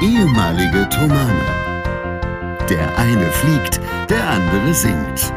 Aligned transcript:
ehemalige 0.00 0.88
Tomane. 0.90 1.44
Der 2.70 2.96
eine 2.98 3.30
fliegt, 3.32 3.80
der 4.08 4.28
andere 4.28 4.72
singt. 4.72 5.32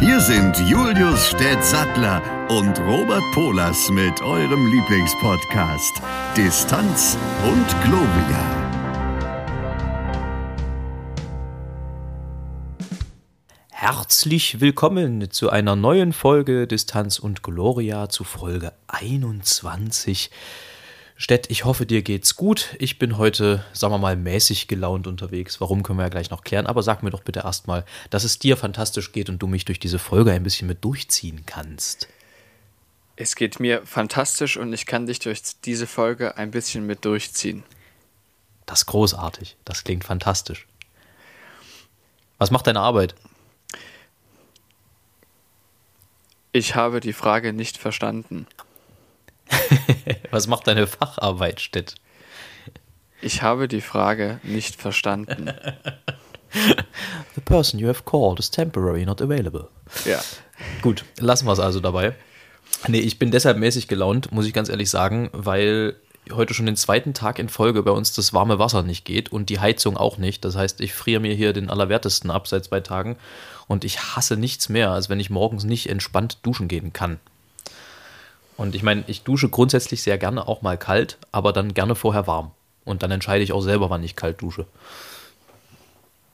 Hier 0.00 0.20
sind 0.20 0.58
Julius 0.68 1.28
Städtsattler 1.28 2.22
und 2.48 2.78
Robert 2.80 3.22
Polas 3.32 3.88
mit 3.90 4.20
eurem 4.20 4.66
Lieblingspodcast 4.66 6.02
Distanz 6.36 7.16
und 7.44 7.82
Globia. 7.82 8.60
Herzlich 13.70 14.60
willkommen 14.60 15.30
zu 15.30 15.48
einer 15.48 15.76
neuen 15.76 16.12
Folge 16.12 16.66
Distanz 16.66 17.18
und 17.18 17.42
Gloria, 17.42 18.10
zu 18.10 18.24
Folge 18.24 18.72
21. 18.88 20.30
Stett, 21.22 21.50
ich 21.50 21.66
hoffe, 21.66 21.84
dir 21.84 22.00
geht's 22.00 22.34
gut. 22.34 22.74
Ich 22.78 22.98
bin 22.98 23.18
heute, 23.18 23.62
sagen 23.74 23.92
wir 23.92 23.98
mal, 23.98 24.16
mäßig 24.16 24.68
gelaunt 24.68 25.06
unterwegs. 25.06 25.60
Warum 25.60 25.82
können 25.82 25.98
wir 25.98 26.04
ja 26.04 26.08
gleich 26.08 26.30
noch 26.30 26.44
klären. 26.44 26.66
Aber 26.66 26.82
sag 26.82 27.02
mir 27.02 27.10
doch 27.10 27.22
bitte 27.22 27.40
erstmal, 27.40 27.84
dass 28.08 28.24
es 28.24 28.38
dir 28.38 28.56
fantastisch 28.56 29.12
geht 29.12 29.28
und 29.28 29.38
du 29.38 29.46
mich 29.46 29.66
durch 29.66 29.78
diese 29.78 29.98
Folge 29.98 30.32
ein 30.32 30.42
bisschen 30.42 30.66
mit 30.66 30.82
durchziehen 30.82 31.44
kannst. 31.44 32.08
Es 33.16 33.36
geht 33.36 33.60
mir 33.60 33.84
fantastisch 33.84 34.56
und 34.56 34.72
ich 34.72 34.86
kann 34.86 35.04
dich 35.04 35.18
durch 35.18 35.42
diese 35.62 35.86
Folge 35.86 36.38
ein 36.38 36.50
bisschen 36.50 36.86
mit 36.86 37.04
durchziehen. 37.04 37.64
Das 38.64 38.80
ist 38.80 38.86
großartig. 38.86 39.58
Das 39.66 39.84
klingt 39.84 40.04
fantastisch. 40.04 40.66
Was 42.38 42.50
macht 42.50 42.66
deine 42.66 42.80
Arbeit? 42.80 43.14
Ich 46.52 46.76
habe 46.76 47.00
die 47.00 47.12
Frage 47.12 47.52
nicht 47.52 47.76
verstanden. 47.76 48.46
Was 50.30 50.46
macht 50.46 50.66
deine 50.66 50.86
Facharbeit, 50.86 51.60
Stett? 51.60 51.94
Ich 53.22 53.42
habe 53.42 53.68
die 53.68 53.80
Frage 53.80 54.40
nicht 54.42 54.76
verstanden. 54.76 55.52
The 57.34 57.40
person 57.44 57.78
you 57.78 57.88
have 57.88 58.02
called 58.04 58.38
is 58.38 58.50
temporarily 58.50 59.04
not 59.04 59.20
available. 59.22 59.68
Ja. 60.04 60.20
Gut, 60.82 61.04
lassen 61.18 61.46
wir 61.46 61.52
es 61.52 61.60
also 61.60 61.80
dabei. 61.80 62.14
Nee, 62.88 63.00
ich 63.00 63.18
bin 63.18 63.30
deshalb 63.30 63.58
mäßig 63.58 63.88
gelaunt, 63.88 64.32
muss 64.32 64.46
ich 64.46 64.52
ganz 64.52 64.68
ehrlich 64.68 64.90
sagen, 64.90 65.30
weil 65.32 65.96
heute 66.32 66.54
schon 66.54 66.66
den 66.66 66.76
zweiten 66.76 67.14
Tag 67.14 67.38
in 67.38 67.48
Folge 67.48 67.82
bei 67.82 67.90
uns 67.90 68.12
das 68.12 68.32
warme 68.32 68.58
Wasser 68.58 68.82
nicht 68.82 69.04
geht 69.04 69.32
und 69.32 69.48
die 69.48 69.60
Heizung 69.60 69.96
auch 69.96 70.18
nicht. 70.18 70.44
Das 70.44 70.56
heißt, 70.56 70.80
ich 70.80 70.92
friere 70.92 71.20
mir 71.20 71.34
hier 71.34 71.52
den 71.52 71.70
Allerwertesten 71.70 72.30
ab 72.30 72.46
seit 72.46 72.64
zwei 72.64 72.80
Tagen 72.80 73.16
und 73.66 73.84
ich 73.84 74.00
hasse 74.00 74.36
nichts 74.36 74.68
mehr, 74.68 74.90
als 74.90 75.08
wenn 75.08 75.20
ich 75.20 75.30
morgens 75.30 75.64
nicht 75.64 75.88
entspannt 75.88 76.38
duschen 76.42 76.68
gehen 76.68 76.92
kann. 76.92 77.18
Und 78.60 78.74
ich 78.74 78.82
meine, 78.82 79.04
ich 79.06 79.22
dusche 79.22 79.48
grundsätzlich 79.48 80.02
sehr 80.02 80.18
gerne 80.18 80.46
auch 80.46 80.60
mal 80.60 80.76
kalt, 80.76 81.16
aber 81.32 81.54
dann 81.54 81.72
gerne 81.72 81.94
vorher 81.94 82.26
warm. 82.26 82.50
Und 82.84 83.02
dann 83.02 83.10
entscheide 83.10 83.42
ich 83.42 83.54
auch 83.54 83.62
selber, 83.62 83.88
wann 83.88 84.04
ich 84.04 84.16
kalt 84.16 84.42
dusche. 84.42 84.66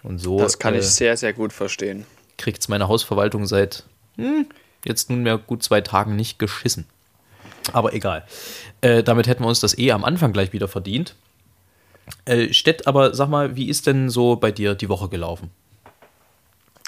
Und 0.02 0.19
so. 0.19 0.36
Das 0.41 0.58
kann 0.58 0.74
äh, 0.74 0.78
ich 0.78 0.86
sehr, 0.86 1.16
sehr 1.16 1.32
gut 1.32 1.52
verstehen. 1.52 2.04
Kriegt 2.36 2.60
es 2.60 2.66
meine 2.66 2.88
Hausverwaltung 2.88 3.47
seit 3.47 3.84
hm, 4.16 4.47
jetzt 4.84 5.08
nunmehr 5.08 5.38
gut 5.38 5.62
zwei 5.62 5.82
Tagen 5.82 6.16
nicht 6.16 6.41
geschissen. 6.41 6.86
Aber 7.72 7.92
egal. 7.92 8.27
Äh, 8.80 9.04
damit 9.04 9.28
hätten 9.28 9.44
wir 9.44 9.48
uns 9.48 9.60
das 9.60 9.78
eh 9.78 9.92
am 9.92 10.02
Anfang 10.02 10.32
gleich 10.32 10.52
wieder 10.52 10.66
verdient. 10.66 11.14
Äh, 12.24 12.52
Stett, 12.52 12.88
aber 12.88 13.14
sag 13.14 13.28
mal, 13.28 13.54
wie 13.54 13.69
ist 13.69 13.86
denn 13.86 14.10
so 14.10 14.34
bei 14.34 14.50
dir 14.50 14.74
die 14.74 14.88
Woche 14.88 15.08
gelaufen? 15.08 15.50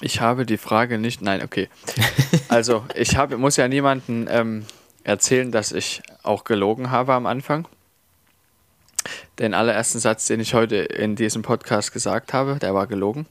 Ich 0.01 0.21
habe 0.21 0.47
die 0.47 0.59
Frage 0.59 0.99
nicht. 0.99 1.23
Nein, 1.23 1.45
okay. 1.45 1.69
Also, 2.49 2.85
ich 2.95 3.15
habe, 3.17 3.37
muss 3.37 3.57
ja 3.57 3.69
niemanden 3.69 4.27
ähm, 4.31 4.65
erzählen, 5.09 5.51
dass 5.51 5.73
ich 5.73 6.03
auch 6.23 6.45
gelogen 6.45 6.91
habe 6.91 7.15
am 7.15 7.27
Anfang. 7.27 7.67
Den 9.39 9.55
allerersten 9.55 9.99
Satz, 9.99 10.27
den 10.27 10.39
ich 10.39 10.53
heute 10.53 10.77
in 10.77 11.17
diesem 11.17 11.43
Podcast 11.43 11.93
gesagt 11.93 12.35
habe, 12.35 12.57
der 12.57 12.75
war 12.75 12.87
gelogen. 12.87 13.27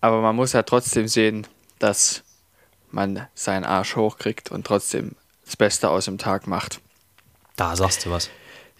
Aber 0.00 0.22
man 0.22 0.34
muss 0.34 0.54
ja 0.54 0.62
trotzdem 0.62 1.08
sehen, 1.08 1.46
dass 1.78 2.22
man 2.90 3.26
seinen 3.34 3.64
Arsch 3.64 3.96
hochkriegt 3.96 4.50
und 4.50 4.66
trotzdem 4.66 5.14
das 5.44 5.56
Beste 5.56 5.90
aus 5.90 6.06
dem 6.06 6.16
Tag 6.16 6.46
macht. 6.46 6.80
Da 7.56 7.76
sagst 7.76 8.06
du 8.06 8.10
was. 8.10 8.30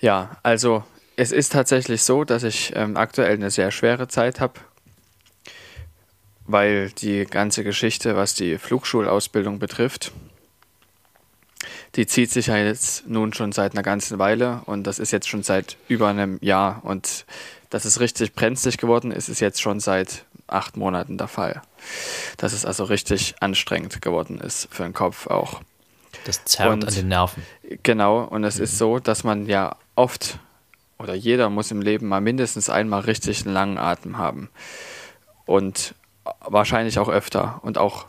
Ja, 0.01 0.39
also 0.43 0.83
es 1.17 1.31
ist 1.31 1.53
tatsächlich 1.53 2.03
so, 2.03 2.25
dass 2.25 2.43
ich 2.43 2.73
ähm, 2.75 2.97
aktuell 2.97 3.35
eine 3.35 3.51
sehr 3.51 3.71
schwere 3.71 4.09
Zeit 4.09 4.41
habe, 4.41 4.55
weil 6.47 6.91
die 6.91 7.27
ganze 7.27 7.65
Geschichte, 7.65 8.17
was 8.17 8.35
die 8.35 8.57
Flugschulausbildung 8.57 9.59
betrifft, 9.59 10.13
die 11.97 12.07
zieht 12.07 12.31
sich 12.31 12.49
ja 12.49 12.57
jetzt 12.57 13.09
nun 13.09 13.33
schon 13.33 13.53
seit 13.53 13.73
einer 13.73 13.83
ganzen 13.83 14.19
Weile 14.19 14.63
und 14.67 14.85
das 14.85 14.99
ist 14.99 15.11
jetzt 15.11 15.29
schon 15.29 15.43
seit 15.43 15.77
über 15.89 16.09
einem 16.09 16.39
Jahr 16.41 16.81
und 16.85 17.25
dass 17.71 17.85
es 17.85 18.01
richtig 18.01 18.35
brenzlig 18.35 18.79
geworden 18.79 19.11
ist, 19.11 19.29
ist 19.29 19.41
jetzt 19.41 19.61
schon 19.61 19.81
seit 19.81 20.25
acht 20.47 20.77
Monaten 20.77 21.19
der 21.19 21.29
Fall. 21.29 21.63
Dass 22.37 22.53
es 22.53 22.65
also 22.65 22.85
richtig 22.85 23.35
anstrengend 23.41 24.03
geworden 24.03 24.41
ist 24.41 24.69
für 24.71 24.83
den 24.83 24.93
Kopf 24.93 25.27
auch. 25.27 25.61
Das 26.25 26.45
zerrt 26.45 26.73
und, 26.73 26.87
an 26.87 26.95
den 26.95 27.09
Nerven. 27.09 27.43
Genau, 27.83 28.23
und 28.23 28.45
es 28.45 28.59
mhm. 28.59 28.65
ist 28.65 28.79
so, 28.79 28.99
dass 28.99 29.25
man 29.25 29.47
ja 29.47 29.77
oft 29.95 30.39
oder 30.99 31.15
jeder 31.15 31.51
muss 31.51 31.71
im 31.71 31.83
Leben 31.83 32.07
mal 32.07 32.21
mindestens 32.21 32.71
einmal 32.71 33.01
richtig 33.01 33.45
einen 33.45 33.55
langen 33.55 33.79
Atem 33.79 34.19
haben. 34.19 34.49
Und 35.45 35.95
wahrscheinlich 36.41 36.99
auch 36.99 37.09
öfter 37.09 37.61
und 37.63 37.77
auch 37.77 38.07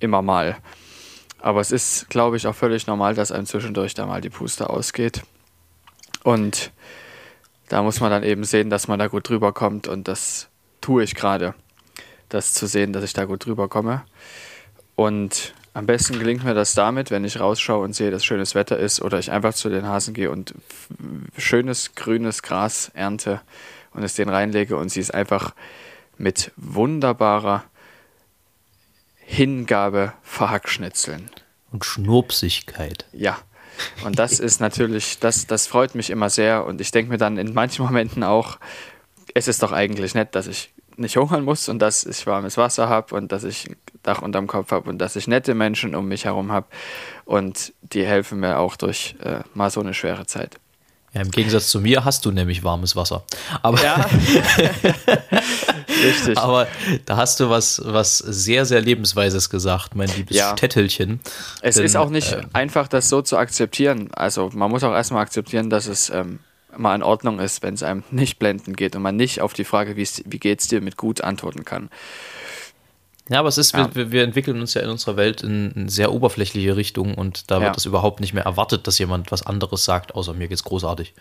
immer 0.00 0.22
mal. 0.22 0.56
Aber 1.42 1.60
es 1.60 1.72
ist, 1.72 2.08
glaube 2.08 2.36
ich, 2.36 2.46
auch 2.46 2.54
völlig 2.54 2.86
normal, 2.86 3.16
dass 3.16 3.32
einem 3.32 3.46
zwischendurch 3.46 3.94
da 3.94 4.06
mal 4.06 4.20
die 4.20 4.30
Puste 4.30 4.70
ausgeht. 4.70 5.22
Und 6.22 6.70
da 7.68 7.82
muss 7.82 7.98
man 7.98 8.12
dann 8.12 8.22
eben 8.22 8.44
sehen, 8.44 8.70
dass 8.70 8.86
man 8.86 9.00
da 9.00 9.08
gut 9.08 9.28
drüber 9.28 9.52
kommt 9.52 9.88
und 9.88 10.06
das 10.06 10.48
tue 10.80 11.02
ich 11.02 11.16
gerade. 11.16 11.54
Das 12.28 12.54
zu 12.54 12.66
sehen, 12.66 12.92
dass 12.92 13.02
ich 13.02 13.12
da 13.12 13.24
gut 13.24 13.44
drüber 13.44 13.68
komme. 13.68 14.04
Und 14.94 15.52
am 15.74 15.86
besten 15.86 16.20
gelingt 16.20 16.44
mir 16.44 16.54
das 16.54 16.74
damit, 16.74 17.10
wenn 17.10 17.24
ich 17.24 17.40
rausschaue 17.40 17.82
und 17.82 17.94
sehe, 17.94 18.12
dass 18.12 18.24
schönes 18.24 18.54
Wetter 18.54 18.78
ist 18.78 19.02
oder 19.02 19.18
ich 19.18 19.32
einfach 19.32 19.52
zu 19.52 19.68
den 19.68 19.86
Hasen 19.86 20.14
gehe 20.14 20.30
und 20.30 20.54
schönes 21.36 21.96
grünes 21.96 22.42
Gras 22.42 22.92
ernte 22.94 23.40
und 23.94 24.04
es 24.04 24.14
den 24.14 24.28
reinlege 24.28 24.76
und 24.76 24.90
sie 24.90 25.00
es 25.00 25.10
einfach 25.10 25.54
mit 26.18 26.52
wunderbarer 26.56 27.64
Hingabe 29.32 30.12
verhackschnitzeln. 30.22 31.30
Und 31.70 31.86
Schnurpsigkeit. 31.86 33.06
Ja. 33.12 33.38
Und 34.04 34.18
das 34.18 34.40
ist 34.40 34.60
natürlich, 34.60 35.20
das, 35.20 35.46
das 35.46 35.66
freut 35.66 35.94
mich 35.94 36.10
immer 36.10 36.28
sehr. 36.28 36.66
Und 36.66 36.82
ich 36.82 36.90
denke 36.90 37.10
mir 37.10 37.16
dann 37.16 37.38
in 37.38 37.54
manchen 37.54 37.82
Momenten 37.82 38.24
auch, 38.24 38.58
es 39.32 39.48
ist 39.48 39.62
doch 39.62 39.72
eigentlich 39.72 40.14
nett, 40.14 40.34
dass 40.34 40.48
ich 40.48 40.70
nicht 40.98 41.16
hungern 41.16 41.46
muss 41.46 41.70
und 41.70 41.78
dass 41.78 42.04
ich 42.04 42.26
warmes 42.26 42.58
Wasser 42.58 42.90
habe 42.90 43.14
und 43.14 43.32
dass 43.32 43.44
ich 43.44 43.70
ein 43.70 43.76
Dach 44.02 44.20
unterm 44.20 44.48
Kopf 44.48 44.70
habe 44.70 44.90
und 44.90 44.98
dass 44.98 45.16
ich 45.16 45.26
nette 45.26 45.54
Menschen 45.54 45.94
um 45.94 46.08
mich 46.08 46.26
herum 46.26 46.52
habe. 46.52 46.66
Und 47.24 47.72
die 47.80 48.04
helfen 48.04 48.38
mir 48.38 48.58
auch 48.58 48.76
durch 48.76 49.16
äh, 49.22 49.40
mal 49.54 49.70
so 49.70 49.80
eine 49.80 49.94
schwere 49.94 50.26
Zeit. 50.26 50.58
Ja, 51.14 51.22
im 51.22 51.30
Gegensatz 51.30 51.68
zu 51.68 51.80
mir 51.80 52.04
hast 52.04 52.26
du 52.26 52.32
nämlich 52.32 52.64
warmes 52.64 52.96
Wasser. 52.96 53.24
Aber, 53.62 53.82
ja. 53.82 54.06
Richtig. 56.04 56.38
Aber 56.38 56.66
da 57.06 57.16
hast 57.16 57.40
du 57.40 57.50
was, 57.50 57.80
was 57.84 58.18
sehr, 58.18 58.64
sehr 58.64 58.80
Lebensweises 58.80 59.50
gesagt, 59.50 59.94
mein 59.94 60.08
liebes 60.08 60.36
ja. 60.36 60.56
Städtelchen. 60.56 61.20
Es 61.60 61.76
Denn, 61.76 61.84
ist 61.84 61.96
auch 61.96 62.10
nicht 62.10 62.32
äh, 62.32 62.42
einfach, 62.52 62.88
das 62.88 63.08
so 63.08 63.22
zu 63.22 63.36
akzeptieren. 63.36 64.10
Also 64.14 64.50
man 64.52 64.70
muss 64.70 64.84
auch 64.84 64.92
erstmal 64.92 65.22
akzeptieren, 65.22 65.70
dass 65.70 65.86
es 65.86 66.10
ähm, 66.10 66.40
mal 66.76 66.94
in 66.94 67.02
Ordnung 67.02 67.38
ist, 67.38 67.62
wenn 67.62 67.74
es 67.74 67.82
einem 67.82 68.04
nicht 68.10 68.38
blenden 68.38 68.74
geht 68.74 68.96
und 68.96 69.02
man 69.02 69.16
nicht 69.16 69.40
auf 69.40 69.52
die 69.52 69.64
Frage, 69.64 69.96
wie 69.96 70.38
geht 70.38 70.60
es 70.60 70.68
dir 70.68 70.80
mit 70.80 70.96
gut 70.96 71.20
antworten 71.20 71.64
kann. 71.64 71.90
Ja, 73.28 73.38
aber 73.38 73.48
es 73.48 73.56
ist, 73.56 73.72
ja. 73.72 73.94
wir, 73.94 74.10
wir, 74.10 74.24
entwickeln 74.24 74.60
uns 74.60 74.74
ja 74.74 74.82
in 74.82 74.90
unserer 74.90 75.16
Welt 75.16 75.42
in, 75.42 75.70
in 75.72 75.88
sehr 75.88 76.12
oberflächliche 76.12 76.76
Richtung 76.76 77.14
und 77.14 77.50
da 77.50 77.60
wird 77.60 77.76
es 77.76 77.86
überhaupt 77.86 78.20
nicht 78.20 78.34
mehr 78.34 78.44
erwartet, 78.44 78.86
dass 78.86 78.98
jemand 78.98 79.30
was 79.30 79.46
anderes 79.46 79.84
sagt, 79.84 80.14
außer 80.14 80.34
mir 80.34 80.48
geht's 80.48 80.64
großartig. 80.64 81.14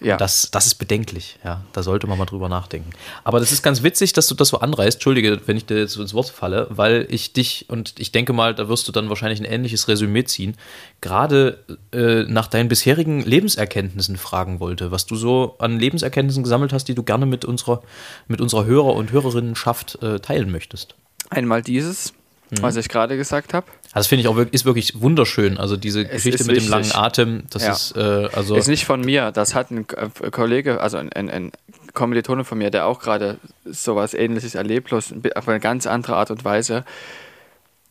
Ja. 0.00 0.16
Das, 0.16 0.50
das 0.50 0.66
ist 0.66 0.76
bedenklich, 0.76 1.38
ja. 1.44 1.62
Da 1.72 1.82
sollte 1.82 2.06
man 2.06 2.18
mal 2.18 2.26
drüber 2.26 2.48
nachdenken. 2.48 2.90
Aber 3.24 3.40
das 3.40 3.52
ist 3.52 3.62
ganz 3.62 3.82
witzig, 3.82 4.12
dass 4.12 4.26
du 4.26 4.34
das 4.34 4.48
so 4.48 4.60
anreißt. 4.60 4.96
Entschuldige, 4.96 5.40
wenn 5.46 5.56
ich 5.56 5.66
dir 5.66 5.78
jetzt 5.78 5.96
ins 5.96 6.14
Wort 6.14 6.28
falle, 6.28 6.66
weil 6.70 7.06
ich 7.10 7.32
dich 7.32 7.66
und 7.68 7.94
ich 7.98 8.12
denke 8.12 8.32
mal, 8.32 8.54
da 8.54 8.68
wirst 8.68 8.86
du 8.88 8.92
dann 8.92 9.08
wahrscheinlich 9.08 9.40
ein 9.40 9.44
ähnliches 9.44 9.88
Resümee 9.88 10.24
ziehen, 10.24 10.56
gerade 11.00 11.64
äh, 11.92 12.24
nach 12.24 12.46
deinen 12.46 12.68
bisherigen 12.68 13.22
Lebenserkenntnissen 13.22 14.16
fragen 14.16 14.60
wollte, 14.60 14.90
was 14.90 15.06
du 15.06 15.16
so 15.16 15.56
an 15.58 15.78
Lebenserkenntnissen 15.78 16.42
gesammelt 16.42 16.72
hast, 16.72 16.86
die 16.86 16.94
du 16.94 17.02
gerne 17.02 17.26
mit 17.26 17.44
unserer, 17.44 17.82
mit 18.28 18.40
unserer 18.40 18.64
Hörer- 18.64 18.94
und 18.94 19.12
Hörerinnenschaft 19.12 20.02
äh, 20.02 20.20
teilen 20.20 20.50
möchtest. 20.50 20.94
Einmal 21.30 21.62
dieses, 21.62 22.12
mhm. 22.50 22.62
was 22.62 22.76
ich 22.76 22.88
gerade 22.88 23.16
gesagt 23.16 23.54
habe. 23.54 23.66
Also 23.86 24.00
das 24.00 24.06
finde 24.08 24.22
ich 24.22 24.28
auch 24.28 24.36
wirklich, 24.36 24.54
ist 24.54 24.64
wirklich 24.64 25.00
wunderschön. 25.00 25.58
Also 25.58 25.76
diese 25.76 26.02
es 26.02 26.10
Geschichte 26.10 26.44
mit 26.44 26.56
wichtig. 26.56 26.66
dem 26.66 26.70
langen 26.70 26.92
Atem, 26.92 27.44
das 27.50 27.62
ja. 27.62 27.72
ist 27.72 27.96
äh, 27.96 28.28
also. 28.32 28.56
Ist 28.56 28.68
nicht 28.68 28.84
von 28.84 29.00
mir. 29.00 29.30
Das 29.30 29.54
hat 29.54 29.70
ein 29.70 29.86
äh, 29.96 30.30
Kollege, 30.30 30.80
also 30.80 30.96
ein, 30.96 31.12
ein, 31.12 31.30
ein 31.30 31.52
Kommilitone 31.92 32.44
von 32.44 32.58
mir, 32.58 32.70
der 32.70 32.86
auch 32.86 33.00
gerade 33.00 33.38
sowas 33.64 34.14
ähnliches 34.14 34.54
erlebt, 34.54 34.88
bloß 34.88 35.14
auf 35.34 35.48
eine 35.48 35.60
ganz 35.60 35.86
andere 35.86 36.16
Art 36.16 36.30
und 36.30 36.44
Weise. 36.44 36.84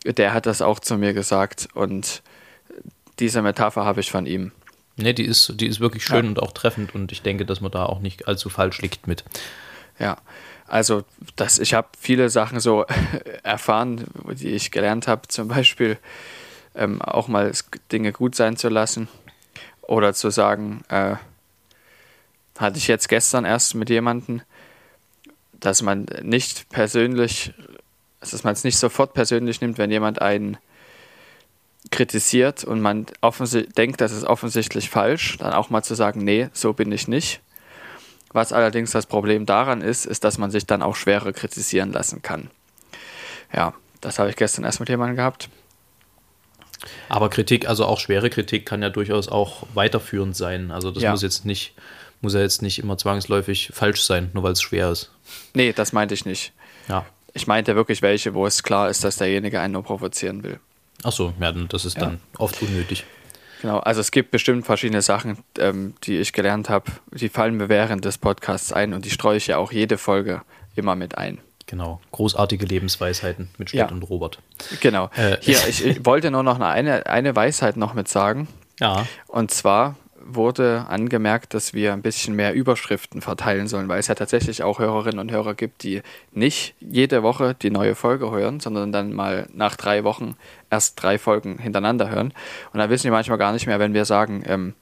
Der 0.05 0.33
hat 0.33 0.45
das 0.45 0.61
auch 0.61 0.79
zu 0.79 0.97
mir 0.97 1.13
gesagt 1.13 1.69
und 1.73 2.21
diese 3.19 3.41
Metapher 3.41 3.85
habe 3.85 4.01
ich 4.01 4.11
von 4.11 4.25
ihm. 4.25 4.51
Nee, 4.97 5.13
die 5.13 5.25
ist, 5.25 5.59
die 5.59 5.67
ist 5.67 5.79
wirklich 5.79 6.05
schön 6.05 6.25
ja. 6.25 6.29
und 6.29 6.41
auch 6.41 6.51
treffend 6.51 6.93
und 6.93 7.11
ich 7.11 7.21
denke, 7.21 7.45
dass 7.45 7.61
man 7.61 7.71
da 7.71 7.85
auch 7.85 7.99
nicht 7.99 8.27
allzu 8.27 8.49
falsch 8.49 8.81
liegt 8.81 9.07
mit. 9.07 9.23
Ja, 9.97 10.17
also 10.73 11.03
das, 11.35 11.59
ich 11.59 11.75
habe 11.75 11.89
viele 11.99 12.31
Sachen 12.31 12.59
so 12.59 12.83
erfahren, 13.43 14.05
die 14.31 14.49
ich 14.49 14.71
gelernt 14.71 15.07
habe, 15.07 15.27
zum 15.27 15.47
Beispiel 15.47 15.99
ähm, 16.73 16.99
auch 16.99 17.27
mal 17.27 17.51
Dinge 17.91 18.11
gut 18.11 18.33
sein 18.33 18.57
zu 18.57 18.69
lassen 18.69 19.07
oder 19.83 20.15
zu 20.15 20.31
sagen, 20.31 20.83
äh, 20.89 21.17
hatte 22.57 22.79
ich 22.79 22.87
jetzt 22.87 23.07
gestern 23.07 23.45
erst 23.45 23.75
mit 23.75 23.91
jemandem, 23.91 24.41
dass 25.53 25.83
man 25.83 26.07
nicht 26.23 26.67
persönlich, 26.69 27.53
dass 28.19 28.43
man 28.43 28.53
es 28.53 28.63
nicht 28.63 28.79
sofort 28.79 29.13
persönlich 29.13 29.61
nimmt, 29.61 29.77
wenn 29.77 29.91
jemand 29.91 30.23
einen 30.23 30.57
kritisiert 31.91 32.63
und 32.63 32.81
man 32.81 33.05
denkt, 33.77 34.01
das 34.01 34.11
ist 34.11 34.23
offensichtlich 34.23 34.89
falsch, 34.89 35.37
dann 35.37 35.53
auch 35.53 35.69
mal 35.69 35.83
zu 35.83 35.93
sagen, 35.93 36.23
nee, 36.23 36.49
so 36.51 36.73
bin 36.73 36.91
ich 36.91 37.07
nicht. 37.07 37.42
Was 38.33 38.51
allerdings 38.51 38.91
das 38.91 39.05
Problem 39.05 39.45
daran 39.45 39.81
ist, 39.81 40.05
ist, 40.05 40.23
dass 40.23 40.37
man 40.37 40.51
sich 40.51 40.65
dann 40.65 40.81
auch 40.81 40.95
schwerer 40.95 41.31
kritisieren 41.33 41.91
lassen 41.91 42.21
kann. 42.21 42.49
Ja, 43.53 43.73
das 44.01 44.19
habe 44.19 44.29
ich 44.29 44.35
gestern 44.35 44.65
erst 44.65 44.79
mit 44.79 44.89
jemandem 44.89 45.15
gehabt. 45.15 45.49
Aber 47.09 47.29
Kritik, 47.29 47.69
also 47.69 47.85
auch 47.85 47.99
schwere 47.99 48.29
Kritik, 48.29 48.65
kann 48.65 48.81
ja 48.81 48.89
durchaus 48.89 49.29
auch 49.29 49.63
weiterführend 49.73 50.35
sein. 50.35 50.71
Also 50.71 50.91
das 50.91 51.03
ja. 51.03 51.11
muss 51.11 51.21
jetzt 51.21 51.45
nicht, 51.45 51.73
muss 52.21 52.33
ja 52.33 52.41
jetzt 52.41 52.61
nicht 52.61 52.79
immer 52.79 52.97
zwangsläufig 52.97 53.69
falsch 53.73 54.01
sein, 54.01 54.31
nur 54.33 54.43
weil 54.43 54.53
es 54.53 54.61
schwer 54.61 54.91
ist. 54.91 55.11
Nee, 55.53 55.71
das 55.71 55.93
meinte 55.93 56.13
ich 56.13 56.25
nicht. 56.25 56.51
Ja. 56.89 57.05
Ich 57.33 57.47
meinte 57.47 57.75
wirklich 57.75 58.01
welche, 58.01 58.33
wo 58.33 58.45
es 58.45 58.63
klar 58.63 58.89
ist, 58.89 59.03
dass 59.03 59.17
derjenige 59.17 59.59
einen 59.59 59.73
nur 59.73 59.83
provozieren 59.83 60.43
will. 60.43 60.59
Ach 61.03 61.11
so, 61.11 61.33
ja, 61.39 61.51
das 61.51 61.85
ist 61.85 61.95
ja. 61.95 62.01
dann 62.01 62.19
oft 62.37 62.61
unnötig. 62.61 63.05
Genau, 63.63 63.79
also 63.79 64.01
es 64.01 64.11
gibt 64.11 64.31
bestimmt 64.31 64.65
verschiedene 64.65 65.01
Sachen, 65.01 65.37
ähm, 65.57 65.93
die 66.03 66.17
ich 66.17 66.33
gelernt 66.33 66.67
habe, 66.67 66.91
die 67.13 67.29
fallen 67.29 67.55
mir 67.55 67.69
während 67.69 68.03
des 68.03 68.17
Podcasts 68.17 68.73
ein 68.73 68.93
und 68.93 69.05
die 69.05 69.09
streue 69.09 69.37
ich 69.37 69.47
ja 69.47 69.55
auch 69.55 69.71
jede 69.71 69.97
Folge 69.97 70.41
immer 70.75 70.97
mit 70.97 71.17
ein. 71.17 71.37
Genau, 71.65 72.01
großartige 72.11 72.65
Lebensweisheiten 72.65 73.51
mit 73.57 73.69
Stett 73.69 73.79
ja. 73.79 73.87
und 73.87 74.03
Robert. 74.03 74.39
Genau. 74.81 75.09
Äh, 75.15 75.37
Hier, 75.39 75.57
ich, 75.69 75.85
ich, 75.85 76.05
wollte 76.05 76.29
nur 76.29 76.43
noch 76.43 76.59
eine, 76.59 77.05
eine 77.05 77.37
Weisheit 77.37 77.77
noch 77.77 77.93
mit 77.93 78.09
sagen. 78.09 78.49
Ja. 78.81 79.07
Und 79.27 79.51
zwar, 79.51 79.95
wurde 80.25 80.85
angemerkt, 80.89 81.53
dass 81.53 81.73
wir 81.73 81.93
ein 81.93 82.01
bisschen 82.01 82.35
mehr 82.35 82.53
Überschriften 82.53 83.21
verteilen 83.21 83.67
sollen, 83.67 83.87
weil 83.87 83.99
es 83.99 84.07
ja 84.07 84.15
tatsächlich 84.15 84.63
auch 84.63 84.79
Hörerinnen 84.79 85.19
und 85.19 85.31
Hörer 85.31 85.53
gibt, 85.53 85.83
die 85.83 86.01
nicht 86.31 86.75
jede 86.79 87.23
Woche 87.23 87.55
die 87.55 87.69
neue 87.69 87.95
Folge 87.95 88.31
hören, 88.31 88.59
sondern 88.59 88.91
dann 88.91 89.13
mal 89.13 89.47
nach 89.53 89.75
drei 89.75 90.03
Wochen 90.03 90.35
erst 90.69 91.01
drei 91.01 91.17
Folgen 91.17 91.57
hintereinander 91.57 92.09
hören. 92.09 92.33
Und 92.71 92.79
dann 92.79 92.89
wissen 92.89 93.07
die 93.07 93.11
manchmal 93.11 93.37
gar 93.37 93.53
nicht 93.53 93.67
mehr, 93.67 93.79
wenn 93.79 93.93
wir 93.93 94.05
sagen, 94.05 94.43
ähm, 94.45 94.73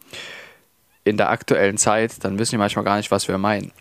in 1.03 1.17
der 1.17 1.29
aktuellen 1.29 1.77
Zeit, 1.77 2.23
dann 2.23 2.37
wissen 2.37 2.51
die 2.51 2.59
manchmal 2.59 2.85
gar 2.85 2.97
nicht, 2.97 3.11
was 3.11 3.27
wir 3.27 3.37
meinen. 3.37 3.71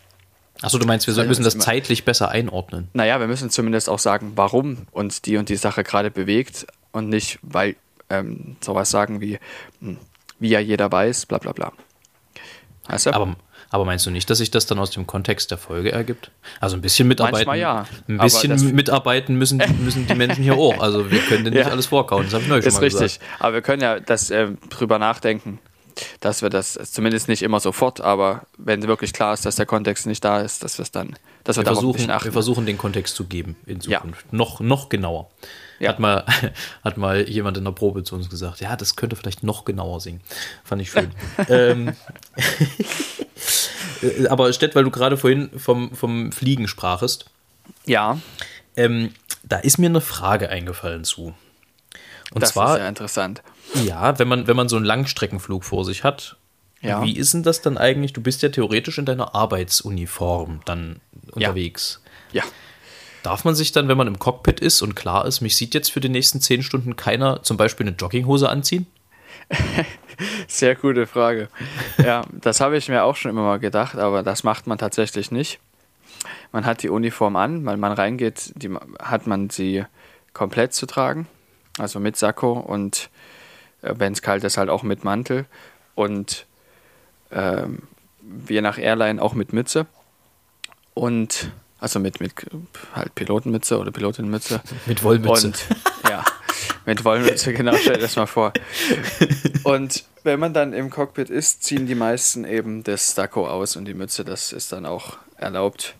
Achso, 0.61 0.77
du 0.77 0.85
meinst, 0.85 1.07
wir 1.07 1.13
also 1.13 1.27
müssen 1.27 1.43
das 1.43 1.57
zeitlich 1.57 2.05
besser 2.05 2.29
einordnen? 2.29 2.89
Naja, 2.93 3.19
wir 3.19 3.27
müssen 3.27 3.49
zumindest 3.49 3.89
auch 3.89 3.99
sagen, 3.99 4.33
warum 4.35 4.85
uns 4.91 5.21
die 5.21 5.37
und 5.37 5.49
die 5.49 5.55
Sache 5.55 5.83
gerade 5.83 6.11
bewegt 6.11 6.67
und 6.91 7.09
nicht, 7.09 7.39
weil 7.41 7.75
ähm, 8.09 8.57
sowas 8.61 8.91
sagen 8.91 9.21
wie, 9.21 9.39
hm, 9.79 9.97
wie 10.41 10.49
ja 10.49 10.59
jeder 10.59 10.91
weiß, 10.91 11.27
bla 11.27 11.37
bla 11.37 11.53
bla. 11.53 11.71
Weißt 12.87 13.05
du? 13.05 13.13
Aber, 13.13 13.35
aber 13.69 13.85
meinst 13.85 14.05
du 14.05 14.11
nicht, 14.11 14.29
dass 14.29 14.39
sich 14.39 14.51
das 14.51 14.65
dann 14.65 14.79
aus 14.79 14.89
dem 14.89 15.07
Kontext 15.07 15.51
der 15.51 15.57
Folge 15.57 15.91
ergibt? 15.91 16.31
Also 16.59 16.75
ein 16.75 16.81
bisschen 16.81 17.07
mitarbeiten. 17.07 17.47
Manchmal 17.47 17.59
ja. 17.59 17.85
Ein 18.07 18.17
bisschen 18.17 18.75
mitarbeiten 18.75 19.35
müssen, 19.35 19.61
müssen 19.79 20.07
die 20.07 20.15
Menschen 20.15 20.43
hier 20.43 20.55
auch. 20.55 20.79
Also 20.81 21.09
wir 21.09 21.19
können 21.19 21.45
denen 21.45 21.57
nicht 21.57 21.69
alles 21.69 21.85
vorkauen. 21.85 22.25
Das 22.25 22.33
habe 22.33 22.43
ich 22.43 22.49
neulich 22.49 22.65
schon 22.65 22.73
mal 22.73 22.79
richtig. 22.79 23.19
gesagt. 23.19 23.39
Aber 23.39 23.53
wir 23.53 23.61
können 23.61 23.81
ja 23.81 23.99
das 23.99 24.29
äh, 24.31 24.47
drüber 24.69 24.99
nachdenken, 24.99 25.59
dass 26.19 26.41
wir 26.41 26.49
das 26.49 26.73
zumindest 26.91 27.27
nicht 27.27 27.43
immer 27.43 27.59
sofort, 27.59 28.01
aber 28.01 28.47
wenn 28.57 28.81
wirklich 28.87 29.13
klar 29.13 29.33
ist, 29.33 29.45
dass 29.45 29.57
der 29.57 29.65
Kontext 29.65 30.07
nicht 30.07 30.23
da 30.23 30.41
ist, 30.41 30.63
dass 30.63 30.77
wir 30.79 30.83
es 30.83 30.91
dann, 30.91 31.15
dass 31.43 31.57
wir, 31.57 31.65
wir 31.65 31.73
versuchen, 31.73 32.07
wir 32.07 32.31
versuchen 32.31 32.65
den 32.65 32.77
Kontext 32.77 33.15
zu 33.15 33.25
geben 33.25 33.57
in 33.65 33.81
Zukunft. 33.81 34.25
Ja. 34.31 34.37
Noch, 34.37 34.59
noch 34.59 34.89
genauer. 34.89 35.29
Ja. 35.81 35.89
Hat, 35.89 35.99
mal, 35.99 36.23
hat 36.83 36.97
mal 36.97 37.27
jemand 37.27 37.57
in 37.57 37.65
der 37.65 37.71
Probe 37.71 38.03
zu 38.03 38.15
uns 38.15 38.29
gesagt, 38.29 38.61
ja, 38.61 38.75
das 38.75 38.95
könnte 38.95 39.15
vielleicht 39.15 39.43
noch 39.43 39.65
genauer 39.65 39.99
singen. 39.99 40.21
Fand 40.63 40.81
ich 40.81 40.91
schön. 40.91 41.11
ähm, 41.49 41.95
aber 44.29 44.53
Stett, 44.53 44.75
weil 44.75 44.83
du 44.83 44.91
gerade 44.91 45.17
vorhin 45.17 45.49
vom, 45.57 45.95
vom 45.95 46.31
Fliegen 46.31 46.67
sprachest. 46.67 47.25
Ja. 47.87 48.19
Ähm, 48.75 49.13
da 49.43 49.57
ist 49.57 49.79
mir 49.79 49.87
eine 49.87 50.01
Frage 50.01 50.49
eingefallen 50.49 51.03
zu. 51.03 51.33
Und 52.31 52.43
das 52.43 52.51
zwar, 52.51 52.75
ist 52.75 52.81
ja 52.81 52.87
interessant. 52.87 53.41
Ja, 53.83 54.19
wenn 54.19 54.27
man, 54.27 54.45
wenn 54.45 54.55
man 54.55 54.69
so 54.69 54.75
einen 54.75 54.85
Langstreckenflug 54.85 55.65
vor 55.65 55.83
sich 55.83 56.03
hat, 56.03 56.37
ja. 56.81 57.03
wie 57.03 57.17
ist 57.17 57.33
denn 57.33 57.41
das 57.41 57.61
dann 57.61 57.79
eigentlich? 57.79 58.13
Du 58.13 58.21
bist 58.21 58.43
ja 58.43 58.49
theoretisch 58.49 58.99
in 58.99 59.05
deiner 59.05 59.33
Arbeitsuniform 59.33 60.61
dann 60.65 61.01
unterwegs. 61.31 62.01
Ja. 62.31 62.43
ja. 62.43 62.49
Darf 63.23 63.45
man 63.45 63.55
sich 63.55 63.71
dann, 63.71 63.87
wenn 63.87 63.97
man 63.97 64.07
im 64.07 64.19
Cockpit 64.19 64.59
ist 64.59 64.81
und 64.81 64.95
klar 64.95 65.25
ist, 65.25 65.41
mich 65.41 65.55
sieht 65.55 65.73
jetzt 65.73 65.91
für 65.91 65.99
die 65.99 66.09
nächsten 66.09 66.41
zehn 66.41 66.63
Stunden 66.63 66.95
keiner 66.95 67.43
zum 67.43 67.57
Beispiel 67.57 67.87
eine 67.87 67.95
Jogginghose 67.95 68.49
anziehen? 68.49 68.87
Sehr 70.47 70.75
gute 70.75 71.07
Frage. 71.07 71.49
Ja, 71.97 72.23
das 72.31 72.61
habe 72.61 72.77
ich 72.77 72.89
mir 72.89 73.03
auch 73.03 73.15
schon 73.15 73.31
immer 73.31 73.43
mal 73.43 73.59
gedacht, 73.59 73.95
aber 73.95 74.23
das 74.23 74.43
macht 74.43 74.67
man 74.67 74.77
tatsächlich 74.77 75.31
nicht. 75.31 75.59
Man 76.51 76.65
hat 76.65 76.83
die 76.83 76.89
Uniform 76.89 77.35
an, 77.35 77.65
weil 77.65 77.77
man 77.77 77.91
reingeht, 77.91 78.53
die, 78.55 78.69
hat 78.99 79.27
man 79.27 79.49
sie 79.49 79.85
komplett 80.33 80.73
zu 80.73 80.85
tragen, 80.85 81.27
also 81.77 81.99
mit 81.99 82.17
Sakko 82.17 82.53
und 82.53 83.09
äh, 83.81 83.93
wenn 83.97 84.13
es 84.13 84.21
kalt 84.21 84.43
ist, 84.43 84.57
halt 84.57 84.69
auch 84.69 84.83
mit 84.83 85.03
Mantel 85.03 85.45
und 85.95 86.45
ähm, 87.31 87.83
je 88.47 88.61
nach 88.61 88.77
Airline 88.77 89.21
auch 89.21 89.33
mit 89.33 89.53
Mütze. 89.53 89.85
Und 90.93 91.51
also 91.81 91.99
mit, 91.99 92.21
mit 92.21 92.33
halt 92.93 93.15
Pilotenmütze 93.15 93.77
oder 93.79 93.91
Pilotinnenmütze. 93.91 94.61
Mit 94.85 95.03
Wollmütze. 95.03 95.47
Und 95.47 95.65
ja, 96.07 96.23
mit 96.85 97.03
Wollmütze, 97.03 97.53
genau, 97.53 97.75
stell 97.75 97.95
dir 97.95 98.01
das 98.01 98.15
mal 98.15 98.27
vor. 98.27 98.53
Und 99.63 100.03
wenn 100.23 100.39
man 100.39 100.53
dann 100.53 100.73
im 100.73 100.91
Cockpit 100.91 101.31
ist, 101.31 101.63
ziehen 101.63 101.87
die 101.87 101.95
meisten 101.95 102.45
eben 102.45 102.83
das 102.83 103.15
Sakko 103.15 103.47
aus 103.47 103.75
und 103.75 103.85
die 103.85 103.95
Mütze, 103.95 104.23
das 104.23 104.53
ist 104.53 104.71
dann 104.71 104.85
auch 104.85 105.17
erlaubt. 105.37 105.95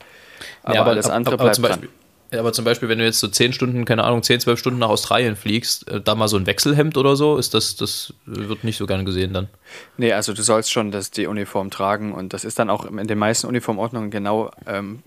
Aber, 0.62 0.75
ja, 0.75 0.81
aber 0.81 0.92
alles 0.92 1.10
andere 1.10 1.33
aber, 1.33 1.45
aber 1.45 1.51
bleibt 1.51 1.68
Beispiel, 1.68 1.89
dran. 2.30 2.39
aber 2.39 2.54
zum 2.54 2.63
Beispiel, 2.63 2.88
wenn 2.88 3.00
du 3.00 3.06
jetzt 3.06 3.19
so 3.19 3.27
10 3.27 3.53
Stunden, 3.53 3.84
keine 3.84 4.03
Ahnung, 4.03 4.22
10, 4.22 4.41
12 4.41 4.60
Stunden 4.60 4.79
nach 4.79 4.89
Australien 4.89 5.36
fliegst, 5.36 5.88
äh, 5.88 6.00
da 6.00 6.13
mal 6.13 6.27
so 6.27 6.38
ein 6.38 6.46
Wechselhemd 6.46 6.96
oder 6.96 7.15
so, 7.15 7.38
ist 7.38 7.55
das, 7.55 7.75
das 7.75 8.13
wird 8.27 8.63
nicht 8.63 8.77
so 8.77 8.86
gern 8.86 9.03
gesehen 9.03 9.34
dann. 9.34 9.50
Nee, 9.98 10.13
also 10.13 10.34
du 10.34 10.44
sollst 10.44 10.72
schon 10.72 10.91
das, 10.91 11.10
die 11.10 11.25
Uniform 11.25 11.72
tragen 11.72 12.13
und 12.13 12.34
das 12.34 12.44
ist 12.44 12.60
dann 12.60 12.70
auch 12.70 12.86
in 12.86 13.08
den 13.08 13.17
meisten 13.17 13.48
Uniformordnungen 13.48 14.12
genau 14.12 14.51
ähm, 14.67 15.01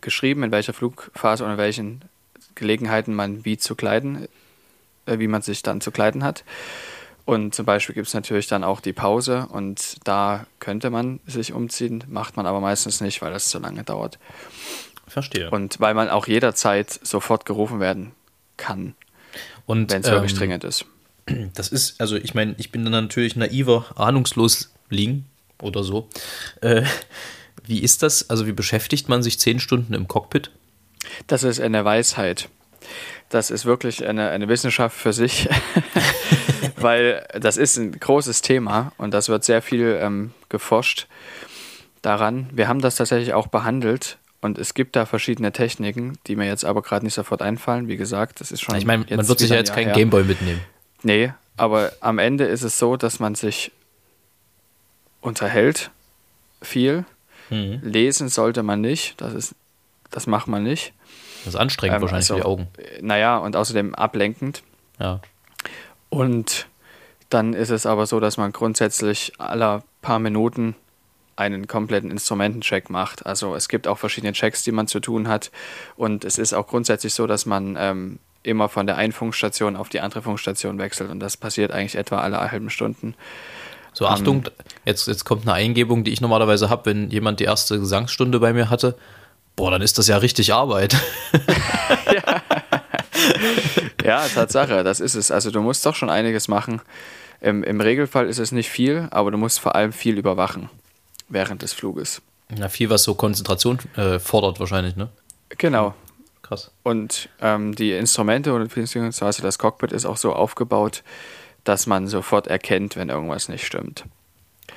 geschrieben, 0.00 0.42
in 0.42 0.52
welcher 0.52 0.72
Flugphase 0.72 1.44
und 1.44 1.52
in 1.52 1.58
welchen 1.58 2.02
Gelegenheiten 2.54 3.14
man 3.14 3.44
wie 3.44 3.58
zu 3.58 3.74
kleiden, 3.74 4.28
äh, 5.06 5.18
wie 5.18 5.28
man 5.28 5.42
sich 5.42 5.62
dann 5.62 5.80
zu 5.80 5.90
kleiden 5.90 6.24
hat. 6.24 6.44
Und 7.24 7.54
zum 7.54 7.66
Beispiel 7.66 7.94
gibt 7.94 8.08
es 8.08 8.14
natürlich 8.14 8.48
dann 8.48 8.64
auch 8.64 8.80
die 8.80 8.92
Pause 8.92 9.46
und 9.50 9.96
da 10.04 10.46
könnte 10.58 10.90
man 10.90 11.20
sich 11.26 11.52
umziehen, 11.52 12.02
macht 12.08 12.36
man 12.36 12.46
aber 12.46 12.60
meistens 12.60 13.00
nicht, 13.00 13.22
weil 13.22 13.32
das 13.32 13.48
zu 13.48 13.58
lange 13.58 13.84
dauert. 13.84 14.18
Verstehe. 15.06 15.50
Und 15.50 15.80
weil 15.80 15.94
man 15.94 16.08
auch 16.08 16.26
jederzeit 16.26 16.90
sofort 16.90 17.44
gerufen 17.44 17.80
werden 17.80 18.12
kann, 18.56 18.94
wenn 19.66 19.86
es 19.86 20.08
ähm, 20.08 20.14
wirklich 20.14 20.34
dringend 20.34 20.64
ist. 20.64 20.86
Das 21.54 21.68
ist, 21.68 22.00
also 22.00 22.16
ich 22.16 22.34
meine, 22.34 22.54
ich 22.58 22.72
bin 22.72 22.84
dann 22.84 22.92
natürlich 22.92 23.36
naiver, 23.36 23.86
ahnungslos 23.94 24.72
liegen 24.88 25.26
oder 25.60 25.84
so. 25.84 26.08
Äh, 26.60 26.82
wie 27.66 27.80
ist 27.80 28.02
das? 28.02 28.28
Also 28.30 28.46
wie 28.46 28.52
beschäftigt 28.52 29.08
man 29.08 29.22
sich 29.22 29.38
zehn 29.38 29.60
Stunden 29.60 29.94
im 29.94 30.08
Cockpit? 30.08 30.50
Das 31.26 31.42
ist 31.42 31.60
eine 31.60 31.84
Weisheit. 31.84 32.48
Das 33.28 33.50
ist 33.50 33.64
wirklich 33.64 34.06
eine, 34.06 34.30
eine 34.30 34.48
Wissenschaft 34.48 34.96
für 34.96 35.12
sich, 35.12 35.48
weil 36.76 37.26
das 37.38 37.56
ist 37.56 37.76
ein 37.76 37.92
großes 37.92 38.42
Thema 38.42 38.92
und 38.98 39.14
das 39.14 39.28
wird 39.28 39.44
sehr 39.44 39.62
viel 39.62 39.98
ähm, 40.00 40.32
geforscht 40.48 41.06
daran. 42.02 42.48
Wir 42.52 42.68
haben 42.68 42.80
das 42.80 42.96
tatsächlich 42.96 43.34
auch 43.34 43.46
behandelt 43.46 44.18
und 44.40 44.58
es 44.58 44.74
gibt 44.74 44.96
da 44.96 45.06
verschiedene 45.06 45.52
Techniken, 45.52 46.18
die 46.26 46.34
mir 46.34 46.46
jetzt 46.46 46.64
aber 46.64 46.82
gerade 46.82 47.04
nicht 47.04 47.14
sofort 47.14 47.42
einfallen. 47.42 47.88
Wie 47.88 47.96
gesagt, 47.96 48.40
das 48.40 48.50
ist 48.50 48.62
schon. 48.62 48.74
Ich 48.76 48.86
meine, 48.86 49.04
man 49.08 49.28
wird 49.28 49.38
sich 49.38 49.50
ja 49.50 49.56
jetzt 49.56 49.74
keinen 49.74 49.92
Gameboy 49.92 50.24
mitnehmen. 50.24 50.60
Nee, 51.02 51.32
aber 51.56 51.92
am 52.00 52.18
Ende 52.18 52.44
ist 52.44 52.62
es 52.62 52.78
so, 52.78 52.96
dass 52.96 53.20
man 53.20 53.34
sich 53.34 53.70
unterhält 55.20 55.90
viel 56.62 57.04
Mhm. 57.50 57.80
Lesen 57.82 58.28
sollte 58.28 58.62
man 58.62 58.80
nicht, 58.80 59.20
das, 59.20 59.34
ist, 59.34 59.54
das 60.10 60.26
macht 60.26 60.48
man 60.48 60.62
nicht. 60.62 60.92
Das 61.44 61.54
ist 61.54 61.60
anstrengend 61.60 61.96
ähm, 61.96 62.02
wahrscheinlich 62.02 62.30
also, 62.30 62.34
für 62.34 62.40
die 62.40 62.46
Augen. 62.46 62.68
Naja, 63.00 63.38
und 63.38 63.56
außerdem 63.56 63.94
ablenkend. 63.94 64.62
Ja. 64.98 65.20
Und 66.08 66.66
dann 67.30 67.54
ist 67.54 67.70
es 67.70 67.86
aber 67.86 68.06
so, 68.06 68.20
dass 68.20 68.36
man 68.36 68.52
grundsätzlich 68.52 69.32
alle 69.38 69.82
paar 70.02 70.18
Minuten 70.18 70.74
einen 71.36 71.66
kompletten 71.66 72.10
Instrumentencheck 72.10 72.90
macht. 72.90 73.24
Also 73.24 73.54
es 73.54 73.68
gibt 73.68 73.88
auch 73.88 73.98
verschiedene 73.98 74.32
Checks, 74.32 74.62
die 74.62 74.72
man 74.72 74.86
zu 74.86 75.00
tun 75.00 75.28
hat. 75.28 75.50
Und 75.96 76.24
es 76.24 76.36
ist 76.36 76.52
auch 76.52 76.66
grundsätzlich 76.66 77.14
so, 77.14 77.26
dass 77.26 77.46
man 77.46 77.76
ähm, 77.78 78.18
immer 78.42 78.68
von 78.68 78.86
der 78.86 78.96
einen 78.96 79.12
Funkstation 79.12 79.76
auf 79.76 79.88
die 79.88 80.00
andere 80.00 80.22
Funkstation 80.22 80.78
wechselt. 80.78 81.10
Und 81.10 81.20
das 81.20 81.36
passiert 81.36 81.72
eigentlich 81.72 81.96
etwa 81.96 82.20
alle 82.20 82.38
halben 82.50 82.68
Stunden. 82.68 83.14
So, 83.92 84.06
Achtung, 84.06 84.38
um, 84.38 84.44
jetzt, 84.84 85.08
jetzt 85.08 85.24
kommt 85.24 85.42
eine 85.42 85.52
Eingebung, 85.52 86.04
die 86.04 86.12
ich 86.12 86.20
normalerweise 86.20 86.70
habe, 86.70 86.86
wenn 86.86 87.10
jemand 87.10 87.40
die 87.40 87.44
erste 87.44 87.78
Gesangsstunde 87.78 88.40
bei 88.40 88.52
mir 88.52 88.70
hatte. 88.70 88.96
Boah, 89.56 89.70
dann 89.70 89.82
ist 89.82 89.98
das 89.98 90.06
ja 90.06 90.16
richtig 90.16 90.52
Arbeit. 90.52 90.96
ja. 92.06 92.42
ja, 94.04 94.26
Tatsache, 94.28 94.84
das 94.84 95.00
ist 95.00 95.14
es. 95.14 95.30
Also 95.30 95.50
du 95.50 95.60
musst 95.60 95.84
doch 95.84 95.94
schon 95.94 96.10
einiges 96.10 96.48
machen. 96.48 96.80
Im, 97.40 97.64
Im 97.64 97.80
Regelfall 97.80 98.28
ist 98.28 98.38
es 98.38 98.52
nicht 98.52 98.70
viel, 98.70 99.08
aber 99.10 99.30
du 99.30 99.38
musst 99.38 99.60
vor 99.60 99.74
allem 99.74 99.92
viel 99.92 100.18
überwachen 100.18 100.68
während 101.28 101.62
des 101.62 101.72
Fluges. 101.72 102.22
Ja, 102.56 102.68
viel, 102.68 102.90
was 102.90 103.04
so 103.04 103.14
Konzentration 103.14 103.78
äh, 103.96 104.18
fordert 104.18 104.60
wahrscheinlich, 104.60 104.96
ne? 104.96 105.08
Genau. 105.58 105.94
Krass. 106.42 106.72
Und 106.82 107.28
ähm, 107.40 107.74
die 107.74 107.92
Instrumente 107.92 108.52
und 108.52 108.74
beziehungsweise 108.74 109.42
das 109.42 109.58
Cockpit 109.58 109.92
ist 109.92 110.04
auch 110.04 110.16
so 110.16 110.32
aufgebaut, 110.32 111.02
dass 111.64 111.86
man 111.86 112.06
sofort 112.06 112.46
erkennt, 112.46 112.96
wenn 112.96 113.08
irgendwas 113.08 113.48
nicht 113.48 113.66
stimmt. 113.66 114.04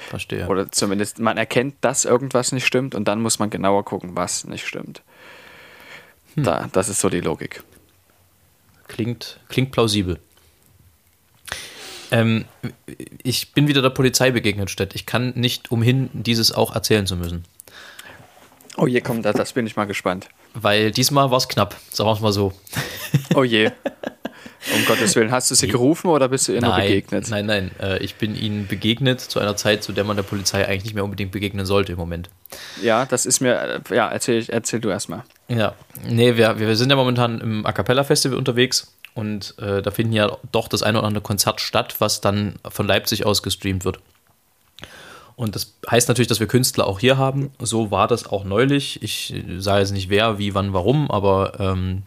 Verstehe. 0.10 0.48
Oder 0.48 0.72
zumindest 0.72 1.20
man 1.20 1.38
erkennt, 1.38 1.75
dass 1.82 2.06
irgendwas 2.06 2.52
nicht 2.52 2.66
stimmt 2.66 2.96
und 2.96 3.08
dann 3.08 3.22
muss 3.22 3.40
man 3.40 3.50
genauer 3.50 3.86
gucken, 3.86 4.16
was 4.16 4.46
nicht 4.46 4.68
stimmt. 4.68 5.02
Hm. 6.36 6.44
Da, 6.44 6.70
das 6.72 6.90
ist 6.90 7.00
so 7.00 7.10
die 7.10 7.22
Logik. 7.22 7.63
Klingt, 8.88 9.40
klingt 9.50 9.72
plausibel. 9.72 10.20
Ähm, 12.12 12.46
ich 13.24 13.54
bin 13.54 13.68
wieder 13.68 13.82
der 13.82 13.90
Polizei 13.90 14.32
begegnet, 14.32 14.70
Stett. 14.70 14.94
Ich 14.94 15.06
kann 15.06 15.34
nicht 15.36 15.72
umhin, 15.72 16.10
dieses 16.13 16.52
auch 16.52 16.75
erzählen 16.75 17.08
zu 17.08 17.16
müssen. 17.16 17.44
Oh 18.78 18.88
je, 18.88 19.02
komm, 19.02 19.22
das, 19.22 19.36
das 19.36 19.54
bin 19.54 19.66
ich 19.66 19.75
mal 19.75 19.86
gespannt. 19.86 20.30
Weil 20.54 20.92
diesmal 20.92 21.32
war 21.32 21.38
es 21.38 21.48
knapp, 21.48 21.75
sagen 21.90 22.08
wir 22.10 22.13
es 22.13 22.20
mal 22.20 22.34
so. 22.34 22.54
Oh 23.36 23.44
je. 23.44 23.72
Um 24.74 24.86
Gottes 24.86 25.15
Willen, 25.15 25.32
hast 25.32 25.51
du 25.51 25.55
sie 25.55 25.67
gerufen 25.67 26.08
oder 26.08 26.29
bist 26.29 26.48
du 26.48 26.53
ihr 26.53 26.62
nur 26.62 26.75
begegnet? 26.75 27.29
Nein, 27.29 27.46
nein, 27.46 27.72
äh, 27.82 27.98
ich 28.01 28.15
bin 28.15 28.36
ihnen 28.36 28.67
begegnet 28.67 29.20
zu 29.20 29.39
einer 29.39 29.58
Zeit, 29.58 29.84
zu 29.84 29.91
der 29.91 30.03
man 30.05 30.15
der 30.15 30.24
Polizei 30.24 30.65
eigentlich 30.65 30.86
nicht 30.86 30.93
mehr 30.93 31.03
unbedingt 31.03 31.32
begegnen 31.32 31.65
sollte 31.65 31.91
im 31.91 31.98
Moment. 31.98 32.29
Ja, 32.82 33.05
das 33.05 33.25
ist 33.25 33.41
mir, 33.41 33.82
äh, 33.89 33.96
ja, 33.96 34.08
erzähl, 34.10 34.46
erzähl 34.48 34.79
du 34.79 34.89
erstmal. 34.89 35.24
Ja, 35.50 35.75
nee, 36.08 36.38
wir, 36.38 36.60
wir 36.60 36.75
sind 36.77 36.89
ja 36.89 36.96
momentan 36.96 37.41
im 37.41 37.65
A 37.65 37.74
Cappella 37.74 38.03
Festival 38.03 38.38
unterwegs 38.38 38.93
und 39.13 39.55
äh, 39.60 39.82
da 39.82 39.91
finden 39.91 40.13
ja 40.13 40.38
doch 40.51 40.70
das 40.70 40.82
eine 40.82 41.00
oder 41.00 41.08
andere 41.08 41.24
Konzert 41.24 41.60
statt, 41.60 41.96
was 42.00 42.22
dann 42.22 42.55
von 42.70 42.88
Leipzig 42.88 43.25
aus 43.25 43.43
gestreamt 43.43 43.84
wird. 43.84 44.00
Und 45.36 45.55
das 45.55 45.74
heißt 45.89 46.08
natürlich, 46.08 46.27
dass 46.27 46.39
wir 46.39 46.48
Künstler 46.48 46.88
auch 46.88 47.00
hier 47.00 47.17
haben. 47.17 47.51
So 47.60 47.91
war 47.91 48.08
das 48.08 48.27
auch 48.27 48.43
neulich. 48.43 49.01
Ich 49.01 49.34
sage 49.58 49.79
jetzt 49.79 49.91
nicht 49.91 50.10
wer, 50.10 50.38
wie, 50.38 50.53
wann, 50.53 50.74
warum, 50.74 51.10
aber 51.10 51.60
ähm, 51.60 52.03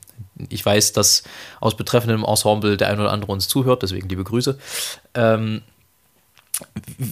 ich 0.49 0.65
weiß, 0.65 0.93
dass 0.93 1.23
aus 1.61 1.77
betreffendem 1.77 2.25
Ensemble 2.25 2.77
der 2.77 2.89
ein 2.89 3.01
oder 3.01 3.13
andere 3.13 3.33
uns 3.33 3.49
zuhört, 3.49 3.83
deswegen 3.83 4.09
liebe 4.09 4.25
Grüße. 4.25 4.59
Ähm, 5.15 5.63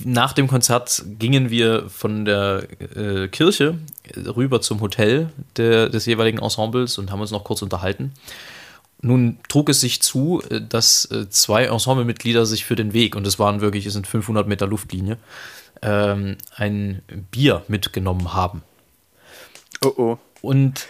nach 0.04 0.32
dem 0.32 0.46
Konzert 0.46 1.04
gingen 1.18 1.50
wir 1.50 1.90
von 1.90 2.24
der 2.24 2.66
äh, 2.96 3.28
Kirche 3.28 3.78
rüber 4.16 4.60
zum 4.62 4.80
Hotel 4.80 5.30
der, 5.56 5.90
des 5.90 6.06
jeweiligen 6.06 6.38
Ensembles 6.38 6.96
und 6.96 7.10
haben 7.10 7.20
uns 7.20 7.30
noch 7.30 7.44
kurz 7.44 7.60
unterhalten. 7.60 8.12
Nun 9.02 9.36
trug 9.48 9.68
es 9.68 9.80
sich 9.80 10.00
zu, 10.00 10.42
äh, 10.48 10.62
dass 10.62 11.04
äh, 11.10 11.28
zwei 11.28 11.64
Ensemblemitglieder 11.64 12.46
sich 12.46 12.64
für 12.64 12.76
den 12.76 12.94
Weg, 12.94 13.16
und 13.16 13.26
es 13.26 13.38
waren 13.38 13.60
wirklich, 13.60 13.84
es 13.84 13.92
sind 13.92 14.06
500 14.06 14.48
Meter 14.48 14.66
Luftlinie, 14.66 15.18
ähm, 15.82 16.38
ein 16.56 17.02
Bier 17.30 17.62
mitgenommen 17.68 18.32
haben. 18.32 18.62
Oh 19.84 19.92
oh. 19.96 20.18
Und 20.40 20.86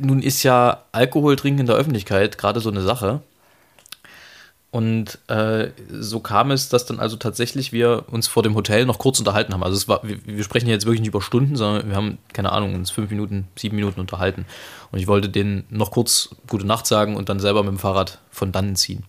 nun 0.00 0.22
ist 0.22 0.42
ja 0.42 0.84
Alkohol 0.92 1.36
trinken 1.36 1.60
in 1.60 1.66
der 1.66 1.76
Öffentlichkeit 1.76 2.38
gerade 2.38 2.60
so 2.60 2.70
eine 2.70 2.82
Sache. 2.82 3.22
Und 4.70 5.20
äh, 5.28 5.70
so 5.88 6.18
kam 6.18 6.50
es, 6.50 6.68
dass 6.68 6.84
dann 6.84 6.98
also 6.98 7.14
tatsächlich 7.14 7.70
wir 7.72 8.06
uns 8.10 8.26
vor 8.26 8.42
dem 8.42 8.56
Hotel 8.56 8.86
noch 8.86 8.98
kurz 8.98 9.20
unterhalten 9.20 9.52
haben. 9.52 9.62
Also 9.62 9.86
war, 9.86 10.00
wir, 10.02 10.18
wir 10.26 10.42
sprechen 10.42 10.68
jetzt 10.68 10.84
wirklich 10.84 10.98
nicht 10.98 11.10
über 11.10 11.22
Stunden, 11.22 11.54
sondern 11.54 11.88
wir 11.88 11.94
haben, 11.94 12.18
keine 12.32 12.50
Ahnung, 12.50 12.74
uns 12.74 12.90
fünf 12.90 13.08
Minuten, 13.08 13.46
sieben 13.54 13.76
Minuten 13.76 14.00
unterhalten. 14.00 14.46
Und 14.90 14.98
ich 14.98 15.06
wollte 15.06 15.28
denen 15.28 15.64
noch 15.70 15.92
kurz 15.92 16.34
gute 16.48 16.66
Nacht 16.66 16.88
sagen 16.88 17.14
und 17.14 17.28
dann 17.28 17.38
selber 17.38 17.62
mit 17.62 17.70
dem 17.70 17.78
Fahrrad 17.78 18.18
von 18.32 18.50
dannen 18.50 18.74
ziehen. 18.74 19.04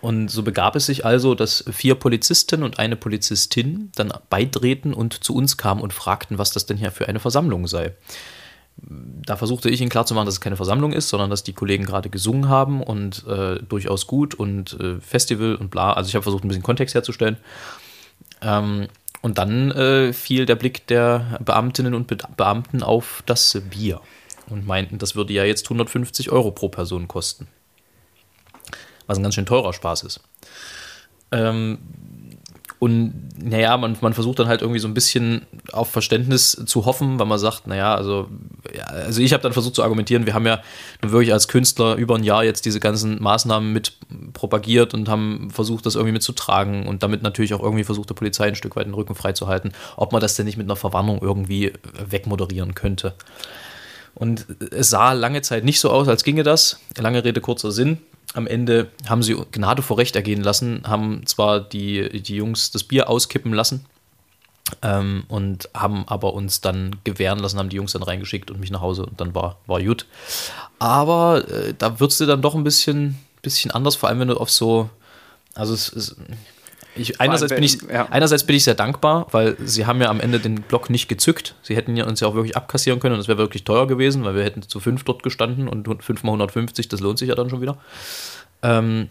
Und 0.00 0.32
so 0.32 0.42
begab 0.42 0.74
es 0.74 0.86
sich 0.86 1.04
also, 1.04 1.36
dass 1.36 1.64
vier 1.70 1.94
Polizisten 1.94 2.64
und 2.64 2.80
eine 2.80 2.96
Polizistin 2.96 3.92
dann 3.94 4.12
beitreten 4.30 4.94
und 4.94 5.24
zu 5.24 5.32
uns 5.32 5.56
kamen 5.56 5.80
und 5.80 5.92
fragten, 5.92 6.38
was 6.38 6.50
das 6.50 6.66
denn 6.66 6.76
hier 6.76 6.90
für 6.90 7.08
eine 7.08 7.20
Versammlung 7.20 7.68
sei. 7.68 7.94
Da 8.80 9.36
versuchte 9.36 9.68
ich 9.68 9.80
ihnen 9.80 9.90
klarzumachen, 9.90 10.26
dass 10.26 10.36
es 10.36 10.40
keine 10.40 10.56
Versammlung 10.56 10.92
ist, 10.92 11.08
sondern 11.08 11.30
dass 11.30 11.42
die 11.42 11.52
Kollegen 11.52 11.84
gerade 11.84 12.08
gesungen 12.08 12.48
haben 12.48 12.82
und 12.82 13.26
äh, 13.26 13.56
durchaus 13.68 14.06
gut 14.06 14.34
und 14.34 14.78
äh, 14.80 15.00
Festival 15.00 15.56
und 15.56 15.70
bla. 15.70 15.92
Also 15.92 16.08
ich 16.08 16.14
habe 16.14 16.22
versucht, 16.22 16.44
ein 16.44 16.48
bisschen 16.48 16.62
Kontext 16.62 16.94
herzustellen. 16.94 17.36
Ähm, 18.40 18.86
und 19.20 19.38
dann 19.38 19.72
äh, 19.72 20.12
fiel 20.12 20.46
der 20.46 20.54
Blick 20.54 20.86
der 20.86 21.38
Beamtinnen 21.44 21.94
und 21.94 22.06
Be 22.06 22.16
Beamten 22.36 22.82
auf 22.82 23.22
das 23.26 23.60
Bier 23.68 24.00
und 24.48 24.66
meinten, 24.66 24.98
das 24.98 25.16
würde 25.16 25.32
ja 25.32 25.44
jetzt 25.44 25.66
150 25.66 26.30
Euro 26.30 26.52
pro 26.52 26.68
Person 26.68 27.08
kosten 27.08 27.48
was 29.08 29.18
ein 29.18 29.24
ganz 29.24 29.34
schön 29.34 29.46
teurer 29.46 29.72
Spaß 29.72 30.04
ist. 30.04 30.20
Ähm, 31.32 31.78
und 32.78 33.30
naja, 33.42 33.76
man, 33.76 33.96
man 34.00 34.14
versucht 34.14 34.38
dann 34.38 34.46
halt 34.46 34.62
irgendwie 34.62 34.78
so 34.78 34.86
ein 34.86 34.94
bisschen 34.94 35.46
auf 35.72 35.90
Verständnis 35.90 36.52
zu 36.66 36.84
hoffen, 36.84 37.18
weil 37.18 37.26
man 37.26 37.38
sagt, 37.38 37.66
naja, 37.66 37.94
also, 37.94 38.28
ja, 38.72 38.84
also 38.84 39.20
ich 39.20 39.32
habe 39.32 39.42
dann 39.42 39.52
versucht 39.52 39.74
zu 39.74 39.82
argumentieren, 39.82 40.26
wir 40.26 40.34
haben 40.34 40.46
ja 40.46 40.62
wirklich 41.02 41.32
als 41.32 41.48
Künstler 41.48 41.96
über 41.96 42.14
ein 42.14 42.22
Jahr 42.22 42.44
jetzt 42.44 42.66
diese 42.66 42.78
ganzen 42.78 43.20
Maßnahmen 43.20 43.72
mit 43.72 43.94
propagiert 44.32 44.94
und 44.94 45.08
haben 45.08 45.50
versucht, 45.50 45.86
das 45.86 45.96
irgendwie 45.96 46.12
mitzutragen 46.12 46.86
und 46.86 47.02
damit 47.02 47.22
natürlich 47.22 47.52
auch 47.52 47.62
irgendwie 47.62 47.84
versucht, 47.84 48.10
der 48.10 48.14
Polizei 48.14 48.46
ein 48.46 48.54
Stück 48.54 48.76
weit 48.76 48.86
den 48.86 48.94
Rücken 48.94 49.16
freizuhalten, 49.16 49.72
ob 49.96 50.12
man 50.12 50.20
das 50.20 50.36
denn 50.36 50.46
nicht 50.46 50.56
mit 50.56 50.66
einer 50.66 50.76
Verwarnung 50.76 51.18
irgendwie 51.20 51.72
wegmoderieren 52.08 52.76
könnte. 52.76 53.14
Und 54.14 54.46
es 54.70 54.90
sah 54.90 55.12
lange 55.12 55.42
Zeit 55.42 55.64
nicht 55.64 55.80
so 55.80 55.90
aus, 55.90 56.08
als 56.08 56.24
ginge 56.24 56.42
das. 56.42 56.80
Lange 56.96 57.24
Rede, 57.24 57.40
kurzer 57.40 57.72
Sinn 57.72 57.98
am 58.34 58.46
Ende 58.46 58.90
haben 59.08 59.22
sie 59.22 59.36
Gnade 59.52 59.82
vor 59.82 59.98
Recht 59.98 60.16
ergehen 60.16 60.42
lassen, 60.42 60.82
haben 60.86 61.26
zwar 61.26 61.60
die, 61.60 62.22
die 62.22 62.36
Jungs 62.36 62.70
das 62.70 62.84
Bier 62.84 63.08
auskippen 63.08 63.52
lassen 63.52 63.86
ähm, 64.82 65.24
und 65.28 65.68
haben 65.74 66.04
aber 66.06 66.34
uns 66.34 66.60
dann 66.60 66.96
gewähren 67.04 67.38
lassen, 67.38 67.58
haben 67.58 67.70
die 67.70 67.76
Jungs 67.76 67.92
dann 67.92 68.02
reingeschickt 68.02 68.50
und 68.50 68.60
mich 68.60 68.70
nach 68.70 68.82
Hause 68.82 69.06
und 69.06 69.20
dann 69.20 69.34
war, 69.34 69.58
war 69.66 69.82
gut. 69.82 70.06
Aber 70.78 71.48
äh, 71.48 71.74
da 71.76 72.00
würdest 72.00 72.20
du 72.20 72.26
dann 72.26 72.42
doch 72.42 72.54
ein 72.54 72.64
bisschen, 72.64 73.18
bisschen 73.42 73.70
anders, 73.70 73.96
vor 73.96 74.08
allem 74.08 74.20
wenn 74.20 74.28
du 74.28 74.36
auf 74.36 74.50
so, 74.50 74.90
also 75.54 75.72
es 75.72 75.88
ist 75.88 76.16
ich, 76.98 77.20
einerseits, 77.20 77.54
bin 77.54 77.62
ich, 77.62 77.82
ja. 77.82 78.06
einerseits 78.10 78.44
bin 78.44 78.56
ich 78.56 78.64
sehr 78.64 78.74
dankbar, 78.74 79.26
weil 79.30 79.56
sie 79.64 79.86
haben 79.86 80.00
ja 80.00 80.08
am 80.08 80.20
Ende 80.20 80.40
den 80.40 80.62
Block 80.62 80.90
nicht 80.90 81.08
gezückt. 81.08 81.54
Sie 81.62 81.76
hätten 81.76 81.96
ja 81.96 82.06
uns 82.06 82.20
ja 82.20 82.28
auch 82.28 82.34
wirklich 82.34 82.56
abkassieren 82.56 83.00
können 83.00 83.14
und 83.14 83.18
das 83.18 83.28
wäre 83.28 83.38
wirklich 83.38 83.64
teuer 83.64 83.86
gewesen, 83.86 84.24
weil 84.24 84.34
wir 84.34 84.44
hätten 84.44 84.62
zu 84.62 84.80
fünf 84.80 85.04
dort 85.04 85.22
gestanden 85.22 85.68
und 85.68 85.86
5 86.02 86.22
mal 86.22 86.32
150, 86.32 86.88
das 86.88 87.00
lohnt 87.00 87.18
sich 87.18 87.28
ja 87.28 87.34
dann 87.34 87.50
schon 87.50 87.60
wieder. 87.60 87.78
Ähm, 88.62 89.08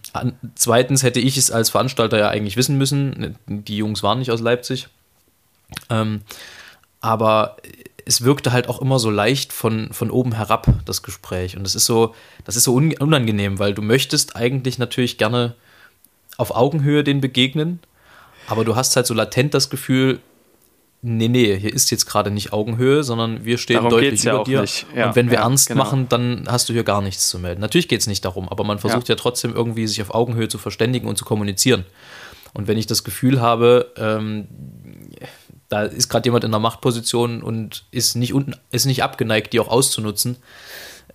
zweitens 0.55 1.03
hätte 1.03 1.19
ich 1.19 1.37
es 1.37 1.51
als 1.51 1.69
Veranstalter 1.69 2.17
ja 2.17 2.29
eigentlich 2.29 2.57
wissen 2.57 2.77
müssen. 2.77 3.37
Die 3.47 3.77
Jungs 3.77 4.03
waren 4.03 4.19
nicht 4.19 4.31
aus 4.31 4.41
Leipzig. 4.41 4.87
Ähm, 5.89 6.21
aber 6.99 7.57
es 8.05 8.23
wirkte 8.23 8.51
halt 8.51 8.69
auch 8.69 8.81
immer 8.81 8.99
so 8.99 9.09
leicht 9.09 9.53
von, 9.53 9.89
von 9.91 10.11
oben 10.11 10.33
herab, 10.33 10.67
das 10.85 11.03
Gespräch. 11.03 11.57
Und 11.57 11.63
das 11.63 11.75
ist 11.75 11.85
so, 11.85 12.15
das 12.45 12.55
ist 12.55 12.63
so 12.63 12.73
unangenehm, 12.75 13.59
weil 13.59 13.73
du 13.73 13.81
möchtest 13.81 14.35
eigentlich 14.35 14.77
natürlich 14.77 15.17
gerne 15.17 15.55
auf 16.37 16.55
Augenhöhe 16.55 17.03
den 17.03 17.21
begegnen, 17.21 17.79
aber 18.47 18.63
du 18.63 18.75
hast 18.75 18.95
halt 18.95 19.05
so 19.05 19.13
latent 19.13 19.53
das 19.53 19.69
Gefühl, 19.69 20.19
nee, 21.01 21.27
nee, 21.27 21.57
hier 21.57 21.73
ist 21.73 21.91
jetzt 21.91 22.05
gerade 22.05 22.31
nicht 22.31 22.53
Augenhöhe, 22.53 23.03
sondern 23.03 23.45
wir 23.45 23.57
stehen 23.57 23.75
darum 23.75 23.89
deutlich 23.89 24.23
über 24.23 24.37
ja 24.37 24.43
dir. 24.43 24.65
Ja, 24.95 25.07
und 25.07 25.15
wenn 25.15 25.29
wir 25.29 25.37
ja, 25.37 25.43
ernst 25.43 25.67
genau. 25.67 25.83
machen, 25.83 26.09
dann 26.09 26.47
hast 26.49 26.69
du 26.69 26.73
hier 26.73 26.83
gar 26.83 27.01
nichts 27.01 27.29
zu 27.29 27.39
melden. 27.39 27.61
Natürlich 27.61 27.87
geht 27.87 28.01
es 28.01 28.07
nicht 28.07 28.25
darum, 28.25 28.49
aber 28.49 28.63
man 28.63 28.79
versucht 28.79 29.09
ja. 29.09 29.15
trotzdem 29.15 29.53
irgendwie 29.53 29.87
sich 29.87 30.01
auf 30.01 30.13
Augenhöhe 30.13 30.47
zu 30.47 30.57
verständigen 30.57 31.07
und 31.07 31.17
zu 31.17 31.25
kommunizieren. 31.25 31.85
Und 32.53 32.67
wenn 32.67 32.77
ich 32.77 32.87
das 32.87 33.03
Gefühl 33.03 33.41
habe, 33.41 33.91
ähm, 33.97 34.47
da 35.69 35.83
ist 35.83 36.09
gerade 36.09 36.27
jemand 36.27 36.43
in 36.43 36.51
der 36.51 36.59
Machtposition 36.59 37.43
und 37.43 37.85
ist 37.91 38.15
nicht, 38.15 38.33
ist 38.71 38.85
nicht 38.85 39.03
abgeneigt, 39.03 39.53
die 39.53 39.59
auch 39.59 39.67
auszunutzen, 39.67 40.37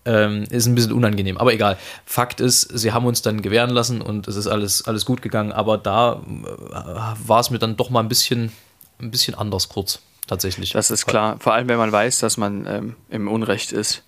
ähm, 0.05 0.45
ist 0.51 0.67
ein 0.67 0.75
bisschen 0.75 0.93
unangenehm, 0.93 1.39
aber 1.39 1.53
egal. 1.53 1.79
Fakt 2.05 2.41
ist, 2.41 2.63
sie 2.63 2.93
haben 2.93 3.07
uns 3.07 3.23
dann 3.23 3.43
gewähren 3.43 3.71
lassen 3.71 4.01
und 4.01 4.29
es 4.29 4.37
ist 4.37 4.47
alles, 4.47 4.87
alles 4.87 5.07
gut 5.07 5.23
gegangen, 5.23 5.53
aber 5.53 5.79
da 5.79 6.15
äh, 6.15 7.29
war 7.29 7.41
es 7.41 7.51
mir 7.51 7.59
dann 7.59 7.77
doch 7.77 7.91
mal 7.91 8.01
ein 8.01 8.09
bisschen, 8.09 8.53
ein 9.01 9.11
bisschen 9.11 9.35
anders 9.35 9.69
kurz, 9.69 10.01
tatsächlich. 10.27 10.73
Das 10.73 10.91
ist 10.91 11.07
klar, 11.07 11.37
vor 11.39 11.55
allem 11.55 11.69
wenn 11.69 11.79
man 11.79 11.93
weiß, 11.93 12.19
dass 12.19 12.37
man 12.37 12.67
ähm, 12.67 12.97
im 13.11 13.29
Unrecht 13.29 13.73
ist. 13.73 14.03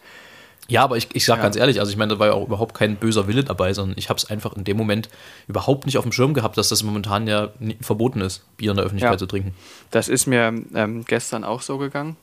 Ja, 0.66 0.82
aber 0.82 0.96
ich, 0.96 1.08
ich 1.12 1.26
sage 1.26 1.40
ja. 1.40 1.42
ganz 1.44 1.56
ehrlich, 1.56 1.78
also 1.78 1.92
ich 1.92 1.98
meine, 1.98 2.14
da 2.14 2.18
war 2.18 2.28
ja 2.28 2.32
auch 2.32 2.46
überhaupt 2.46 2.74
kein 2.74 2.96
böser 2.96 3.28
Wille 3.28 3.44
dabei, 3.44 3.74
sondern 3.74 3.98
ich 3.98 4.08
habe 4.08 4.16
es 4.16 4.30
einfach 4.30 4.56
in 4.56 4.64
dem 4.64 4.78
Moment 4.78 5.10
überhaupt 5.46 5.84
nicht 5.84 5.98
auf 5.98 6.04
dem 6.04 6.12
Schirm 6.12 6.32
gehabt, 6.32 6.56
dass 6.56 6.70
das 6.70 6.82
momentan 6.82 7.26
ja 7.26 7.50
verboten 7.82 8.22
ist, 8.22 8.44
Bier 8.56 8.70
in 8.70 8.76
der 8.76 8.86
Öffentlichkeit 8.86 9.12
ja. 9.12 9.18
zu 9.18 9.26
trinken. 9.26 9.54
Das 9.90 10.08
ist 10.08 10.26
mir 10.26 10.54
ähm, 10.74 11.04
gestern 11.04 11.44
auch 11.44 11.60
so 11.60 11.76
gegangen. 11.76 12.16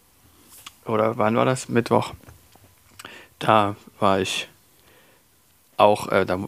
Oder 0.86 1.20
wann 1.20 1.36
war 1.36 1.46
das? 1.46 1.70
Mittwoch 1.70 2.14
da 3.42 3.76
war 4.00 4.20
ich 4.20 4.48
auch, 5.78 6.08
äh, 6.10 6.26
da 6.26 6.40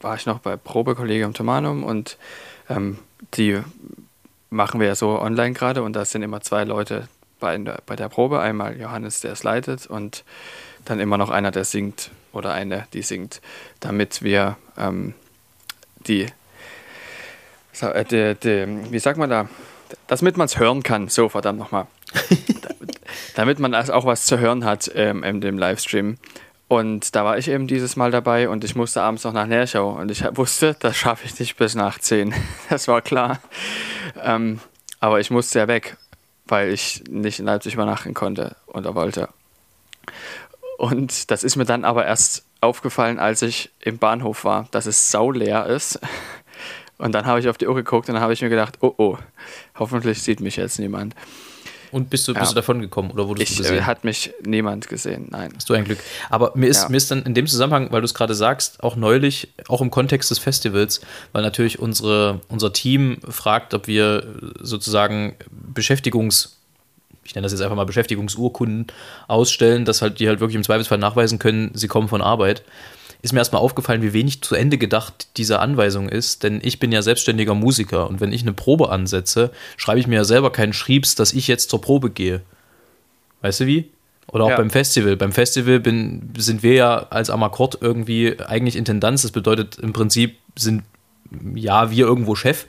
war 0.00 0.14
ich 0.14 0.26
noch 0.26 0.38
bei 0.38 0.56
Probekollegium 0.56 1.34
Thomanum 1.34 1.82
und 1.82 2.16
ähm, 2.70 2.98
die 3.34 3.60
machen 4.48 4.80
wir 4.80 4.86
ja 4.86 4.94
so 4.94 5.20
online 5.20 5.52
gerade 5.52 5.82
und 5.82 5.94
da 5.94 6.04
sind 6.04 6.22
immer 6.22 6.40
zwei 6.40 6.64
Leute 6.64 7.08
bei 7.40 7.58
der, 7.58 7.82
bei 7.84 7.96
der 7.96 8.08
Probe. 8.08 8.40
Einmal 8.40 8.78
Johannes, 8.78 9.20
der 9.20 9.32
es 9.32 9.42
leitet 9.42 9.86
und 9.86 10.24
dann 10.84 11.00
immer 11.00 11.18
noch 11.18 11.30
einer, 11.30 11.50
der 11.50 11.64
singt 11.64 12.10
oder 12.32 12.52
eine, 12.52 12.86
die 12.92 13.02
singt, 13.02 13.40
damit 13.80 14.22
wir 14.22 14.56
ähm, 14.76 15.14
die, 16.06 16.28
äh, 17.80 18.04
die, 18.04 18.36
die, 18.36 18.92
wie 18.92 18.98
sagt 19.00 19.18
man 19.18 19.30
da, 19.30 19.48
damit 20.06 20.36
man 20.36 20.46
es 20.46 20.58
hören 20.58 20.84
kann, 20.84 21.08
so 21.08 21.28
verdammt 21.28 21.58
nochmal. 21.58 21.88
damit 23.34 23.58
man 23.58 23.74
auch 23.74 24.04
was 24.04 24.26
zu 24.26 24.38
hören 24.38 24.64
hat 24.64 24.90
ähm, 24.94 25.22
in 25.22 25.40
dem 25.40 25.58
Livestream. 25.58 26.18
Und 26.68 27.14
da 27.16 27.24
war 27.24 27.38
ich 27.38 27.48
eben 27.48 27.66
dieses 27.66 27.96
Mal 27.96 28.10
dabei 28.10 28.48
und 28.50 28.62
ich 28.62 28.76
musste 28.76 29.00
abends 29.00 29.24
noch 29.24 29.32
nach 29.32 29.46
Nerschau 29.46 29.88
und 29.90 30.10
ich 30.10 30.22
wusste, 30.36 30.76
das 30.78 30.96
schaffe 30.96 31.24
ich 31.24 31.38
nicht 31.40 31.56
bis 31.56 31.74
nach 31.74 31.98
10. 31.98 32.34
Das 32.68 32.88
war 32.88 33.00
klar. 33.00 33.40
Ähm, 34.22 34.60
aber 35.00 35.20
ich 35.20 35.30
musste 35.30 35.60
ja 35.60 35.68
weg, 35.68 35.96
weil 36.46 36.70
ich 36.70 37.04
nicht 37.08 37.38
in 37.38 37.46
Leipzig 37.46 37.74
übernachten 37.74 38.12
konnte 38.12 38.56
oder 38.66 38.94
wollte. 38.94 39.30
Und 40.76 41.30
das 41.30 41.42
ist 41.42 41.56
mir 41.56 41.64
dann 41.64 41.84
aber 41.84 42.04
erst 42.04 42.44
aufgefallen, 42.60 43.18
als 43.18 43.40
ich 43.42 43.70
im 43.80 43.98
Bahnhof 43.98 44.44
war, 44.44 44.68
dass 44.70 44.86
es 44.86 45.10
sauleer 45.10 45.66
ist. 45.66 45.98
Und 46.98 47.12
dann 47.12 47.26
habe 47.26 47.40
ich 47.40 47.48
auf 47.48 47.56
die 47.56 47.66
Uhr 47.66 47.74
geguckt 47.76 48.08
und 48.08 48.14
dann 48.14 48.22
habe 48.22 48.32
ich 48.32 48.42
mir 48.42 48.48
gedacht, 48.48 48.78
oh 48.80 48.92
oh, 48.98 49.18
hoffentlich 49.78 50.22
sieht 50.22 50.40
mich 50.40 50.56
jetzt 50.56 50.78
niemand. 50.78 51.14
Und 51.92 52.10
bist 52.10 52.28
du, 52.28 52.32
ja. 52.32 52.40
bist 52.40 52.52
du 52.52 52.56
davon 52.56 52.80
gekommen 52.80 53.10
oder 53.10 53.28
wurdest 53.28 53.50
ich, 53.50 53.56
du 53.56 53.62
gesehen? 53.62 53.86
Hat 53.86 54.04
mich 54.04 54.32
niemand 54.44 54.88
gesehen, 54.88 55.28
nein. 55.30 55.52
Hast 55.54 55.68
du 55.68 55.74
ein 55.74 55.84
Glück. 55.84 55.98
Aber 56.30 56.52
mir 56.54 56.68
ist, 56.68 56.84
ja. 56.84 56.88
mir 56.88 56.96
ist 56.96 57.10
dann 57.10 57.22
in 57.22 57.34
dem 57.34 57.46
Zusammenhang, 57.46 57.90
weil 57.90 58.00
du 58.00 58.04
es 58.04 58.14
gerade 58.14 58.34
sagst, 58.34 58.82
auch 58.82 58.96
neulich, 58.96 59.48
auch 59.68 59.80
im 59.80 59.90
Kontext 59.90 60.30
des 60.30 60.38
Festivals, 60.38 61.00
weil 61.32 61.42
natürlich 61.42 61.78
unsere, 61.78 62.40
unser 62.48 62.72
Team 62.72 63.18
fragt, 63.28 63.74
ob 63.74 63.86
wir 63.86 64.24
sozusagen 64.60 65.36
Beschäftigungs- 65.74 66.50
ich 67.24 67.34
nenne 67.34 67.44
das 67.44 67.52
jetzt 67.52 67.60
einfach 67.60 67.76
mal 67.76 67.84
Beschäftigungsurkunden 67.84 68.86
ausstellen, 69.26 69.84
dass 69.84 70.00
halt 70.00 70.18
die 70.18 70.28
halt 70.28 70.40
wirklich 70.40 70.56
im 70.56 70.62
Zweifelsfall 70.62 70.96
nachweisen 70.96 71.38
können, 71.38 71.70
sie 71.74 71.86
kommen 71.86 72.08
von 72.08 72.22
Arbeit 72.22 72.62
ist 73.20 73.32
mir 73.32 73.40
erstmal 73.40 73.62
aufgefallen, 73.62 74.02
wie 74.02 74.12
wenig 74.12 74.42
zu 74.42 74.54
Ende 74.54 74.78
gedacht 74.78 75.28
diese 75.36 75.58
Anweisung 75.58 76.08
ist, 76.08 76.44
denn 76.44 76.60
ich 76.62 76.78
bin 76.78 76.92
ja 76.92 77.02
selbstständiger 77.02 77.54
Musiker 77.54 78.08
und 78.08 78.20
wenn 78.20 78.32
ich 78.32 78.42
eine 78.42 78.52
Probe 78.52 78.90
ansetze, 78.90 79.50
schreibe 79.76 80.00
ich 80.00 80.06
mir 80.06 80.16
ja 80.16 80.24
selber 80.24 80.52
keinen 80.52 80.72
Schriebs, 80.72 81.14
dass 81.14 81.32
ich 81.32 81.48
jetzt 81.48 81.70
zur 81.70 81.80
Probe 81.80 82.10
gehe. 82.10 82.42
Weißt 83.40 83.60
du 83.60 83.66
wie? 83.66 83.90
Oder 84.30 84.44
auch 84.44 84.50
ja. 84.50 84.56
beim 84.56 84.70
Festival. 84.70 85.16
Beim 85.16 85.32
Festival 85.32 85.80
bin, 85.80 86.30
sind 86.36 86.62
wir 86.62 86.74
ja 86.74 87.06
als 87.10 87.30
Amakord 87.30 87.78
irgendwie 87.80 88.38
eigentlich 88.40 88.76
Intendanz. 88.76 89.22
Das 89.22 89.32
bedeutet 89.32 89.78
im 89.78 89.92
Prinzip 89.92 90.36
sind 90.56 90.82
ja 91.54 91.90
wir 91.90 92.06
irgendwo 92.06 92.34
Chef 92.34 92.66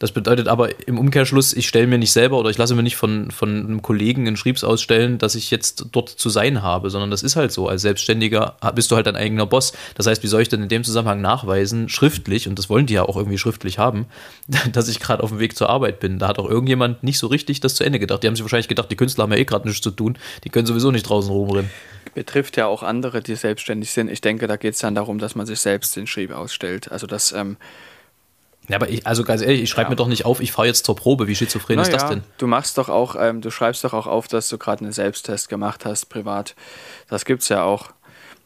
das 0.00 0.12
bedeutet 0.12 0.48
aber 0.48 0.88
im 0.88 0.98
Umkehrschluss, 0.98 1.52
ich 1.52 1.68
stelle 1.68 1.86
mir 1.86 1.98
nicht 1.98 2.12
selber 2.12 2.38
oder 2.38 2.48
ich 2.48 2.56
lasse 2.56 2.74
mir 2.74 2.82
nicht 2.82 2.96
von, 2.96 3.30
von 3.30 3.50
einem 3.50 3.82
Kollegen 3.82 4.26
einen 4.26 4.38
Schriebs 4.38 4.64
ausstellen, 4.64 5.18
dass 5.18 5.34
ich 5.34 5.50
jetzt 5.50 5.88
dort 5.92 6.08
zu 6.08 6.30
sein 6.30 6.62
habe, 6.62 6.88
sondern 6.88 7.10
das 7.10 7.22
ist 7.22 7.36
halt 7.36 7.52
so. 7.52 7.68
Als 7.68 7.82
Selbstständiger 7.82 8.56
bist 8.74 8.90
du 8.90 8.96
halt 8.96 9.06
dein 9.06 9.14
eigener 9.14 9.44
Boss. 9.44 9.74
Das 9.94 10.06
heißt, 10.06 10.22
wie 10.22 10.26
soll 10.26 10.40
ich 10.40 10.48
denn 10.48 10.62
in 10.62 10.70
dem 10.70 10.84
Zusammenhang 10.84 11.20
nachweisen, 11.20 11.90
schriftlich, 11.90 12.48
und 12.48 12.58
das 12.58 12.70
wollen 12.70 12.86
die 12.86 12.94
ja 12.94 13.02
auch 13.02 13.16
irgendwie 13.16 13.36
schriftlich 13.36 13.78
haben, 13.78 14.06
dass 14.72 14.88
ich 14.88 15.00
gerade 15.00 15.22
auf 15.22 15.28
dem 15.28 15.38
Weg 15.38 15.54
zur 15.54 15.68
Arbeit 15.68 16.00
bin? 16.00 16.18
Da 16.18 16.28
hat 16.28 16.38
auch 16.38 16.48
irgendjemand 16.48 17.02
nicht 17.02 17.18
so 17.18 17.26
richtig 17.26 17.60
das 17.60 17.74
zu 17.74 17.84
Ende 17.84 17.98
gedacht. 17.98 18.22
Die 18.22 18.26
haben 18.26 18.34
sich 18.34 18.44
wahrscheinlich 18.44 18.68
gedacht, 18.68 18.90
die 18.90 18.96
Künstler 18.96 19.24
haben 19.24 19.32
ja 19.32 19.38
eh 19.38 19.44
gerade 19.44 19.68
nichts 19.68 19.82
zu 19.82 19.90
tun, 19.90 20.16
die 20.44 20.48
können 20.48 20.66
sowieso 20.66 20.90
nicht 20.90 21.02
draußen 21.02 21.30
rumrennen. 21.30 21.70
Betrifft 22.14 22.56
ja 22.56 22.66
auch 22.66 22.82
andere, 22.82 23.20
die 23.20 23.34
selbstständig 23.34 23.92
sind. 23.92 24.10
Ich 24.10 24.22
denke, 24.22 24.46
da 24.46 24.56
geht 24.56 24.74
es 24.74 24.80
dann 24.80 24.94
darum, 24.94 25.18
dass 25.18 25.34
man 25.34 25.44
sich 25.44 25.60
selbst 25.60 25.94
den 25.94 26.06
Schrieb 26.06 26.32
ausstellt. 26.32 26.90
Also, 26.90 27.06
dass. 27.06 27.32
Ähm, 27.32 27.58
ja, 28.70 28.76
aber 28.76 28.88
ich, 28.88 29.06
also 29.06 29.24
ganz 29.24 29.42
ehrlich, 29.42 29.62
ich 29.62 29.70
schreibe 29.70 29.86
ja. 29.86 29.90
mir 29.90 29.96
doch 29.96 30.06
nicht 30.06 30.24
auf, 30.24 30.40
ich 30.40 30.52
fahre 30.52 30.68
jetzt 30.68 30.84
zur 30.84 30.94
Probe. 30.94 31.26
Wie 31.26 31.34
schizophren 31.34 31.76
Na 31.76 31.82
ist 31.82 31.92
das 31.92 32.08
denn? 32.08 32.22
Du 32.38 32.46
machst 32.46 32.78
doch 32.78 32.88
auch, 32.88 33.16
ähm, 33.18 33.40
du 33.40 33.50
schreibst 33.50 33.82
doch 33.82 33.92
auch 33.92 34.06
auf, 34.06 34.28
dass 34.28 34.48
du 34.48 34.58
gerade 34.58 34.84
einen 34.84 34.92
Selbsttest 34.92 35.48
gemacht 35.48 35.84
hast, 35.84 36.06
privat. 36.06 36.54
Das 37.08 37.24
gibt's 37.24 37.48
ja 37.48 37.64
auch. 37.64 37.90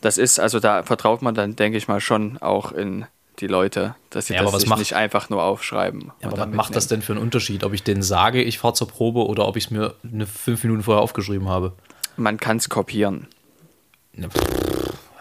Das 0.01 0.17
ist, 0.17 0.41
also 0.41 0.61
da 0.61 0.83
vertraut 0.83 1.21
man 1.21 1.35
dann, 1.35 1.57
denke 1.57 1.77
ich 1.77 1.89
mal, 1.89 2.01
schon 2.01 2.39
auch 2.39 2.73
in 2.73 3.07
die 3.41 3.47
Leute, 3.47 3.97
dass 4.11 4.27
sie 4.27 4.35
ja, 4.35 4.43
das 4.43 4.67
macht, 4.67 4.79
nicht 4.79 4.95
einfach 4.95 5.29
nur 5.29 5.43
aufschreiben. 5.43 6.13
Ja, 6.23 6.29
aber 6.29 6.39
was 6.39 6.49
macht 6.49 6.77
das 6.77 6.87
denn 6.87 7.03
für 7.03 7.13
einen 7.13 7.23
Unterschied, 7.23 7.65
ob 7.65 7.75
ich 7.75 7.83
denen 7.83 8.03
sage, 8.03 8.43
ich 8.43 8.59
fahre 8.59 8.75
zur 8.75 8.89
Probe 8.89 9.27
oder 9.27 9.47
ob 9.47 9.57
ich 9.57 9.65
es 9.65 9.71
mir 9.71 9.95
eine 10.11 10.27
fünf 10.27 10.63
Minuten 10.63 10.83
vorher 10.83 11.03
aufgeschrieben 11.03 11.49
habe? 11.49 11.73
Man 12.17 12.39
kann 12.39 12.59
es 12.59 12.69
kopieren. 12.69 13.27
Ja, 14.17 14.29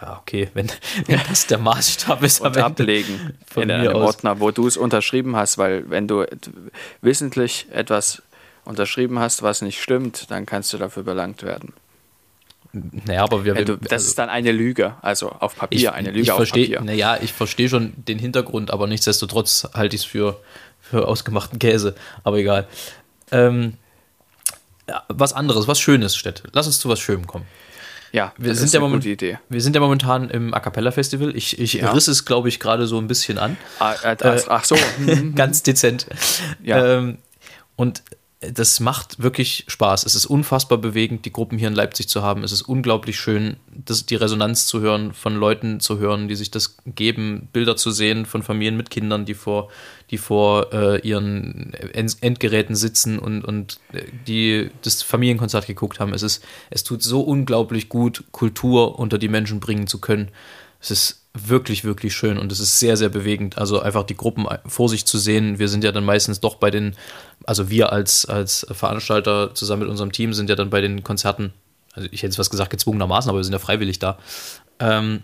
ja, 0.04 0.18
okay, 0.20 0.48
wenn, 0.54 0.70
wenn 1.06 1.20
das 1.28 1.46
der 1.46 1.58
Maßstab 1.58 2.22
ist. 2.22 2.40
Und 2.40 2.56
ablegen 2.58 3.34
in 3.56 3.70
einem 3.70 3.94
Ordner, 3.94 4.40
wo 4.40 4.50
du 4.50 4.66
es 4.66 4.76
unterschrieben 4.76 5.36
hast, 5.36 5.58
weil 5.58 5.88
wenn 5.88 6.08
du 6.08 6.26
wissentlich 7.00 7.66
etwas 7.72 8.22
unterschrieben 8.64 9.18
hast, 9.18 9.42
was 9.42 9.62
nicht 9.62 9.80
stimmt, 9.80 10.30
dann 10.30 10.46
kannst 10.46 10.72
du 10.72 10.78
dafür 10.78 11.02
belangt 11.02 11.42
werden. 11.42 11.72
Naja, 12.72 13.22
aber 13.22 13.44
wir. 13.44 13.54
Du, 13.54 13.76
das 13.76 13.92
also, 13.92 14.08
ist 14.08 14.18
dann 14.18 14.28
eine 14.28 14.50
Lüge, 14.50 14.96
also 15.00 15.30
auf 15.30 15.56
Papier, 15.56 15.78
ich, 15.78 15.90
eine 15.90 16.08
Lüge 16.08 16.22
ich 16.22 16.32
auf 16.32 16.38
versteh, 16.38 16.62
Papier. 16.62 16.80
Naja, 16.80 17.18
ich 17.22 17.32
verstehe 17.32 17.68
schon 17.68 17.92
den 17.96 18.18
Hintergrund, 18.18 18.72
aber 18.72 18.86
nichtsdestotrotz 18.88 19.68
halte 19.74 19.94
ich 19.94 20.02
es 20.02 20.06
für, 20.06 20.40
für 20.80 21.06
ausgemachten 21.06 21.58
Käse. 21.58 21.94
Aber 22.24 22.38
egal. 22.38 22.66
Ähm, 23.30 23.74
was 25.08 25.32
anderes, 25.32 25.68
was 25.68 25.80
Schönes, 25.80 26.16
Städte. 26.16 26.42
Lass 26.52 26.66
uns 26.66 26.78
zu 26.78 26.88
was 26.88 27.00
Schönem 27.00 27.26
kommen. 27.26 27.46
Ja, 28.14 28.32
wir 28.38 28.54
sind 28.54 28.72
ja 28.72 28.96
Idee. 29.10 29.40
Wir 29.48 29.60
sind 29.60 29.74
ja 29.74 29.80
momentan 29.80 30.30
im 30.30 30.54
A 30.54 30.60
Cappella 30.60 30.92
Festival. 30.92 31.34
Ich, 31.34 31.58
ich 31.58 31.72
ja. 31.72 31.90
riss 31.90 32.06
es, 32.06 32.24
glaube 32.24 32.48
ich, 32.48 32.60
gerade 32.60 32.86
so 32.86 32.96
ein 32.98 33.08
bisschen 33.08 33.38
an. 33.38 33.56
Ah, 33.80 33.94
äh, 34.04 34.12
äh, 34.12 34.40
ach 34.46 34.64
so. 34.64 34.76
ganz 35.34 35.64
dezent. 35.64 36.06
Ja. 36.62 36.98
Ähm, 36.98 37.18
und 37.74 38.04
das 38.40 38.78
macht 38.78 39.20
wirklich 39.20 39.64
Spaß. 39.66 40.06
Es 40.06 40.14
ist 40.14 40.26
unfassbar 40.26 40.78
bewegend, 40.78 41.24
die 41.24 41.32
Gruppen 41.32 41.58
hier 41.58 41.66
in 41.66 41.74
Leipzig 41.74 42.08
zu 42.08 42.22
haben. 42.22 42.44
Es 42.44 42.52
ist 42.52 42.62
unglaublich 42.62 43.18
schön, 43.18 43.56
das, 43.72 44.06
die 44.06 44.14
Resonanz 44.14 44.68
zu 44.68 44.80
hören, 44.80 45.12
von 45.12 45.34
Leuten 45.34 45.80
zu 45.80 45.98
hören, 45.98 46.28
die 46.28 46.36
sich 46.36 46.52
das 46.52 46.76
geben, 46.86 47.48
Bilder 47.52 47.74
zu 47.74 47.90
sehen 47.90 48.26
von 48.26 48.44
Familien 48.44 48.76
mit 48.76 48.90
Kindern, 48.90 49.24
die 49.24 49.34
vor, 49.34 49.70
die 50.10 50.18
vor 50.18 50.72
äh, 50.72 51.00
ihren 51.00 51.72
Endgeräten 52.20 52.74
sitzen 52.74 53.18
und, 53.18 53.44
und 53.44 53.78
äh, 53.92 54.02
die 54.26 54.70
das 54.82 55.02
Familienkonzert 55.02 55.66
geguckt 55.66 56.00
haben. 56.00 56.12
Es, 56.12 56.22
ist, 56.22 56.44
es 56.70 56.84
tut 56.84 57.02
so 57.02 57.20
unglaublich 57.20 57.88
gut, 57.88 58.24
Kultur 58.32 58.98
unter 58.98 59.18
die 59.18 59.28
Menschen 59.28 59.60
bringen 59.60 59.86
zu 59.86 60.00
können. 60.00 60.28
Es 60.80 60.90
ist 60.90 61.24
wirklich, 61.34 61.84
wirklich 61.84 62.14
schön 62.14 62.38
und 62.38 62.52
es 62.52 62.60
ist 62.60 62.78
sehr, 62.78 62.96
sehr 62.96 63.08
bewegend. 63.08 63.58
Also 63.58 63.80
einfach 63.80 64.04
die 64.04 64.16
Gruppen 64.16 64.46
vor 64.66 64.88
sich 64.88 65.04
zu 65.04 65.18
sehen. 65.18 65.58
Wir 65.58 65.68
sind 65.68 65.82
ja 65.82 65.90
dann 65.90 66.04
meistens 66.04 66.40
doch 66.40 66.56
bei 66.56 66.70
den, 66.70 66.94
also 67.44 67.70
wir 67.70 67.92
als, 67.92 68.26
als 68.26 68.66
Veranstalter 68.70 69.54
zusammen 69.54 69.82
mit 69.82 69.90
unserem 69.90 70.12
Team 70.12 70.32
sind 70.32 70.48
ja 70.48 70.56
dann 70.56 70.70
bei 70.70 70.80
den 70.80 71.02
Konzerten, 71.02 71.52
also 71.92 72.08
ich 72.12 72.22
hätte 72.22 72.30
jetzt 72.32 72.38
was 72.38 72.50
gesagt, 72.50 72.70
gezwungenermaßen, 72.70 73.28
aber 73.28 73.38
wir 73.38 73.44
sind 73.44 73.52
ja 73.52 73.58
freiwillig 73.58 73.98
da. 73.98 74.18
Ähm, 74.78 75.22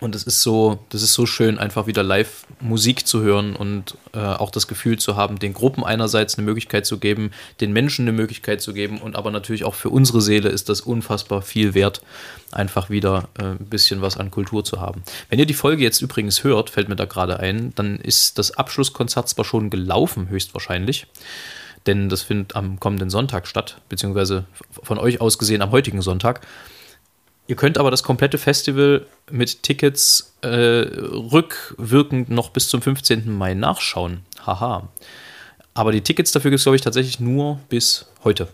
und 0.00 0.14
es 0.14 0.24
ist 0.24 0.42
so, 0.42 0.78
das 0.88 1.02
ist 1.02 1.14
so 1.14 1.26
schön, 1.26 1.58
einfach 1.58 1.86
wieder 1.86 2.02
live 2.02 2.46
Musik 2.60 3.06
zu 3.06 3.20
hören 3.20 3.54
und 3.54 3.96
äh, 4.12 4.18
auch 4.18 4.50
das 4.50 4.66
Gefühl 4.66 4.98
zu 4.98 5.16
haben, 5.16 5.38
den 5.38 5.52
Gruppen 5.52 5.84
einerseits 5.84 6.36
eine 6.36 6.44
Möglichkeit 6.44 6.86
zu 6.86 6.98
geben, 6.98 7.30
den 7.60 7.72
Menschen 7.72 8.06
eine 8.06 8.12
Möglichkeit 8.12 8.60
zu 8.62 8.72
geben 8.72 8.98
und 8.98 9.16
aber 9.16 9.30
natürlich 9.30 9.64
auch 9.64 9.74
für 9.74 9.90
unsere 9.90 10.20
Seele 10.20 10.48
ist 10.48 10.68
das 10.68 10.80
unfassbar 10.80 11.42
viel 11.42 11.74
wert, 11.74 12.02
einfach 12.50 12.90
wieder 12.90 13.28
äh, 13.38 13.44
ein 13.44 13.66
bisschen 13.66 14.02
was 14.02 14.16
an 14.16 14.30
Kultur 14.30 14.64
zu 14.64 14.80
haben. 14.80 15.02
Wenn 15.28 15.38
ihr 15.38 15.46
die 15.46 15.54
Folge 15.54 15.82
jetzt 15.82 16.00
übrigens 16.00 16.44
hört, 16.44 16.70
fällt 16.70 16.88
mir 16.88 16.96
da 16.96 17.04
gerade 17.04 17.38
ein, 17.38 17.72
dann 17.74 17.98
ist 17.98 18.38
das 18.38 18.52
Abschlusskonzert 18.52 19.28
zwar 19.28 19.44
schon 19.44 19.70
gelaufen, 19.70 20.28
höchstwahrscheinlich 20.28 21.06
denn 21.86 22.08
das 22.10 22.22
findet 22.22 22.56
am 22.56 22.78
kommenden 22.78 23.08
Sonntag 23.08 23.46
statt, 23.46 23.80
beziehungsweise 23.88 24.44
von 24.82 24.98
euch 24.98 25.20
aus 25.20 25.38
gesehen 25.38 25.62
am 25.62 25.70
heutigen 25.70 26.02
Sonntag. 26.02 26.46
Ihr 27.50 27.56
könnt 27.56 27.78
aber 27.78 27.90
das 27.90 28.04
komplette 28.04 28.38
Festival 28.38 29.06
mit 29.28 29.64
Tickets 29.64 30.36
äh, 30.42 30.48
rückwirkend 30.48 32.30
noch 32.30 32.50
bis 32.50 32.68
zum 32.68 32.80
15. 32.80 33.28
Mai 33.28 33.54
nachschauen. 33.54 34.20
Haha. 34.46 34.88
Aber 35.74 35.90
die 35.90 36.00
Tickets 36.00 36.30
dafür 36.30 36.52
gibt 36.52 36.60
es, 36.60 36.62
glaube 36.62 36.76
ich, 36.76 36.82
tatsächlich 36.82 37.18
nur 37.18 37.58
bis 37.68 38.06
heute, 38.22 38.46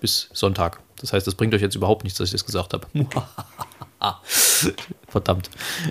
bis 0.00 0.28
Sonntag. 0.32 0.80
Das 1.00 1.12
heißt, 1.12 1.24
das 1.24 1.36
bringt 1.36 1.54
euch 1.54 1.62
jetzt 1.62 1.76
überhaupt 1.76 2.02
nichts, 2.02 2.18
dass 2.18 2.30
ich 2.30 2.32
das 2.32 2.44
gesagt 2.44 2.72
habe. 2.72 2.88
Verdammt. 5.06 5.48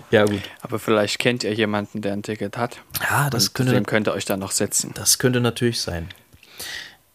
Ja, 0.10 0.26
gut. 0.26 0.42
Aber 0.62 0.78
vielleicht 0.78 1.20
kennt 1.20 1.46
ihr 1.46 1.54
jemanden, 1.54 2.02
der 2.02 2.12
ein 2.12 2.22
Ticket 2.22 2.58
hat. 2.58 2.80
Ja, 3.10 3.30
das 3.30 3.54
könnte. 3.54 3.72
Dem 3.72 3.86
könnt 3.86 4.10
ihr 4.10 4.14
euch 4.14 4.26
dann 4.26 4.42
noch 4.42 4.52
setzen. 4.52 4.92
Das 4.94 5.20
könnte 5.20 5.40
natürlich 5.40 5.80
sein. 5.80 6.10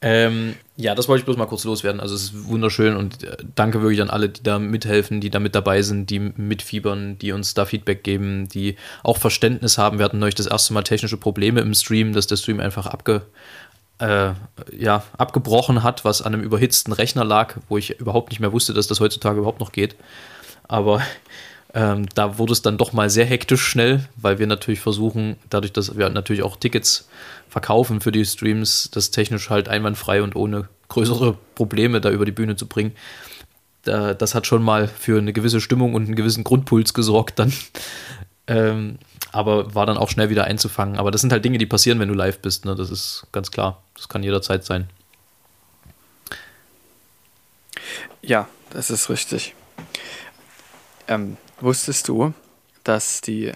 Ähm, 0.09 0.55
ja, 0.77 0.95
das 0.95 1.09
wollte 1.09 1.23
ich 1.23 1.25
bloß 1.25 1.37
mal 1.37 1.47
kurz 1.47 1.64
loswerden. 1.64 2.01
Also 2.01 2.14
es 2.14 2.25
ist 2.25 2.47
wunderschön 2.47 2.95
und 2.95 3.25
äh, 3.25 3.37
danke 3.57 3.83
wirklich 3.83 4.01
an 4.01 4.09
alle, 4.09 4.29
die 4.29 4.40
da 4.40 4.61
mithelfen, 4.61 5.21
die 5.21 5.31
da 5.31 5.40
mit 5.40 5.57
dabei 5.57 5.83
sind, 5.83 6.11
die 6.11 6.21
mitfiebern, 6.21 7.19
die 7.19 7.33
uns 7.33 7.55
da 7.55 7.64
Feedback 7.64 8.05
geben, 8.05 8.49
die 8.49 8.77
auch 9.03 9.16
Verständnis 9.16 9.79
haben. 9.79 9.99
Wir 9.99 10.05
hatten 10.05 10.21
neulich 10.21 10.37
das 10.37 10.47
erste 10.47 10.75
Mal 10.75 10.85
technische 10.85 11.16
Probleme 11.16 11.61
im 11.61 11.75
Stream, 11.75 12.12
dass 12.12 12.29
der 12.29 12.37
Stream 12.37 12.61
einfach 12.61 12.87
abge, 12.87 13.23
äh, 13.99 14.31
ja, 14.79 15.03
abgebrochen 15.19 15.83
hat, 15.83 16.05
was 16.05 16.23
an 16.23 16.35
einem 16.35 16.45
überhitzten 16.45 16.92
Rechner 16.92 17.25
lag, 17.25 17.57
wo 17.69 17.77
ich 17.77 17.99
überhaupt 17.99 18.31
nicht 18.31 18.38
mehr 18.38 18.53
wusste, 18.53 18.75
dass 18.75 18.87
das 18.87 19.01
heutzutage 19.01 19.38
überhaupt 19.38 19.59
noch 19.59 19.73
geht. 19.73 19.97
Aber 20.69 21.03
Ähm, 21.77 22.07
da 22.15 22.39
wurde 22.39 22.55
es 22.55 22.62
dann 22.62 22.79
doch 22.79 22.95
mal 22.95 23.11
sehr 23.11 23.27
hektisch 23.27 23.62
schnell, 23.62 24.09
weil 24.17 24.39
wir 24.39 24.47
natürlich 24.47 24.81
versuchen, 24.81 25.37
dadurch, 25.51 25.75
dass 25.75 25.95
wir 25.95 26.09
natürlich 26.09 26.43
auch 26.43 26.57
Tickets 26.57 27.07
verkaufen 27.51 28.01
für 28.01 28.11
die 28.11 28.25
Streams, 28.25 28.91
das 28.91 29.11
technisch 29.11 29.51
halt 29.51 29.69
einwandfrei 29.69 30.23
und 30.23 30.35
ohne 30.37 30.71
größere 30.89 31.37
Probleme 31.55 32.01
da 32.01 32.11
über 32.11 32.25
die 32.25 32.33
Bühne 32.33 32.57
zu 32.57 32.67
bringen. 32.67 32.93
Da, 33.83 34.15
das 34.15 34.35
hat 34.35 34.47
schon 34.47 34.62
mal 34.62 34.89
für 34.89 35.19
eine 35.19 35.35
gewisse 35.35 35.61
Stimmung 35.61 35.93
und 35.93 36.07
einen 36.07 36.17
gewissen 36.17 36.45
Grundpuls 36.45 36.95
gesorgt 36.95 37.39
dann. 37.39 37.53
Ähm, 38.49 39.01
aber 39.33 39.75
war 39.75 39.87
dann 39.87 39.97
auch 39.99 40.09
schnell 40.09 40.31
wieder 40.31 40.45
einzufangen. 40.45 40.99
Aber 40.99 41.11
das 41.11 41.21
sind 41.21 41.33
halt 41.33 41.45
Dinge, 41.45 41.59
die 41.59 41.67
passieren, 41.67 41.99
wenn 41.99 42.07
du 42.07 42.15
live 42.15 42.39
bist. 42.39 42.65
Ne? 42.65 42.77
Das 42.77 42.93
ist 42.93 43.27
ganz 43.33 43.51
klar. 43.51 43.83
Das 43.97 44.09
kann 44.09 44.23
jederzeit 44.23 44.65
sein. 44.65 44.89
Ja, 48.23 48.49
das 48.71 48.91
ist 48.91 49.11
richtig. 49.11 49.57
Ähm, 51.09 51.39
wusstest 51.61 52.09
du, 52.09 52.33
dass 52.85 53.21
die 53.21 53.53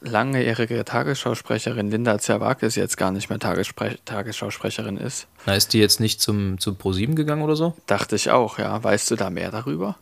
langjährige 0.00 0.84
Tagesschausprecherin 0.84 1.90
Linda 1.90 2.18
Zerwakis 2.18 2.76
jetzt 2.76 2.96
gar 2.96 3.10
nicht 3.10 3.28
mehr 3.28 3.38
Tagespre 3.38 3.96
Tagesschausprecherin 4.04 4.96
ist? 4.96 5.26
Na, 5.46 5.54
ist 5.54 5.72
die 5.72 5.80
jetzt 5.80 6.00
nicht 6.00 6.20
zum, 6.20 6.58
zum 6.58 6.76
Pro7 6.76 7.14
gegangen 7.14 7.42
oder 7.42 7.56
so? 7.56 7.74
Dachte 7.86 8.16
ich 8.16 8.30
auch, 8.30 8.58
ja. 8.58 8.82
Weißt 8.82 9.10
du 9.10 9.16
da 9.16 9.30
mehr 9.30 9.50
darüber? 9.50 9.96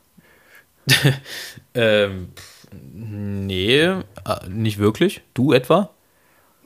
ähm, 1.74 2.28
nee, 2.92 3.80
äh, 3.82 4.02
nicht 4.48 4.78
wirklich. 4.78 5.22
Du 5.32 5.52
etwa? 5.52 5.93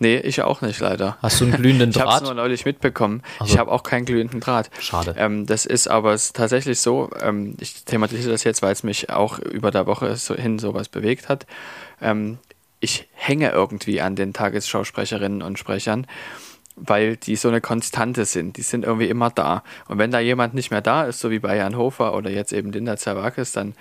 Nee, 0.00 0.18
ich 0.18 0.42
auch 0.42 0.60
nicht, 0.60 0.78
leider. 0.80 1.18
Hast 1.22 1.40
du 1.40 1.44
einen 1.44 1.54
glühenden 1.54 1.90
Draht? 1.92 2.02
ich 2.04 2.08
habe 2.08 2.16
es 2.16 2.22
nur 2.22 2.34
neulich 2.34 2.64
mitbekommen. 2.64 3.22
Also. 3.38 3.52
Ich 3.52 3.58
habe 3.58 3.72
auch 3.72 3.82
keinen 3.82 4.04
glühenden 4.04 4.40
Draht. 4.40 4.70
Schade. 4.80 5.14
Ähm, 5.18 5.46
das 5.46 5.66
ist 5.66 5.88
aber 5.88 6.16
tatsächlich 6.32 6.80
so, 6.80 7.10
ähm, 7.20 7.56
ich 7.60 7.84
thematisiere 7.84 8.30
das 8.30 8.44
jetzt, 8.44 8.62
weil 8.62 8.72
es 8.72 8.82
mich 8.82 9.10
auch 9.10 9.38
über 9.38 9.70
der 9.70 9.86
Woche 9.86 10.14
so 10.16 10.34
hin 10.34 10.58
sowas 10.58 10.88
bewegt 10.88 11.28
hat. 11.28 11.46
Ähm, 12.00 12.38
ich 12.80 13.08
hänge 13.14 13.50
irgendwie 13.50 14.00
an 14.00 14.14
den 14.14 14.32
Tagesschausprecherinnen 14.32 15.42
und 15.42 15.58
Sprechern, 15.58 16.06
weil 16.76 17.16
die 17.16 17.34
so 17.34 17.48
eine 17.48 17.60
Konstante 17.60 18.24
sind. 18.24 18.56
Die 18.56 18.62
sind 18.62 18.84
irgendwie 18.84 19.08
immer 19.08 19.30
da. 19.30 19.64
Und 19.88 19.98
wenn 19.98 20.12
da 20.12 20.20
jemand 20.20 20.54
nicht 20.54 20.70
mehr 20.70 20.80
da 20.80 21.04
ist, 21.04 21.18
so 21.18 21.30
wie 21.30 21.40
bei 21.40 21.56
Jan 21.56 21.76
Hofer 21.76 22.14
oder 22.14 22.30
jetzt 22.30 22.52
eben 22.52 22.70
Linda 22.70 22.96
Zerwakis, 22.96 23.50
dann 23.50 23.74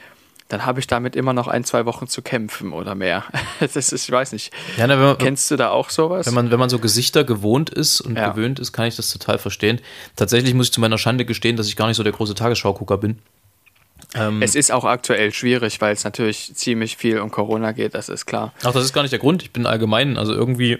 dann 0.47 0.65
habe 0.65 0.79
ich 0.79 0.87
damit 0.87 1.15
immer 1.15 1.33
noch 1.33 1.47
ein, 1.47 1.63
zwei 1.63 1.85
Wochen 1.85 2.07
zu 2.07 2.21
kämpfen 2.21 2.73
oder 2.73 2.95
mehr. 2.95 3.23
Das 3.59 3.75
ist, 3.75 4.07
ich 4.07 4.11
weiß 4.11 4.33
nicht. 4.33 4.53
Ja, 4.77 4.87
na, 4.87 4.95
man, 4.95 5.17
Kennst 5.17 5.49
du 5.51 5.55
da 5.55 5.69
auch 5.69 5.89
sowas? 5.89 6.27
Wenn 6.27 6.33
man, 6.33 6.51
wenn 6.51 6.59
man 6.59 6.69
so 6.69 6.79
Gesichter 6.79 7.23
gewohnt 7.23 7.69
ist 7.69 8.01
und 8.01 8.15
ja. 8.15 8.29
gewöhnt 8.29 8.59
ist, 8.59 8.71
kann 8.71 8.85
ich 8.85 8.95
das 8.95 9.11
total 9.11 9.39
verstehen. 9.39 9.81
Tatsächlich 10.15 10.53
muss 10.53 10.67
ich 10.67 10.73
zu 10.73 10.79
meiner 10.79 10.97
Schande 10.97 11.25
gestehen, 11.25 11.57
dass 11.57 11.67
ich 11.67 11.75
gar 11.75 11.87
nicht 11.87 11.97
so 11.97 12.03
der 12.03 12.13
große 12.13 12.35
Tagesschaugucker 12.35 12.97
bin. 12.97 13.17
Ähm, 14.13 14.41
es 14.41 14.55
ist 14.55 14.71
auch 14.71 14.85
aktuell 14.85 15.33
schwierig, 15.33 15.81
weil 15.81 15.93
es 15.93 16.03
natürlich 16.03 16.53
ziemlich 16.55 16.97
viel 16.97 17.19
um 17.19 17.31
Corona 17.31 17.71
geht, 17.71 17.95
das 17.95 18.09
ist 18.09 18.25
klar. 18.25 18.53
Ach, 18.63 18.71
das 18.71 18.85
ist 18.85 18.93
gar 18.93 19.01
nicht 19.01 19.11
der 19.11 19.19
Grund. 19.19 19.43
Ich 19.43 19.51
bin 19.51 19.65
allgemein, 19.65 20.17
also 20.17 20.33
irgendwie 20.33 20.79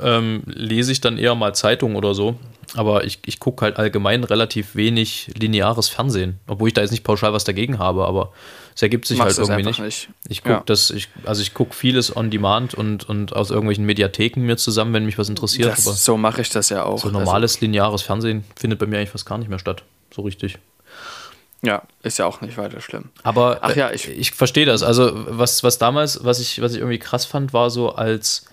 ähm, 0.00 0.42
lese 0.46 0.92
ich 0.92 1.00
dann 1.00 1.18
eher 1.18 1.34
mal 1.34 1.54
Zeitungen 1.54 1.96
oder 1.96 2.14
so. 2.14 2.36
Aber 2.74 3.04
ich, 3.04 3.18
ich 3.26 3.38
gucke 3.38 3.64
halt 3.64 3.76
allgemein 3.76 4.24
relativ 4.24 4.74
wenig 4.74 5.30
lineares 5.38 5.88
Fernsehen. 5.88 6.40
Obwohl 6.46 6.68
ich 6.68 6.74
da 6.74 6.80
jetzt 6.80 6.90
nicht 6.90 7.04
pauschal 7.04 7.32
was 7.32 7.44
dagegen 7.44 7.78
habe, 7.78 8.06
aber 8.06 8.32
es 8.74 8.82
ergibt 8.82 9.06
sich 9.06 9.18
Machst 9.18 9.38
halt 9.38 9.48
irgendwie 9.48 9.68
nicht. 9.68 9.80
nicht. 9.80 10.08
Ich 10.28 10.42
gucke 10.42 10.54
ja. 10.54 10.62
das, 10.64 10.90
ich, 10.90 11.08
also 11.24 11.42
ich 11.42 11.52
gucke 11.52 11.74
vieles 11.74 12.16
on 12.16 12.30
demand 12.30 12.72
und, 12.74 13.08
und 13.08 13.36
aus 13.36 13.50
irgendwelchen 13.50 13.84
Mediatheken 13.84 14.40
mir 14.40 14.56
zusammen, 14.56 14.94
wenn 14.94 15.04
mich 15.04 15.18
was 15.18 15.28
interessiert. 15.28 15.70
Das, 15.70 16.04
so 16.04 16.16
mache 16.16 16.40
ich 16.40 16.48
das 16.48 16.70
ja 16.70 16.84
auch. 16.84 16.98
So 16.98 17.10
normales 17.10 17.56
also, 17.56 17.66
lineares 17.66 18.02
Fernsehen 18.02 18.44
findet 18.56 18.78
bei 18.78 18.86
mir 18.86 18.98
eigentlich 18.98 19.10
fast 19.10 19.26
gar 19.26 19.36
nicht 19.38 19.48
mehr 19.48 19.58
statt. 19.58 19.82
So 20.14 20.22
richtig. 20.22 20.58
Ja, 21.64 21.82
ist 22.02 22.18
ja 22.18 22.26
auch 22.26 22.40
nicht 22.40 22.56
weiter 22.58 22.80
schlimm. 22.80 23.10
Aber 23.22 23.58
Ach 23.60 23.76
ja, 23.76 23.92
ich, 23.92 24.08
ich 24.08 24.32
verstehe 24.32 24.66
das. 24.66 24.82
Also, 24.82 25.12
was, 25.14 25.62
was 25.62 25.78
damals, 25.78 26.24
was 26.24 26.40
ich, 26.40 26.60
was 26.60 26.72
ich 26.72 26.78
irgendwie 26.78 26.98
krass 26.98 27.24
fand, 27.24 27.52
war 27.52 27.70
so 27.70 27.94
als 27.94 28.46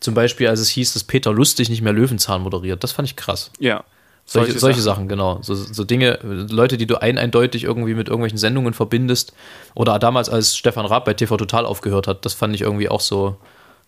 zum 0.00 0.14
Beispiel, 0.14 0.48
als 0.48 0.60
es 0.60 0.68
hieß, 0.70 0.94
dass 0.94 1.04
Peter 1.04 1.32
Lustig 1.32 1.68
nicht 1.68 1.82
mehr 1.82 1.92
Löwenzahn 1.92 2.42
moderiert. 2.42 2.82
Das 2.82 2.92
fand 2.92 3.08
ich 3.08 3.16
krass. 3.16 3.50
Ja. 3.58 3.84
Solche, 4.24 4.58
solche 4.58 4.80
Sachen. 4.80 4.94
Sachen, 4.94 5.08
genau. 5.08 5.40
So, 5.42 5.54
so, 5.54 5.84
Dinge, 5.84 6.20
Leute, 6.22 6.78
die 6.78 6.86
du 6.86 7.00
ein 7.00 7.18
eindeutig 7.18 7.64
irgendwie 7.64 7.94
mit 7.94 8.08
irgendwelchen 8.08 8.38
Sendungen 8.38 8.74
verbindest. 8.74 9.34
Oder 9.74 9.98
damals, 9.98 10.28
als 10.28 10.56
Stefan 10.56 10.86
Raab 10.86 11.04
bei 11.04 11.14
TV 11.14 11.36
Total 11.36 11.66
aufgehört 11.66 12.06
hat, 12.06 12.24
das 12.24 12.34
fand 12.34 12.54
ich 12.54 12.60
irgendwie 12.60 12.88
auch 12.88 13.00
so 13.00 13.36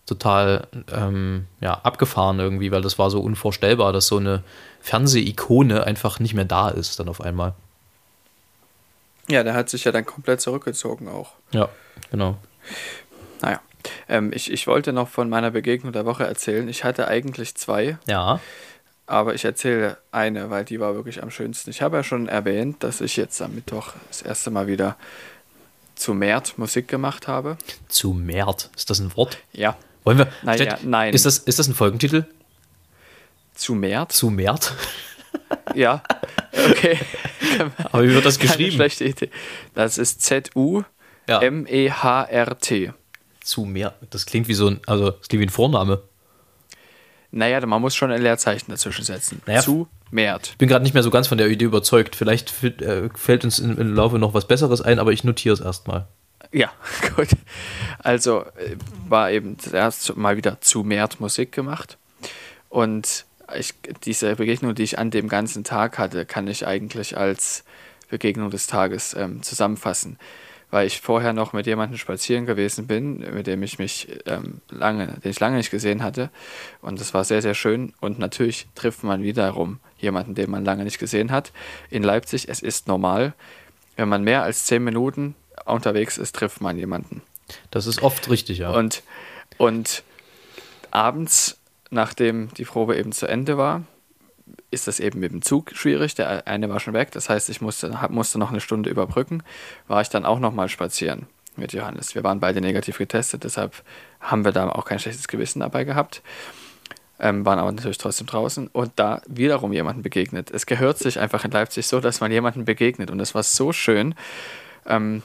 total 0.06 0.66
ähm, 0.92 1.46
ja, 1.60 1.74
abgefahren 1.74 2.40
irgendwie, 2.40 2.72
weil 2.72 2.82
das 2.82 2.98
war 2.98 3.08
so 3.08 3.20
unvorstellbar, 3.20 3.92
dass 3.92 4.08
so 4.08 4.16
eine 4.16 4.42
Fernsehikone 4.80 5.84
einfach 5.84 6.18
nicht 6.18 6.34
mehr 6.34 6.44
da 6.44 6.70
ist 6.70 6.98
dann 6.98 7.08
auf 7.08 7.20
einmal. 7.20 7.54
Ja, 9.28 9.44
der 9.44 9.54
hat 9.54 9.70
sich 9.70 9.84
ja 9.84 9.92
dann 9.92 10.04
komplett 10.04 10.40
zurückgezogen 10.40 11.08
auch. 11.08 11.34
Ja, 11.52 11.68
genau. 12.10 12.36
Naja. 13.40 13.60
Ähm, 14.08 14.32
ich, 14.34 14.50
ich 14.50 14.66
wollte 14.66 14.92
noch 14.92 15.08
von 15.08 15.28
meiner 15.28 15.50
Begegnung 15.50 15.92
der 15.92 16.06
Woche 16.06 16.24
erzählen. 16.24 16.68
Ich 16.68 16.84
hatte 16.84 17.08
eigentlich 17.08 17.54
zwei. 17.54 17.98
Ja. 18.06 18.40
Aber 19.06 19.34
ich 19.34 19.44
erzähle 19.44 19.98
eine, 20.10 20.48
weil 20.50 20.64
die 20.64 20.80
war 20.80 20.94
wirklich 20.94 21.22
am 21.22 21.30
schönsten. 21.30 21.70
Ich 21.70 21.82
habe 21.82 21.98
ja 21.98 22.04
schon 22.04 22.28
erwähnt, 22.28 22.82
dass 22.82 23.00
ich 23.00 23.16
jetzt 23.16 23.42
am 23.42 23.54
Mittwoch 23.54 23.92
das 24.08 24.22
erste 24.22 24.50
Mal 24.50 24.66
wieder 24.66 24.96
zu 25.94 26.14
Mert 26.14 26.56
Musik 26.58 26.88
gemacht 26.88 27.28
habe. 27.28 27.58
Zu 27.88 28.12
Mert? 28.12 28.70
Ist 28.76 28.90
das 28.90 29.00
ein 29.00 29.14
Wort? 29.16 29.38
Ja. 29.52 29.76
Wollen 30.04 30.18
wir? 30.18 30.28
Naja, 30.42 30.78
nein. 30.82 31.14
Ist 31.14 31.26
das, 31.26 31.38
ist 31.38 31.58
das 31.58 31.68
ein 31.68 31.74
Folgentitel? 31.74 32.26
Zu 33.54 33.74
Mert? 33.74 34.12
Zu 34.12 34.30
Mert? 34.30 34.72
ja. 35.74 36.02
Okay. 36.52 36.98
Aber 37.90 38.02
wie 38.04 38.14
wird 38.14 38.24
das 38.24 38.38
geschrieben? 38.38 38.70
Keine 38.70 38.90
schlechte 38.90 39.04
Idee. 39.04 39.30
Das 39.74 39.98
ist 39.98 40.22
Z-U-M-E-H-R-T 40.22 40.92
zu 43.44 43.64
mehr. 43.64 43.94
Das 44.10 44.26
klingt 44.26 44.48
wie 44.48 44.54
so 44.54 44.68
ein, 44.68 44.80
also 44.86 45.10
das 45.10 45.28
klingt 45.28 45.40
wie 45.40 45.46
ein 45.46 45.50
Vorname. 45.50 46.02
Naja, 47.30 47.64
man 47.64 47.80
muss 47.80 47.94
schon 47.94 48.10
ein 48.10 48.20
Leerzeichen 48.20 48.70
dazwischen 48.70 49.04
setzen. 49.04 49.40
Naja, 49.46 49.62
zu 49.62 49.88
Mert. 50.10 50.48
Ich 50.48 50.58
bin 50.58 50.68
gerade 50.68 50.82
nicht 50.82 50.92
mehr 50.92 51.02
so 51.02 51.10
ganz 51.10 51.28
von 51.28 51.38
der 51.38 51.48
Idee 51.48 51.64
überzeugt. 51.64 52.14
Vielleicht 52.14 52.62
äh, 52.62 53.08
fällt 53.14 53.44
uns 53.44 53.58
im 53.58 53.94
Laufe 53.94 54.18
noch 54.18 54.34
was 54.34 54.46
Besseres 54.46 54.82
ein, 54.82 54.98
aber 54.98 55.12
ich 55.12 55.24
notiere 55.24 55.54
es 55.54 55.60
erstmal. 55.60 56.06
Ja, 56.52 56.70
gut. 57.16 57.28
Also 57.98 58.42
äh, 58.42 58.76
war 59.08 59.30
eben 59.30 59.56
das 59.56 59.72
erste 59.72 60.18
Mal 60.18 60.36
wieder 60.36 60.60
zu 60.60 60.84
Mert 60.84 61.20
Musik 61.20 61.52
gemacht. 61.52 61.96
Und 62.68 63.24
ich, 63.58 63.74
diese 64.04 64.36
Begegnung, 64.36 64.74
die 64.74 64.82
ich 64.82 64.98
an 64.98 65.10
dem 65.10 65.28
ganzen 65.28 65.64
Tag 65.64 65.98
hatte, 65.98 66.26
kann 66.26 66.46
ich 66.48 66.66
eigentlich 66.66 67.16
als 67.16 67.64
Begegnung 68.10 68.50
des 68.50 68.66
Tages 68.66 69.14
ähm, 69.14 69.42
zusammenfassen 69.42 70.18
weil 70.72 70.86
ich 70.86 71.02
vorher 71.02 71.34
noch 71.34 71.52
mit 71.52 71.66
jemandem 71.66 71.98
spazieren 71.98 72.46
gewesen 72.46 72.86
bin, 72.86 73.18
mit 73.34 73.46
dem 73.46 73.62
ich 73.62 73.78
mich 73.78 74.08
ähm, 74.24 74.62
lange, 74.70 75.18
den 75.22 75.30
ich 75.30 75.38
lange 75.38 75.58
nicht 75.58 75.70
gesehen 75.70 76.02
hatte. 76.02 76.30
Und 76.80 76.98
das 76.98 77.12
war 77.12 77.24
sehr, 77.24 77.42
sehr 77.42 77.52
schön. 77.54 77.92
Und 78.00 78.18
natürlich 78.18 78.66
trifft 78.74 79.04
man 79.04 79.22
wiederum 79.22 79.80
jemanden, 79.98 80.34
den 80.34 80.50
man 80.50 80.64
lange 80.64 80.84
nicht 80.84 80.98
gesehen 80.98 81.30
hat. 81.30 81.52
In 81.90 82.02
Leipzig, 82.02 82.48
es 82.48 82.60
ist 82.60 82.88
normal, 82.88 83.34
wenn 83.96 84.08
man 84.08 84.24
mehr 84.24 84.44
als 84.44 84.64
zehn 84.64 84.82
Minuten 84.82 85.34
unterwegs 85.66 86.16
ist, 86.16 86.34
trifft 86.34 86.62
man 86.62 86.78
jemanden. 86.78 87.20
Das 87.70 87.86
ist 87.86 88.02
oft 88.02 88.30
richtig, 88.30 88.58
ja. 88.58 88.70
Und, 88.70 89.02
und 89.58 90.02
abends, 90.90 91.58
nachdem 91.90 92.48
die 92.54 92.64
Probe 92.64 92.96
eben 92.96 93.12
zu 93.12 93.26
Ende 93.26 93.58
war, 93.58 93.82
ist 94.70 94.88
das 94.88 95.00
eben 95.00 95.20
mit 95.20 95.32
dem 95.32 95.42
Zug 95.42 95.72
schwierig. 95.74 96.14
Der 96.14 96.46
eine 96.46 96.68
war 96.68 96.80
schon 96.80 96.94
weg, 96.94 97.10
das 97.12 97.28
heißt, 97.28 97.48
ich 97.50 97.60
musste, 97.60 97.96
musste 98.10 98.38
noch 98.38 98.50
eine 98.50 98.60
Stunde 98.60 98.90
überbrücken. 98.90 99.42
War 99.88 100.00
ich 100.00 100.08
dann 100.08 100.24
auch 100.24 100.38
noch 100.38 100.52
mal 100.52 100.68
spazieren 100.68 101.26
mit 101.56 101.72
Johannes. 101.72 102.14
Wir 102.14 102.24
waren 102.24 102.40
beide 102.40 102.60
negativ 102.60 102.98
getestet, 102.98 103.44
deshalb 103.44 103.82
haben 104.20 104.44
wir 104.44 104.52
da 104.52 104.68
auch 104.68 104.84
kein 104.84 104.98
schlechtes 104.98 105.28
Gewissen 105.28 105.60
dabei 105.60 105.84
gehabt. 105.84 106.22
Ähm, 107.18 107.44
waren 107.44 107.58
aber 107.58 107.70
natürlich 107.70 107.98
trotzdem 107.98 108.26
draußen 108.26 108.68
und 108.68 108.92
da 108.96 109.22
wiederum 109.28 109.72
jemanden 109.72 110.02
begegnet. 110.02 110.50
Es 110.50 110.66
gehört 110.66 110.98
sich 110.98 111.20
einfach 111.20 111.44
in 111.44 111.52
Leipzig 111.52 111.86
so, 111.86 112.00
dass 112.00 112.20
man 112.20 112.32
jemanden 112.32 112.64
begegnet 112.64 113.10
und 113.10 113.20
es 113.20 113.34
war 113.34 113.42
so 113.42 113.72
schön, 113.72 114.14
ähm, 114.86 115.22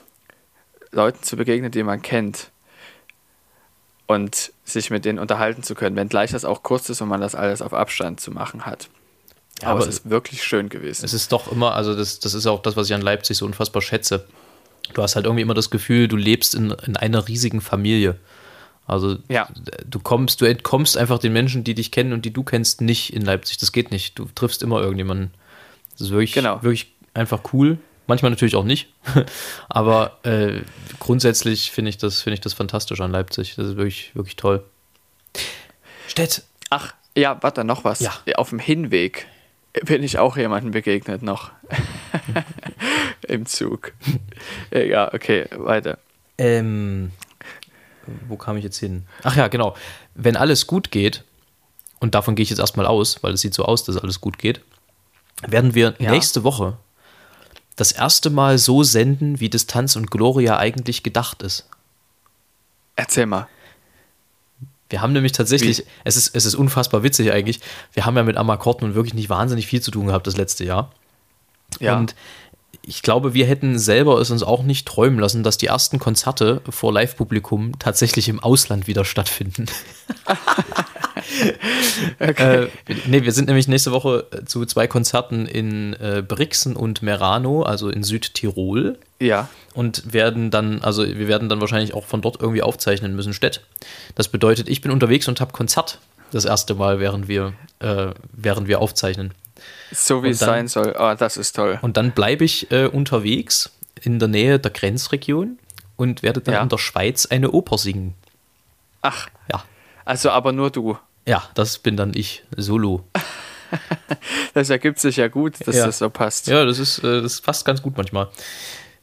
Leuten 0.91 1.23
zu 1.23 1.38
begegnen, 1.38 1.71
die 1.71 1.84
man 1.84 2.01
kennt 2.01 2.51
und 4.06 4.53
sich 4.63 4.89
mit 4.89 5.06
denen 5.06 5.19
unterhalten 5.19 5.63
zu 5.63 5.75
können, 5.75 5.95
wenngleich 5.95 6.32
das 6.32 6.45
auch 6.45 6.63
kurz 6.63 6.89
ist 6.89 7.01
und 7.01 7.10
man 7.10 7.21
das 7.21 7.36
alles 7.36 7.62
auf 7.62 7.73
Abstand 7.73 8.19
zu 8.19 8.32
machen 8.32 8.65
hat. 8.65 8.89
Ja, 9.62 9.70
aber, 9.70 9.82
aber, 9.82 9.89
es 9.89 9.96
ist 9.96 10.10
wirklich 10.10 10.43
schön 10.43 10.70
gewesen. 10.70 11.06
Es 11.06 11.13
ist 11.13 11.32
doch 11.32 11.52
immer, 11.52 11.74
also 11.74 11.96
das, 11.96 12.20
das 12.20 12.34
ist 12.34 12.46
auch 12.46 12.62
das, 12.62 12.76
was 12.76 12.88
ich 12.88 12.93
an 12.93 13.02
Leipzig 13.02 13.38
so 13.38 13.46
unfassbar 13.46 13.82
schätze. 13.82 14.26
Du 14.93 15.02
hast 15.02 15.15
halt 15.15 15.26
irgendwie 15.26 15.41
immer 15.41 15.54
das 15.54 15.70
Gefühl, 15.70 16.08
du 16.08 16.15
lebst 16.15 16.56
in, 16.56 16.72
in 16.86 16.96
einer 16.96 17.28
riesigen 17.28 17.62
Familie. 17.62 18.17
Also 18.86 19.17
ja. 19.28 19.50
du 19.86 20.00
kommst, 20.00 20.39
du 20.39 20.46
entkommst 20.46 20.98
einfach 20.98 21.20
den 21.20 21.34
Menschen, 21.34 21.63
die 21.65 21.76
dich 21.76 21.91
kennen 21.91 22.13
und 22.13 22.24
die 22.24 22.32
du 22.32 22.43
kennst, 22.43 22.80
nicht 22.82 23.13
in 23.13 23.24
Leipzig. 23.24 23.58
Das 23.58 23.74
geht 23.74 23.91
nicht. 23.91 24.17
Du 24.17 24.28
triffst 24.34 24.63
immer 24.63 24.80
irgendjemanden. 24.80 25.34
Das 25.91 26.02
ist 26.02 26.12
wirklich, 26.12 26.32
genau. 26.32 26.63
wirklich 26.63 26.93
einfach 27.13 27.41
cool. 27.52 27.80
Manchmal 28.06 28.32
natürlich 28.32 28.56
auch 28.56 28.63
nicht. 28.63 28.88
Aber 29.70 30.17
äh, 30.24 30.62
grundsätzlich 31.00 31.72
finde 31.72 31.89
ich, 31.89 31.98
das, 31.98 32.22
find 32.22 32.36
ich 32.36 32.41
das 32.41 32.54
fantastisch 32.54 33.02
an 33.02 33.12
Leipzig. 33.12 33.56
Das 33.56 33.67
ist 33.67 33.76
wirklich, 33.76 34.15
wirklich 34.15 34.38
toll. 34.38 34.63
Stett. 36.08 36.43
Ach, 36.70 36.93
ja, 37.17 37.38
warte, 37.41 37.65
noch 37.65 37.84
was. 37.84 38.00
Ja. 38.00 38.13
Auf 38.36 38.50
dem 38.52 38.60
Hinweg 38.60 39.28
bin 39.86 40.04
ich 40.04 40.18
auch 40.18 40.38
jemandem 40.38 40.72
begegnet 40.72 41.22
noch. 41.22 41.52
Im 43.28 43.46
Zug. 43.46 43.94
ja, 44.72 45.13
okay, 45.13 45.46
weiter. 45.56 45.98
Ähm, 46.38 47.12
wo 48.28 48.38
kam 48.38 48.58
ich 48.58 48.63
jetzt 48.63 48.78
hin? 48.78 49.06
Ach 49.24 49.36
ja, 49.36 49.48
genau. 49.48 49.76
Wenn 50.16 50.38
alles 50.38 50.68
gut 50.68 50.92
geht, 50.92 51.24
und 52.00 52.16
davon 52.16 52.36
gehe 52.36 52.44
ich 52.44 52.50
jetzt 52.50 52.60
erstmal 52.60 52.86
aus, 52.86 53.24
weil 53.24 53.34
es 53.34 53.42
sieht 53.42 53.54
so 53.54 53.66
aus, 53.66 53.84
dass 53.84 53.98
alles 53.98 54.22
gut 54.22 54.38
geht, 54.38 54.62
werden 55.48 55.76
wir 55.76 55.96
ja. 56.00 56.12
nächste 56.12 56.44
Woche 56.44 56.78
das 57.76 57.92
erste 57.92 58.30
Mal 58.30 58.58
so 58.58 58.84
senden, 58.84 59.40
wie 59.40 59.50
Distanz 59.50 59.96
und 59.96 60.10
Gloria 60.10 60.58
eigentlich 60.58 61.04
gedacht 61.04 61.44
ist. 61.44 61.68
Erzähl 62.96 63.28
mal. 63.28 63.48
Wir 64.89 65.02
haben 65.02 65.13
nämlich 65.13 65.34
tatsächlich, 65.34 65.86
es 66.04 66.15
ist, 66.15 66.36
es 66.36 66.45
ist 66.45 66.56
unfassbar 66.56 67.04
witzig 67.04 67.32
eigentlich, 67.32 67.60
wir 67.93 68.06
haben 68.06 68.15
ja 68.15 68.23
mit 68.23 68.38
Amakord 68.38 68.82
nun 68.82 68.95
wirklich 68.95 69.13
nicht 69.13 69.30
wahnsinnig 69.30 69.67
viel 69.67 69.82
zu 69.82 69.91
tun 69.91 70.08
gehabt 70.08 70.28
das 70.28 70.38
letzte 70.38 70.63
Jahr. 70.63 70.91
Ja. 71.80 71.97
Und 71.97 72.15
ich 72.89 73.02
glaube, 73.02 73.34
wir 73.34 73.45
hätten 73.45 73.78
selber 73.78 74.19
es 74.21 74.32
uns 74.32 74.43
auch 74.43 74.63
nicht 74.63 74.88
träumen 74.88 75.19
lassen, 75.19 75.43
dass 75.43 75.58
die 75.58 75.65
ersten 75.65 76.00
Konzerte 76.00 76.62
vor 76.69 76.93
Live-Publikum 76.93 77.78
tatsächlich 77.80 78.30
im 78.30 78.39
Ausland 78.39 78.88
wieder 78.88 79.04
stattfinden. 79.04 79.65
okay. 82.19 82.67
äh, 82.88 82.95
nee, 83.08 83.23
wir 83.23 83.34
sind 83.34 83.47
nämlich 83.47 83.67
nächste 83.67 83.91
Woche 83.91 84.28
zu 84.45 84.65
zwei 84.65 84.88
Konzerten 84.88 85.47
in 85.47 85.93
äh, 85.95 86.23
Brixen 86.26 86.78
und 86.78 87.02
Merano, 87.02 87.63
also 87.63 87.89
in 87.89 88.04
Südtirol. 88.04 88.97
Ja. 89.19 89.49
Und 89.73 90.13
werden 90.13 90.51
dann, 90.51 90.82
also 90.82 91.06
wir 91.06 91.27
werden 91.27 91.49
dann 91.49 91.62
wahrscheinlich 91.62 91.93
auch 91.93 92.06
von 92.06 92.21
dort 92.21 92.41
irgendwie 92.41 92.62
aufzeichnen 92.62 93.15
müssen, 93.15 93.34
Städt. 93.34 93.62
Das 94.15 94.27
bedeutet, 94.27 94.69
ich 94.69 94.82
bin 94.82 94.91
unterwegs 94.91 95.27
und 95.27 95.41
habe 95.41 95.53
Konzert 95.53 95.99
das 96.32 96.45
erste 96.45 96.75
Mal, 96.75 96.99
während 96.99 97.27
wir, 97.27 97.53
äh, 97.80 98.10
während 98.32 98.67
wir 98.67 98.80
aufzeichnen. 98.80 99.34
So 99.91 100.23
wie 100.23 100.30
es 100.30 100.39
sein 100.39 100.67
soll. 100.67 100.95
Ah, 100.97 101.13
oh, 101.13 101.15
das 101.15 101.38
ist 101.38 101.56
toll. 101.56 101.80
Und 101.82 101.97
dann 101.97 102.12
bleibe 102.12 102.43
ich 102.43 102.71
äh, 102.71 102.88
unterwegs 102.88 103.71
in 104.01 104.19
der 104.19 104.27
Nähe 104.27 104.60
der 104.60 104.71
Grenzregion 104.71 105.58
und 105.95 106.23
werde 106.23 106.41
dann 106.41 106.56
ja. 106.56 106.62
in 106.62 106.69
der 106.69 106.77
Schweiz 106.77 107.25
eine 107.25 107.51
Oper 107.51 107.77
singen. 107.77 108.13
Ach. 109.01 109.27
Ja. 109.51 109.63
Also 110.06 110.30
aber 110.30 110.51
nur 110.51 110.69
du. 110.69 110.97
Ja, 111.25 111.43
das 111.56 111.80
bin 111.80 111.97
dann 111.97 112.13
ich, 112.13 112.43
solo. 112.56 113.06
das 114.53 114.69
ergibt 114.69 114.99
sich 114.99 115.17
ja 115.17 115.27
gut, 115.27 115.56
dass 115.65 115.75
ja. 115.75 115.86
das 115.86 115.97
so 115.97 116.10
passt. 116.10 116.47
Ja, 116.47 116.63
das 116.65 116.80
ist, 116.80 116.99
äh, 116.99 117.21
das 117.21 117.41
passt 117.41 117.65
ganz 117.65 117.82
gut 117.82 117.97
manchmal. 117.97 118.30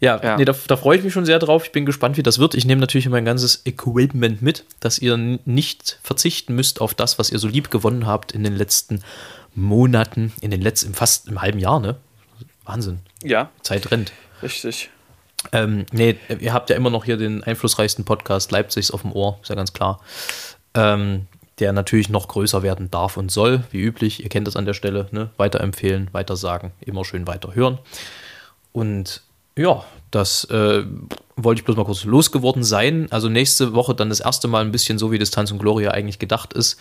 Ja, 0.04 0.20
ja. 0.22 0.36
Nee, 0.36 0.44
da, 0.44 0.54
da, 0.66 0.76
freue 0.76 0.98
ich 0.98 1.04
mich 1.04 1.12
schon 1.12 1.24
sehr 1.24 1.38
drauf. 1.38 1.64
Ich 1.64 1.72
bin 1.72 1.86
gespannt, 1.86 2.18
wie 2.18 2.22
das 2.22 2.38
wird. 2.38 2.54
Ich 2.54 2.66
nehme 2.66 2.80
natürlich 2.80 3.08
mein 3.08 3.24
ganzes 3.24 3.62
Equipment 3.64 4.42
mit, 4.42 4.64
dass 4.80 4.98
ihr 4.98 5.16
nicht 5.16 5.98
verzichten 6.02 6.54
müsst 6.54 6.80
auf 6.82 6.92
das, 6.92 7.18
was 7.18 7.30
ihr 7.30 7.38
so 7.38 7.48
lieb 7.48 7.70
gewonnen 7.70 8.06
habt 8.06 8.32
in 8.32 8.44
den 8.44 8.54
letzten 8.54 9.00
Monaten, 9.54 10.32
in 10.40 10.50
den 10.50 10.60
letzten, 10.60 10.92
fast 10.92 11.28
im 11.28 11.40
halben 11.40 11.58
Jahr, 11.58 11.80
ne? 11.80 11.96
Wahnsinn. 12.64 13.00
Ja. 13.22 13.50
Zeit 13.62 13.90
rennt. 13.90 14.12
Richtig. 14.42 14.90
Ähm, 15.52 15.86
nee, 15.92 16.16
ihr 16.38 16.52
habt 16.52 16.68
ja 16.70 16.76
immer 16.76 16.90
noch 16.90 17.04
hier 17.04 17.16
den 17.16 17.42
einflussreichsten 17.42 18.04
Podcast 18.04 18.50
Leipzigs 18.52 18.90
auf 18.90 19.02
dem 19.02 19.12
Ohr, 19.12 19.38
ist 19.42 19.48
ja 19.48 19.54
ganz 19.54 19.72
klar. 19.72 20.00
Ähm, 20.74 21.26
der 21.60 21.72
natürlich 21.72 22.08
noch 22.08 22.28
größer 22.28 22.62
werden 22.62 22.90
darf 22.90 23.16
und 23.16 23.30
soll, 23.30 23.62
wie 23.70 23.80
üblich. 23.80 24.22
Ihr 24.22 24.28
kennt 24.28 24.46
das 24.46 24.56
an 24.56 24.66
der 24.66 24.74
Stelle, 24.74 25.08
ne? 25.12 25.30
Weiterempfehlen, 25.36 26.08
weitersagen, 26.12 26.72
immer 26.80 27.04
schön 27.04 27.26
weiterhören. 27.26 27.78
Und 28.72 29.22
ja, 29.56 29.84
das 30.10 30.44
äh, 30.44 30.84
wollte 31.36 31.60
ich 31.60 31.64
bloß 31.64 31.76
mal 31.76 31.84
kurz 31.84 32.04
losgeworden 32.04 32.64
sein. 32.64 33.08
Also 33.10 33.28
nächste 33.28 33.74
Woche 33.74 33.94
dann 33.94 34.08
das 34.08 34.20
erste 34.20 34.48
Mal 34.48 34.64
ein 34.64 34.72
bisschen 34.72 34.98
so, 34.98 35.10
wie 35.12 35.18
Distanz 35.18 35.50
und 35.50 35.58
Gloria 35.58 35.90
eigentlich 35.90 36.18
gedacht 36.18 36.52
ist. 36.52 36.78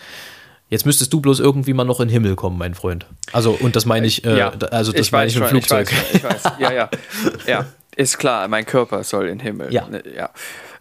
Jetzt 0.70 0.86
müsstest 0.86 1.12
du 1.12 1.20
bloß 1.20 1.40
irgendwie 1.40 1.74
mal 1.74 1.84
noch 1.84 2.00
in 2.00 2.08
den 2.08 2.12
Himmel 2.12 2.36
kommen, 2.36 2.58
mein 2.58 2.74
Freund. 2.74 3.06
Also, 3.32 3.52
und 3.52 3.76
das 3.76 3.84
meine 3.84 4.06
ich, 4.06 4.24
äh, 4.24 4.38
ja, 4.38 4.48
also 4.70 4.92
das 4.92 5.02
ich 5.02 5.12
meine 5.12 5.26
ich 5.26 5.36
im 5.36 5.44
Flugzeug. 5.44 5.92
Ich 6.12 6.24
weiß, 6.24 6.34
ich 6.34 6.44
weiß, 6.44 6.52
ja, 6.58 6.72
ja. 6.72 6.90
Ja, 7.46 7.66
ist 7.96 8.18
klar, 8.18 8.48
mein 8.48 8.64
Körper 8.64 9.04
soll 9.04 9.28
in 9.28 9.38
den 9.38 9.40
Himmel. 9.40 9.72
Ja. 9.72 9.86
Ne, 9.86 10.02
ja. 10.16 10.30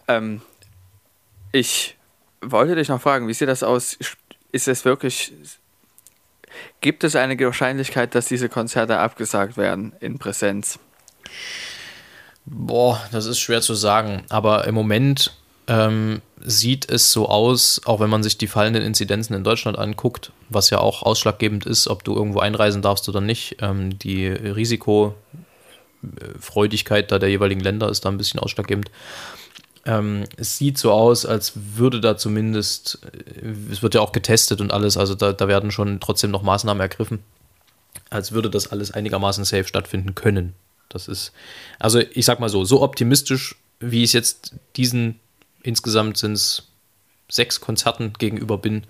Ähm, 0.07 0.41
ich 1.51 1.97
wollte 2.41 2.75
dich 2.75 2.87
noch 2.87 3.01
fragen, 3.01 3.27
wie 3.27 3.33
sieht 3.33 3.49
das 3.49 3.61
aus? 3.61 3.97
Ist 4.51 4.67
es 4.67 4.85
wirklich. 4.85 5.33
Gibt 6.81 7.03
es 7.03 7.15
eine 7.15 7.39
Wahrscheinlichkeit, 7.39 8.15
dass 8.15 8.27
diese 8.27 8.47
Konzerte 8.47 8.99
abgesagt 8.99 9.57
werden 9.57 9.93
in 9.99 10.17
Präsenz? 10.17 10.79
Boah, 12.45 13.01
das 13.11 13.25
ist 13.25 13.39
schwer 13.39 13.61
zu 13.61 13.73
sagen. 13.73 14.23
Aber 14.29 14.67
im 14.67 14.75
Moment 14.75 15.33
ähm, 15.67 16.21
sieht 16.41 16.89
es 16.89 17.11
so 17.11 17.29
aus, 17.29 17.81
auch 17.85 17.99
wenn 17.99 18.09
man 18.09 18.23
sich 18.23 18.37
die 18.37 18.47
fallenden 18.47 18.83
Inzidenzen 18.83 19.33
in 19.33 19.43
Deutschland 19.43 19.77
anguckt, 19.77 20.31
was 20.49 20.69
ja 20.69 20.79
auch 20.79 21.03
ausschlaggebend 21.03 21.65
ist, 21.65 21.87
ob 21.87 22.03
du 22.03 22.13
irgendwo 22.13 22.39
einreisen 22.39 22.81
darfst 22.81 23.07
oder 23.07 23.21
nicht. 23.21 23.57
Ähm, 23.61 23.97
die 23.97 24.27
Risikofreudigkeit 24.27 27.11
da 27.11 27.19
der 27.19 27.29
jeweiligen 27.29 27.61
Länder 27.61 27.89
ist 27.89 28.03
da 28.03 28.09
ein 28.09 28.17
bisschen 28.17 28.41
ausschlaggebend. 28.41 28.91
Ähm, 29.85 30.25
es 30.37 30.57
sieht 30.57 30.77
so 30.77 30.91
aus, 30.91 31.25
als 31.25 31.53
würde 31.55 32.01
da 32.01 32.17
zumindest, 32.17 32.99
es 33.71 33.81
wird 33.81 33.95
ja 33.95 34.01
auch 34.01 34.11
getestet 34.11 34.61
und 34.61 34.71
alles, 34.71 34.97
also 34.97 35.15
da, 35.15 35.33
da 35.33 35.47
werden 35.47 35.71
schon 35.71 35.99
trotzdem 35.99 36.31
noch 36.31 36.41
Maßnahmen 36.41 36.79
ergriffen, 36.79 37.19
als 38.09 38.31
würde 38.31 38.49
das 38.49 38.71
alles 38.71 38.91
einigermaßen 38.91 39.43
safe 39.43 39.65
stattfinden 39.65 40.15
können. 40.15 40.53
Das 40.93 41.07
ist, 41.07 41.31
also 41.79 41.99
ich 41.99 42.25
sag 42.25 42.39
mal 42.39 42.49
so, 42.49 42.65
so 42.65 42.81
optimistisch, 42.81 43.55
wie 43.79 44.03
ich 44.03 44.13
jetzt 44.13 44.53
diesen 44.75 45.19
insgesamt 45.63 46.17
sind 46.17 46.33
es 46.33 46.67
sechs 47.29 47.61
Konzerten 47.61 48.13
gegenüber 48.13 48.57
bin, 48.57 48.85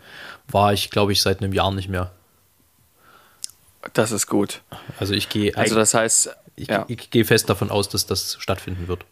war 0.47 0.73
ich, 0.73 0.89
glaube 0.89 1.13
ich, 1.13 1.21
seit 1.21 1.41
einem 1.41 1.53
Jahr 1.53 1.71
nicht 1.71 1.87
mehr. 1.87 2.11
Das 3.93 4.11
ist 4.11 4.27
gut. 4.27 4.61
Also 4.99 5.13
ich 5.13 5.29
gehe. 5.29 5.55
Also 5.55 5.75
das 5.75 5.93
heißt, 5.93 6.35
ich, 6.55 6.67
ja. 6.67 6.85
ich, 6.87 6.99
ich 6.99 7.09
gehe 7.09 7.25
fest 7.25 7.49
davon 7.49 7.69
aus, 7.69 7.89
dass 7.89 8.05
das 8.05 8.37
stattfinden 8.39 8.87
wird. 8.87 9.05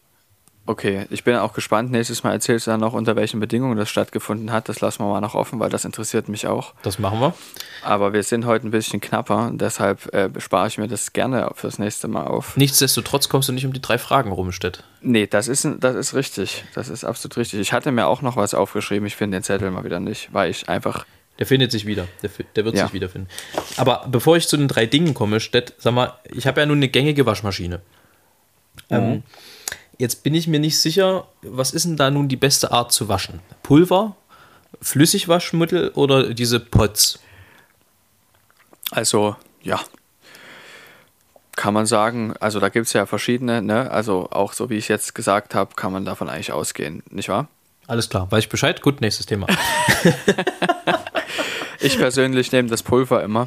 Okay, 0.64 1.06
ich 1.10 1.24
bin 1.24 1.34
auch 1.34 1.54
gespannt. 1.54 1.90
Nächstes 1.90 2.22
Mal 2.22 2.32
erzählst 2.32 2.66
du 2.66 2.70
dann 2.70 2.78
noch, 2.78 2.92
unter 2.92 3.16
welchen 3.16 3.40
Bedingungen 3.40 3.76
das 3.76 3.90
stattgefunden 3.90 4.52
hat. 4.52 4.68
Das 4.68 4.80
lassen 4.80 5.02
wir 5.02 5.08
mal 5.08 5.20
noch 5.20 5.34
offen, 5.34 5.58
weil 5.58 5.70
das 5.70 5.84
interessiert 5.84 6.28
mich 6.28 6.46
auch. 6.46 6.74
Das 6.82 7.00
machen 7.00 7.18
wir. 7.18 7.34
Aber 7.82 8.12
wir 8.12 8.22
sind 8.22 8.46
heute 8.46 8.68
ein 8.68 8.70
bisschen 8.70 9.00
knapper, 9.00 9.50
deshalb 9.54 10.14
äh, 10.14 10.28
spare 10.38 10.68
ich 10.68 10.78
mir 10.78 10.86
das 10.86 11.12
gerne 11.12 11.50
fürs 11.56 11.80
nächste 11.80 12.06
Mal 12.06 12.26
auf. 12.28 12.56
Nichtsdestotrotz 12.56 13.28
kommst 13.28 13.48
du 13.48 13.52
nicht 13.52 13.66
um 13.66 13.72
die 13.72 13.82
drei 13.82 13.98
Fragen 13.98 14.30
rum, 14.30 14.52
Stett. 14.52 14.84
Nee, 15.00 15.26
das 15.26 15.48
ist, 15.48 15.66
das 15.80 15.96
ist 15.96 16.14
richtig. 16.14 16.64
Das 16.74 16.88
ist 16.88 17.02
absolut 17.02 17.36
richtig. 17.38 17.58
Ich 17.58 17.72
hatte 17.72 17.90
mir 17.90 18.06
auch 18.06 18.22
noch 18.22 18.36
was 18.36 18.54
aufgeschrieben. 18.54 19.06
Ich 19.06 19.16
finde 19.16 19.38
den 19.38 19.42
Zettel 19.42 19.68
mal 19.72 19.82
wieder 19.82 19.98
nicht, 19.98 20.32
weil 20.32 20.50
ich 20.50 20.68
einfach. 20.68 21.06
Der 21.40 21.46
findet 21.46 21.72
sich 21.72 21.86
wieder. 21.86 22.06
Der, 22.22 22.30
der 22.54 22.64
wird 22.64 22.76
ja. 22.76 22.84
sich 22.84 22.92
wiederfinden. 22.92 23.28
Aber 23.78 24.06
bevor 24.08 24.36
ich 24.36 24.46
zu 24.46 24.56
den 24.56 24.68
drei 24.68 24.86
Dingen 24.86 25.12
komme, 25.12 25.40
Stett, 25.40 25.74
sag 25.78 25.92
mal, 25.92 26.12
ich 26.30 26.46
habe 26.46 26.60
ja 26.60 26.66
nun 26.66 26.76
eine 26.76 26.88
gängige 26.88 27.26
Waschmaschine. 27.26 27.80
Mhm. 28.90 28.96
Ähm, 28.96 29.22
Jetzt 30.02 30.24
bin 30.24 30.34
ich 30.34 30.48
mir 30.48 30.58
nicht 30.58 30.80
sicher, 30.80 31.28
was 31.42 31.70
ist 31.70 31.84
denn 31.84 31.96
da 31.96 32.10
nun 32.10 32.26
die 32.26 32.34
beste 32.34 32.72
Art 32.72 32.90
zu 32.90 33.06
waschen? 33.06 33.38
Pulver, 33.62 34.16
Flüssigwaschmittel 34.80 35.90
oder 35.90 36.34
diese 36.34 36.58
Pots? 36.58 37.20
Also, 38.90 39.36
ja. 39.62 39.78
Kann 41.54 41.72
man 41.72 41.86
sagen, 41.86 42.34
also 42.40 42.58
da 42.58 42.68
gibt 42.68 42.88
es 42.88 42.94
ja 42.94 43.06
verschiedene, 43.06 43.62
ne? 43.62 43.92
Also 43.92 44.28
auch 44.32 44.54
so 44.54 44.70
wie 44.70 44.76
ich 44.76 44.88
jetzt 44.88 45.14
gesagt 45.14 45.54
habe, 45.54 45.76
kann 45.76 45.92
man 45.92 46.04
davon 46.04 46.28
eigentlich 46.28 46.50
ausgehen, 46.50 47.04
nicht 47.08 47.28
wahr? 47.28 47.46
Alles 47.86 48.08
klar, 48.08 48.28
weiß 48.28 48.42
ich 48.42 48.48
Bescheid? 48.48 48.82
Gut, 48.82 49.00
nächstes 49.00 49.26
Thema. 49.26 49.46
ich 51.78 51.96
persönlich 51.96 52.50
nehme 52.50 52.68
das 52.68 52.82
Pulver 52.82 53.22
immer 53.22 53.46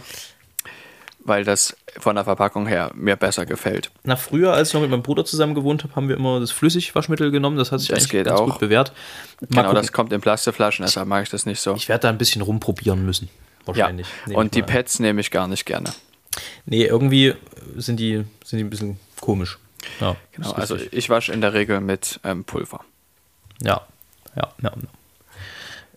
weil 1.26 1.44
das 1.44 1.76
von 2.00 2.16
der 2.16 2.24
Verpackung 2.24 2.68
her 2.68 2.92
mir 2.94 3.16
besser 3.16 3.46
gefällt. 3.46 3.90
Na, 4.04 4.16
früher, 4.16 4.54
als 4.54 4.70
ich 4.70 4.74
noch 4.76 4.82
mit 4.82 4.92
meinem 4.92 5.02
Bruder 5.02 5.26
zusammen 5.26 5.56
gewohnt 5.56 5.84
habe, 5.84 5.96
haben 5.96 6.08
wir 6.08 6.16
immer 6.16 6.40
das 6.40 6.52
Flüssigwaschmittel 6.52 7.32
genommen. 7.32 7.58
Das 7.58 7.72
hat 7.72 7.80
sich 7.80 7.90
das 7.90 8.10
eigentlich 8.10 8.24
ganz 8.26 8.40
auch. 8.40 8.46
gut 8.46 8.60
bewährt. 8.60 8.94
Mal 9.42 9.48
genau, 9.48 9.62
gucken. 9.64 9.76
das 9.76 9.92
kommt 9.92 10.14
in 10.14 10.22
Plastikflaschen, 10.22 10.86
deshalb 10.86 11.08
mag 11.08 11.24
ich 11.24 11.30
das 11.30 11.46
nicht 11.46 11.60
so. 11.60 11.74
Ich 11.76 11.90
werde 11.90 12.04
da 12.04 12.10
ein 12.10 12.20
bisschen 12.20 12.42
rumprobieren 12.42 13.06
müssen. 13.06 13.30
Wahrscheinlich. 13.66 14.08
Ja. 14.28 14.38
Und 14.38 14.54
die 14.54 14.62
Pads 14.62 15.00
nehme 15.00 15.20
ich 15.20 15.32
gar 15.32 15.48
nicht 15.48 15.66
gerne. 15.66 15.92
Nee, 16.66 16.86
irgendwie 16.86 17.34
sind 17.76 18.00
die, 18.00 18.24
sind 18.44 18.60
die 18.60 18.64
ein 18.64 18.70
bisschen 18.70 19.00
komisch. 19.20 19.58
Ja, 20.00 20.16
genau, 20.32 20.52
also 20.52 20.78
ich 20.92 21.10
wasche 21.10 21.34
in 21.34 21.42
der 21.42 21.54
Regel 21.54 21.82
mit 21.82 22.20
ähm, 22.24 22.44
Pulver. 22.44 22.82
Ja, 23.62 23.82
ja, 24.36 24.52
ja. 24.62 24.72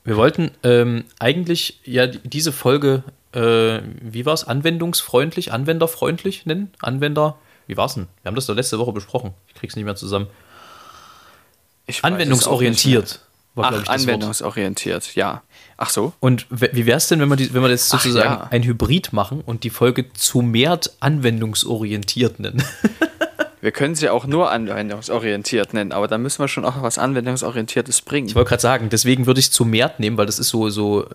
Wir 0.05 0.17
wollten 0.17 0.53
ähm, 0.63 1.05
eigentlich 1.19 1.81
ja 1.85 2.07
diese 2.07 2.53
Folge 2.53 3.03
äh, 3.33 3.81
wie 4.01 4.27
war 4.27 4.35
es, 4.35 4.45
anwendungsfreundlich, 4.45 5.53
anwenderfreundlich 5.53 6.47
nennen? 6.47 6.73
Anwender, 6.81 7.37
wie 7.67 7.77
war 7.77 7.87
es 7.87 7.95
denn? 7.95 8.09
Wir 8.23 8.29
haben 8.29 8.35
das 8.35 8.47
doch 8.47 8.55
letzte 8.55 8.79
Woche 8.79 8.93
besprochen. 8.93 9.35
Ich 9.49 9.55
krieg's 9.55 9.77
nicht 9.77 9.85
mehr 9.85 9.97
zusammen. 9.97 10.29
Ich 11.87 12.05
Anwendungsorientiert. 12.05 13.21
War, 13.55 13.73
Ach, 13.73 13.89
anwendungsorientiert, 13.89 15.07
Wort. 15.07 15.17
ja. 15.17 15.43
Ach 15.77 15.91
so. 15.91 16.13
Und 16.21 16.47
wie 16.51 16.87
wäre 16.87 16.97
es 16.97 17.09
denn, 17.09 17.19
wenn 17.21 17.29
wir, 17.29 17.37
die, 17.37 17.53
wenn 17.53 17.63
wir 17.63 17.71
jetzt 17.71 17.89
sozusagen 17.89 18.35
ja. 18.35 18.49
ein 18.51 18.63
Hybrid 18.63 19.13
machen 19.13 19.41
und 19.41 19.65
die 19.65 19.71
Folge 19.71 20.13
zu 20.13 20.43
mehr 20.43 20.79
anwendungsorientiert 21.01 22.39
nennen? 22.39 22.63
Wir 23.61 23.73
können 23.73 23.95
sie 23.95 24.09
auch 24.09 24.27
nur 24.27 24.51
anwendungsorientiert 24.51 25.75
nennen, 25.75 25.93
aber 25.93 26.07
da 26.07 26.17
müssen 26.19 26.41
wir 26.41 26.49
schon 26.49 26.65
auch 26.65 26.83
was 26.83 26.99
anwendungsorientiertes 26.99 28.03
bringen. 28.03 28.29
Ich 28.29 28.35
wollte 28.35 28.51
gerade 28.51 28.63
sagen, 28.63 28.89
deswegen 28.89 29.27
würde 29.27 29.41
ich 29.41 29.51
zu 29.51 29.65
mehr 29.65 29.93
nehmen, 29.99 30.17
weil 30.17 30.27
das 30.27 30.39
ist 30.39 30.49
so, 30.49 30.69
so 30.71 31.07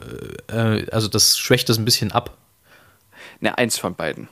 äh, 0.51 0.85
also 0.91 1.07
das 1.07 1.37
schwächt 1.37 1.69
das 1.69 1.77
ein 1.77 1.85
bisschen 1.85 2.11
ab. 2.11 2.37
Ne, 3.39 3.57
eins 3.57 3.77
von 3.77 3.95
beiden. 3.95 4.27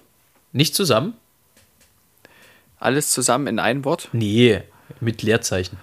Nicht 0.52 0.76
zusammen? 0.76 1.14
Alles 2.80 3.12
zusammen 3.12 3.48
in 3.48 3.60
ein 3.60 3.86
Wort? 3.86 4.10
Nee, 4.12 4.64
mit 5.00 5.22
Leerzeichen. 5.22 5.78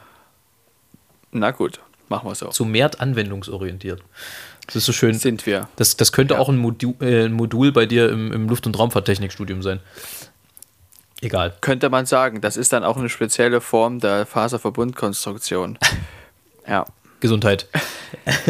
Na 1.31 1.51
gut, 1.51 1.81
machen 2.09 2.29
wir 2.29 2.35
so. 2.35 2.49
Zu 2.49 2.65
mehr 2.65 2.91
anwendungsorientiert. 2.99 4.03
Das 4.67 4.77
ist 4.77 4.87
so 4.87 4.93
schön. 4.93 5.15
Sind 5.15 5.47
wir. 5.47 5.69
Das, 5.77 5.97
das 5.97 6.13
könnte 6.13 6.35
ja. 6.35 6.41
auch 6.41 6.51
ein 6.51 6.59
Modul, 6.59 6.95
äh, 7.01 7.25
ein 7.25 7.33
Modul 7.33 7.73
bei 7.73 7.87
dir 7.87 8.11
im, 8.11 8.33
im 8.33 8.49
Luft- 8.49 8.67
und 8.67 8.79
Raumfahrttechnikstudium 8.79 9.63
sein. 9.63 9.81
Egal. 11.21 11.55
Könnte 11.61 11.91
man 11.91 12.07
sagen. 12.07 12.41
Das 12.41 12.57
ist 12.57 12.73
dann 12.73 12.85
auch 12.85 12.97
eine 12.97 13.09
spezielle 13.09 13.61
Form 13.61 14.01
der 14.01 14.27
Faserverbundkonstruktion. 14.27 15.79
ja. 16.69 16.87
Gesundheit. 17.21 17.67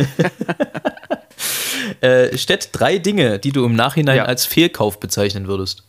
äh, 2.00 2.36
Stett 2.36 2.70
drei 2.72 2.98
Dinge, 2.98 3.38
die 3.38 3.52
du 3.52 3.64
im 3.64 3.74
Nachhinein 3.74 4.18
ja. 4.18 4.24
als 4.24 4.44
Fehlkauf 4.44 5.00
bezeichnen 5.00 5.46
würdest. 5.46 5.84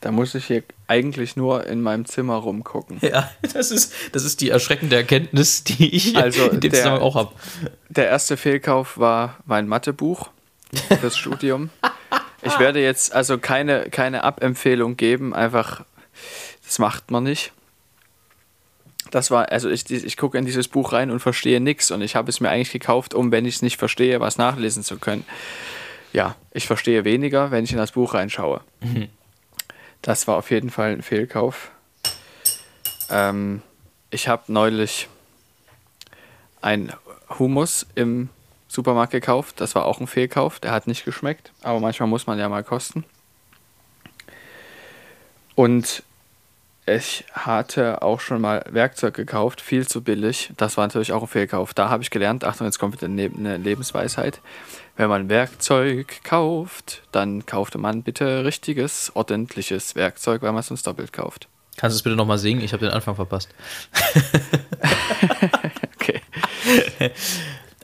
Da 0.00 0.12
muss 0.12 0.34
ich 0.34 0.46
hier 0.46 0.62
eigentlich 0.86 1.34
nur 1.34 1.66
in 1.66 1.80
meinem 1.80 2.04
Zimmer 2.04 2.34
rumgucken. 2.34 2.98
Ja, 3.00 3.30
das 3.54 3.70
ist, 3.70 3.94
das 4.12 4.24
ist 4.24 4.42
die 4.42 4.50
erschreckende 4.50 4.96
Erkenntnis, 4.96 5.64
die 5.64 5.94
ich 5.94 6.16
also 6.16 6.50
in 6.50 6.60
dem 6.60 6.72
der, 6.72 6.80
Zusammenhang 6.80 7.02
auch 7.02 7.14
habe. 7.14 7.32
Der 7.88 8.08
erste 8.08 8.36
Fehlkauf 8.36 8.98
war 8.98 9.38
mein 9.46 9.66
Mathebuch 9.66 10.28
fürs 10.78 11.16
Studium. 11.16 11.70
Ich 12.42 12.58
werde 12.58 12.80
jetzt 12.82 13.14
also 13.14 13.38
keine, 13.38 13.88
keine 13.90 14.22
Abempfehlung 14.22 14.96
geben, 14.96 15.34
einfach, 15.34 15.84
das 16.64 16.78
macht 16.78 17.10
man 17.10 17.24
nicht. 17.24 17.52
Das 19.10 19.30
war, 19.30 19.50
also 19.50 19.70
ich, 19.70 19.90
ich 19.90 20.16
gucke 20.16 20.36
in 20.36 20.44
dieses 20.44 20.68
Buch 20.68 20.92
rein 20.92 21.10
und 21.10 21.20
verstehe 21.20 21.60
nichts 21.60 21.90
und 21.90 22.02
ich 22.02 22.16
habe 22.16 22.28
es 22.28 22.40
mir 22.40 22.50
eigentlich 22.50 22.72
gekauft, 22.72 23.14
um, 23.14 23.30
wenn 23.30 23.46
ich 23.46 23.56
es 23.56 23.62
nicht 23.62 23.78
verstehe, 23.78 24.20
was 24.20 24.38
nachlesen 24.38 24.82
zu 24.82 24.98
können. 24.98 25.24
Ja, 26.12 26.36
ich 26.52 26.66
verstehe 26.66 27.04
weniger, 27.04 27.50
wenn 27.50 27.64
ich 27.64 27.72
in 27.72 27.78
das 27.78 27.92
Buch 27.92 28.14
reinschaue. 28.14 28.60
Mhm. 28.80 29.08
Das 30.02 30.28
war 30.28 30.36
auf 30.36 30.50
jeden 30.50 30.70
Fall 30.70 30.92
ein 30.92 31.02
Fehlkauf. 31.02 31.70
Ähm, 33.08 33.62
ich 34.10 34.28
habe 34.28 34.52
neulich 34.52 35.08
ein 36.60 36.92
Hummus 37.38 37.86
im 37.94 38.28
Supermarkt 38.74 39.12
gekauft. 39.12 39.60
Das 39.60 39.74
war 39.74 39.86
auch 39.86 40.00
ein 40.00 40.06
Fehlkauf. 40.06 40.60
Der 40.60 40.72
hat 40.72 40.86
nicht 40.86 41.04
geschmeckt, 41.04 41.52
aber 41.62 41.80
manchmal 41.80 42.08
muss 42.08 42.26
man 42.26 42.38
ja 42.38 42.48
mal 42.48 42.64
kosten. 42.64 43.04
Und 45.54 46.02
ich 46.86 47.24
hatte 47.32 48.02
auch 48.02 48.20
schon 48.20 48.42
mal 48.42 48.62
Werkzeug 48.68 49.14
gekauft, 49.14 49.62
viel 49.62 49.88
zu 49.88 50.02
billig. 50.02 50.52
Das 50.58 50.76
war 50.76 50.86
natürlich 50.86 51.12
auch 51.12 51.22
ein 51.22 51.28
Fehlkauf. 51.28 51.72
Da 51.72 51.88
habe 51.88 52.02
ich 52.02 52.10
gelernt, 52.10 52.44
Achtung, 52.44 52.66
jetzt 52.66 52.78
kommt 52.78 53.00
wieder 53.00 53.06
eine 53.06 53.56
Lebensweisheit. 53.56 54.40
Wenn 54.96 55.08
man 55.08 55.30
Werkzeug 55.30 56.22
kauft, 56.24 57.02
dann 57.10 57.46
kaufte 57.46 57.78
man 57.78 58.02
bitte 58.02 58.44
richtiges, 58.44 59.12
ordentliches 59.14 59.94
Werkzeug, 59.94 60.42
weil 60.42 60.52
man 60.52 60.60
es 60.60 60.66
sonst 60.66 60.86
doppelt 60.86 61.12
kauft. 61.12 61.48
Kannst 61.76 61.94
du 61.94 61.98
es 61.98 62.02
bitte 62.02 62.16
nochmal 62.16 62.38
singen? 62.38 62.62
Ich 62.62 62.72
habe 62.72 62.84
den 62.84 62.94
Anfang 62.94 63.16
verpasst. 63.16 63.48
okay. 65.96 66.20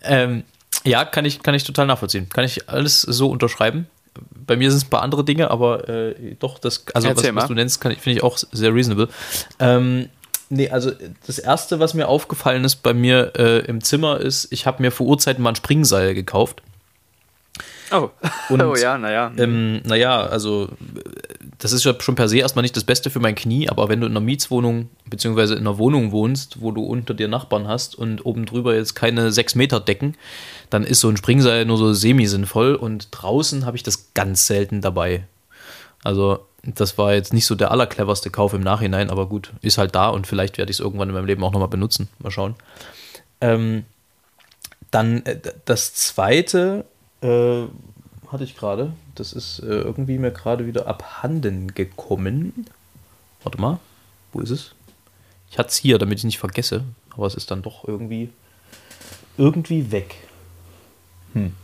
ähm, 0.03 0.44
ja, 0.84 1.04
kann 1.04 1.24
ich, 1.24 1.42
kann 1.42 1.54
ich 1.54 1.64
total 1.64 1.86
nachvollziehen. 1.86 2.28
Kann 2.28 2.44
ich 2.44 2.68
alles 2.68 3.02
so 3.02 3.28
unterschreiben. 3.30 3.86
Bei 4.46 4.56
mir 4.56 4.70
sind 4.70 4.78
es 4.78 4.84
ein 4.86 4.90
paar 4.90 5.02
andere 5.02 5.24
Dinge, 5.24 5.50
aber 5.50 5.88
äh, 5.88 6.34
doch, 6.38 6.58
das, 6.58 6.84
also 6.94 7.08
was, 7.08 7.34
was, 7.34 7.46
du 7.46 7.54
nennst, 7.54 7.82
finde 7.82 8.10
ich 8.10 8.22
auch 8.22 8.36
sehr 8.36 8.74
reasonable. 8.74 9.08
Ähm, 9.58 10.08
nee, 10.48 10.68
also 10.68 10.90
das 11.26 11.38
erste, 11.38 11.78
was 11.78 11.94
mir 11.94 12.08
aufgefallen 12.08 12.64
ist 12.64 12.76
bei 12.76 12.92
mir 12.92 13.32
äh, 13.36 13.58
im 13.66 13.82
Zimmer, 13.82 14.20
ist, 14.20 14.52
ich 14.52 14.66
habe 14.66 14.82
mir 14.82 14.90
vor 14.90 15.06
Urzeiten 15.06 15.42
mal 15.42 15.50
ein 15.50 15.56
Springseil 15.56 16.14
gekauft. 16.14 16.62
Oh, 17.90 18.11
und, 18.48 18.62
oh 18.62 18.74
ja, 18.76 18.98
naja. 18.98 19.33
Ähm, 19.37 19.83
naja, 19.85 20.22
also 20.22 20.68
das 21.59 21.72
ist 21.72 21.85
ja 21.85 21.94
schon 21.98 22.14
per 22.14 22.29
se 22.29 22.38
erstmal 22.38 22.62
nicht 22.62 22.76
das 22.76 22.85
Beste 22.85 23.11
für 23.11 23.20
mein 23.20 23.35
Knie, 23.35 23.68
aber 23.68 23.88
wenn 23.88 24.00
du 24.00 24.07
in 24.07 24.12
einer 24.12 24.20
Mietswohnung 24.20 24.88
beziehungsweise 25.07 25.55
in 25.55 25.61
einer 25.61 25.79
Wohnung 25.79 26.12
wohnst, 26.12 26.61
wo 26.61 26.70
du 26.70 26.83
unter 26.83 27.14
dir 27.14 27.29
Nachbarn 27.29 27.68
hast 27.68 27.94
und 27.94 28.24
oben 28.24 28.46
drüber 28.46 28.74
jetzt 28.74 28.94
keine 28.94 29.31
sechs 29.33 29.55
Meter 29.55 29.81
Decken, 29.81 30.16
dann 30.70 30.85
ist 30.85 31.00
so 31.00 31.09
ein 31.09 31.16
Springseil 31.16 31.66
nur 31.66 31.76
so 31.76 31.92
semi-sinnvoll 31.92 32.74
und 32.74 33.09
draußen 33.11 33.66
habe 33.66 33.76
ich 33.76 33.83
das 33.83 34.14
ganz 34.14 34.46
selten 34.46 34.81
dabei. 34.81 35.24
Also 36.03 36.46
das 36.62 36.98
war 36.98 37.14
jetzt 37.14 37.33
nicht 37.33 37.46
so 37.46 37.55
der 37.55 37.70
allercleverste 37.70 38.31
Kauf 38.31 38.55
im 38.55 38.62
Nachhinein, 38.62 39.11
aber 39.11 39.26
gut, 39.26 39.53
ist 39.62 39.79
halt 39.79 39.94
da 39.94 40.09
und 40.09 40.26
vielleicht 40.26 40.59
werde 40.59 40.70
ich 40.70 40.76
es 40.76 40.81
irgendwann 40.81 41.09
in 41.09 41.14
meinem 41.14 41.26
Leben 41.26 41.44
auch 41.44 41.53
nochmal 41.53 41.68
benutzen. 41.68 42.09
Mal 42.18 42.31
schauen. 42.31 42.55
Ähm, 43.40 43.85
dann 44.90 45.24
äh, 45.24 45.38
das 45.64 45.94
zweite 45.94 46.85
äh, 47.22 47.64
hatte 48.30 48.44
ich 48.44 48.56
gerade. 48.56 48.92
Das 49.14 49.33
ist 49.33 49.61
äh, 49.61 49.66
irgendwie 49.66 50.18
mir 50.18 50.30
gerade 50.30 50.66
wieder 50.66 50.87
abhanden 50.87 51.74
gekommen. 51.74 52.66
Warte 53.42 53.61
mal, 53.61 53.78
wo 54.33 54.40
ist 54.40 54.50
es? 54.50 54.74
Ich 55.50 55.59
hatte 55.59 55.70
es 55.70 55.76
hier, 55.76 55.98
damit 55.98 56.18
ich 56.18 56.24
nicht 56.24 56.38
vergesse, 56.38 56.85
aber 57.11 57.26
es 57.26 57.35
ist 57.35 57.50
dann 57.50 57.62
doch 57.62 57.87
irgendwie 57.87 58.30
irgendwie 59.37 59.90
weg. 59.90 60.16
Hm. 61.33 61.54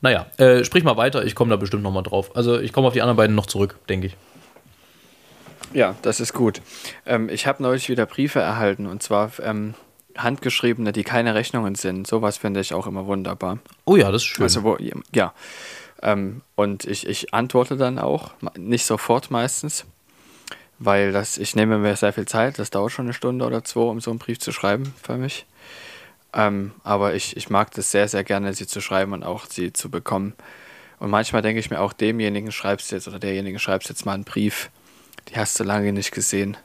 Naja, 0.00 0.26
äh, 0.36 0.64
sprich 0.64 0.84
mal 0.84 0.96
weiter, 0.96 1.24
ich 1.24 1.34
komme 1.34 1.50
da 1.50 1.56
bestimmt 1.56 1.82
nochmal 1.82 2.02
drauf. 2.02 2.36
Also 2.36 2.58
ich 2.58 2.72
komme 2.72 2.88
auf 2.88 2.92
die 2.92 3.02
anderen 3.02 3.16
beiden 3.16 3.36
noch 3.36 3.46
zurück, 3.46 3.78
denke 3.88 4.08
ich. 4.08 4.16
Ja, 5.72 5.94
das 6.02 6.20
ist 6.20 6.32
gut. 6.32 6.60
Ähm, 7.06 7.28
ich 7.28 7.46
habe 7.46 7.62
neulich 7.62 7.88
wieder 7.88 8.04
Briefe 8.04 8.40
erhalten 8.40 8.86
und 8.86 9.02
zwar 9.02 9.30
ähm, 9.40 9.74
handgeschriebene, 10.16 10.92
die 10.92 11.04
keine 11.04 11.34
Rechnungen 11.34 11.74
sind. 11.74 12.06
Sowas 12.06 12.36
finde 12.36 12.60
ich 12.60 12.74
auch 12.74 12.86
immer 12.86 13.06
wunderbar. 13.06 13.58
Oh 13.84 13.96
ja, 13.96 14.10
das 14.10 14.22
ist 14.22 14.28
schön. 14.28 14.42
Also 14.42 14.62
wo, 14.62 14.76
ja. 15.12 15.32
Ähm, 16.02 16.42
und 16.56 16.84
ich, 16.84 17.06
ich 17.06 17.32
antworte 17.32 17.76
dann 17.76 17.98
auch, 17.98 18.32
nicht 18.56 18.84
sofort 18.84 19.30
meistens, 19.30 19.84
weil 20.78 21.12
das, 21.12 21.38
ich 21.38 21.54
nehme 21.54 21.78
mir 21.78 21.96
sehr 21.96 22.12
viel 22.12 22.26
Zeit, 22.26 22.58
das 22.58 22.70
dauert 22.70 22.92
schon 22.92 23.06
eine 23.06 23.14
Stunde 23.14 23.44
oder 23.44 23.62
zwei, 23.62 23.82
um 23.82 24.00
so 24.00 24.10
einen 24.10 24.18
Brief 24.18 24.40
zu 24.40 24.52
schreiben 24.52 24.92
für 25.00 25.16
mich. 25.16 25.46
Ähm, 26.34 26.72
aber 26.82 27.14
ich, 27.14 27.36
ich 27.36 27.50
mag 27.50 27.70
das 27.72 27.90
sehr, 27.90 28.08
sehr 28.08 28.24
gerne, 28.24 28.54
sie 28.54 28.66
zu 28.66 28.80
schreiben 28.80 29.12
und 29.12 29.22
auch 29.22 29.46
sie 29.46 29.72
zu 29.72 29.90
bekommen. 29.90 30.34
Und 30.98 31.10
manchmal 31.10 31.42
denke 31.42 31.60
ich 31.60 31.70
mir 31.70 31.80
auch, 31.80 31.92
demjenigen 31.92 32.52
schreibst 32.52 32.90
du 32.90 32.96
jetzt 32.96 33.08
oder 33.08 33.18
derjenigen 33.18 33.58
schreibst 33.58 33.88
jetzt 33.88 34.06
mal 34.06 34.14
einen 34.14 34.24
Brief. 34.24 34.70
Die 35.28 35.36
hast 35.36 35.58
du 35.60 35.64
lange 35.64 35.92
nicht 35.92 36.12
gesehen. 36.12 36.56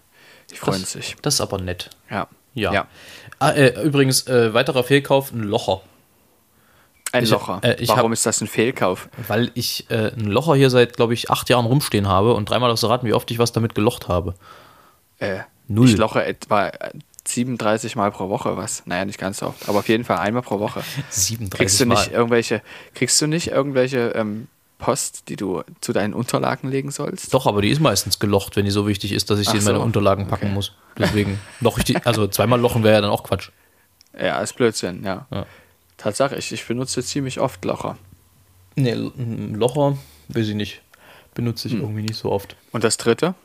Die 0.52 0.56
freuen 0.56 0.82
das, 0.82 0.94
sich. 0.94 1.16
Das 1.22 1.36
ist 1.36 1.42
aber 1.42 1.60
nett. 1.60 1.90
Ja. 2.10 2.28
Ja. 2.58 2.74
ja. 2.74 2.88
Ah, 3.40 3.52
äh, 3.52 3.84
übrigens, 3.84 4.28
äh, 4.28 4.54
weiterer 4.54 4.84
Fehlkauf, 4.84 5.32
ein 5.32 5.44
Locher. 5.44 5.82
Ein 7.12 7.24
ich, 7.24 7.30
Locher. 7.30 7.60
Äh, 7.64 7.88
Warum 7.88 8.06
hab, 8.06 8.12
ist 8.14 8.26
das 8.26 8.42
ein 8.42 8.48
Fehlkauf? 8.48 9.10
Weil 9.28 9.52
ich 9.54 9.90
äh, 9.90 10.12
ein 10.12 10.26
Locher 10.26 10.56
hier 10.56 10.70
seit, 10.70 10.96
glaube 10.98 11.14
ich, 11.14 11.30
acht 11.30 11.50
Jahren 11.50 11.66
rumstehen 11.66 12.08
habe 12.08 12.34
und 12.34 12.50
dreimal 12.50 12.70
das 12.70 12.84
raten, 12.84 13.06
wie 13.06 13.14
oft 13.14 13.30
ich 13.32 13.40
was 13.40 13.52
damit 13.52 13.76
gelocht 13.76 14.08
habe. 14.08 14.34
Äh, 15.20 15.40
Null. 15.68 15.90
Ich 15.90 15.98
loche 15.98 16.24
etwa 16.24 16.72
37 17.26 17.96
Mal 17.96 18.12
pro 18.12 18.30
Woche 18.30 18.58
was. 18.58 18.86
Naja, 18.86 19.06
nicht 19.06 19.20
ganz 19.20 19.40
so 19.40 19.48
oft, 19.48 19.68
aber 19.70 19.80
auf 19.80 19.90
jeden 19.90 20.04
Fall 20.04 20.18
einmal 20.18 20.42
pro 20.42 20.60
Woche. 20.60 20.82
37 21.10 21.58
kriegst 21.58 21.80
du 21.80 21.86
nicht 21.86 22.12
Mal. 22.12 22.18
irgendwelche, 22.18 22.62
Kriegst 22.96 23.22
du 23.22 23.28
nicht 23.28 23.48
irgendwelche 23.48 24.10
ähm, 24.16 24.48
Post, 24.78 25.30
die 25.30 25.36
du 25.36 25.64
zu 25.82 25.94
deinen 25.94 26.14
Unterlagen 26.14 26.70
legen 26.70 26.92
sollst? 26.92 27.34
Doch, 27.34 27.48
aber 27.48 27.62
die 27.62 27.70
ist 27.70 27.82
meistens 27.82 28.20
gelocht, 28.20 28.56
wenn 28.56 28.66
die 28.66 28.72
so 28.72 28.88
wichtig 28.88 29.12
ist, 29.12 29.30
dass 29.30 29.40
ich 29.40 29.50
sie 29.50 29.58
in 29.58 29.64
meine 29.64 29.80
Unterlagen 29.80 30.28
packen 30.28 30.48
okay. 30.48 30.54
muss. 30.54 30.74
Deswegen 30.98 31.40
loche 31.62 31.80
ich 31.80 31.86
die, 31.86 31.98
also 31.98 32.28
zweimal 32.28 32.60
lochen 32.60 32.84
wäre 32.84 32.96
ja 32.96 33.02
dann 33.02 33.10
auch 33.10 33.24
Quatsch. 33.24 33.50
Ja, 34.20 34.40
ist 34.40 34.54
Blödsinn, 34.54 35.04
ja. 35.04 35.28
ja. 35.32 35.46
Tatsache, 35.98 36.36
ich, 36.36 36.52
ich 36.52 36.66
benutze 36.66 37.04
ziemlich 37.04 37.40
oft 37.40 37.64
Locher. 37.66 37.98
Nee, 38.76 38.94
Locher, 38.94 39.98
weiß 40.30 40.48
ich 40.50 40.56
nicht. 40.56 40.82
Benutze 41.34 41.68
ich 41.68 41.74
hm. 41.76 41.82
irgendwie 41.82 42.04
nicht 42.04 42.16
so 42.16 42.32
oft. 42.32 42.56
Und 42.72 42.84
das 42.84 42.98
dritte? 42.98 43.36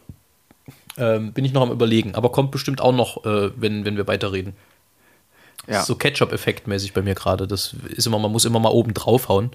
Ähm, 0.98 1.32
bin 1.32 1.44
ich 1.44 1.52
noch 1.52 1.62
am 1.62 1.70
überlegen, 1.70 2.14
aber 2.14 2.30
kommt 2.30 2.50
bestimmt 2.50 2.80
auch 2.80 2.92
noch, 2.92 3.24
äh, 3.24 3.50
wenn, 3.56 3.84
wenn 3.84 3.96
wir 3.96 4.06
weiterreden. 4.06 4.54
Ja. 5.68 5.82
so 5.82 5.94
Ketchup-Effekt-mäßig 5.94 6.92
bei 6.92 7.02
mir 7.02 7.14
gerade. 7.14 7.46
Das 7.46 7.74
ist 7.88 8.06
immer, 8.06 8.18
man 8.18 8.32
muss 8.32 8.44
immer 8.44 8.58
mal 8.58 8.70
oben 8.70 8.94
draufhauen. 8.94 9.50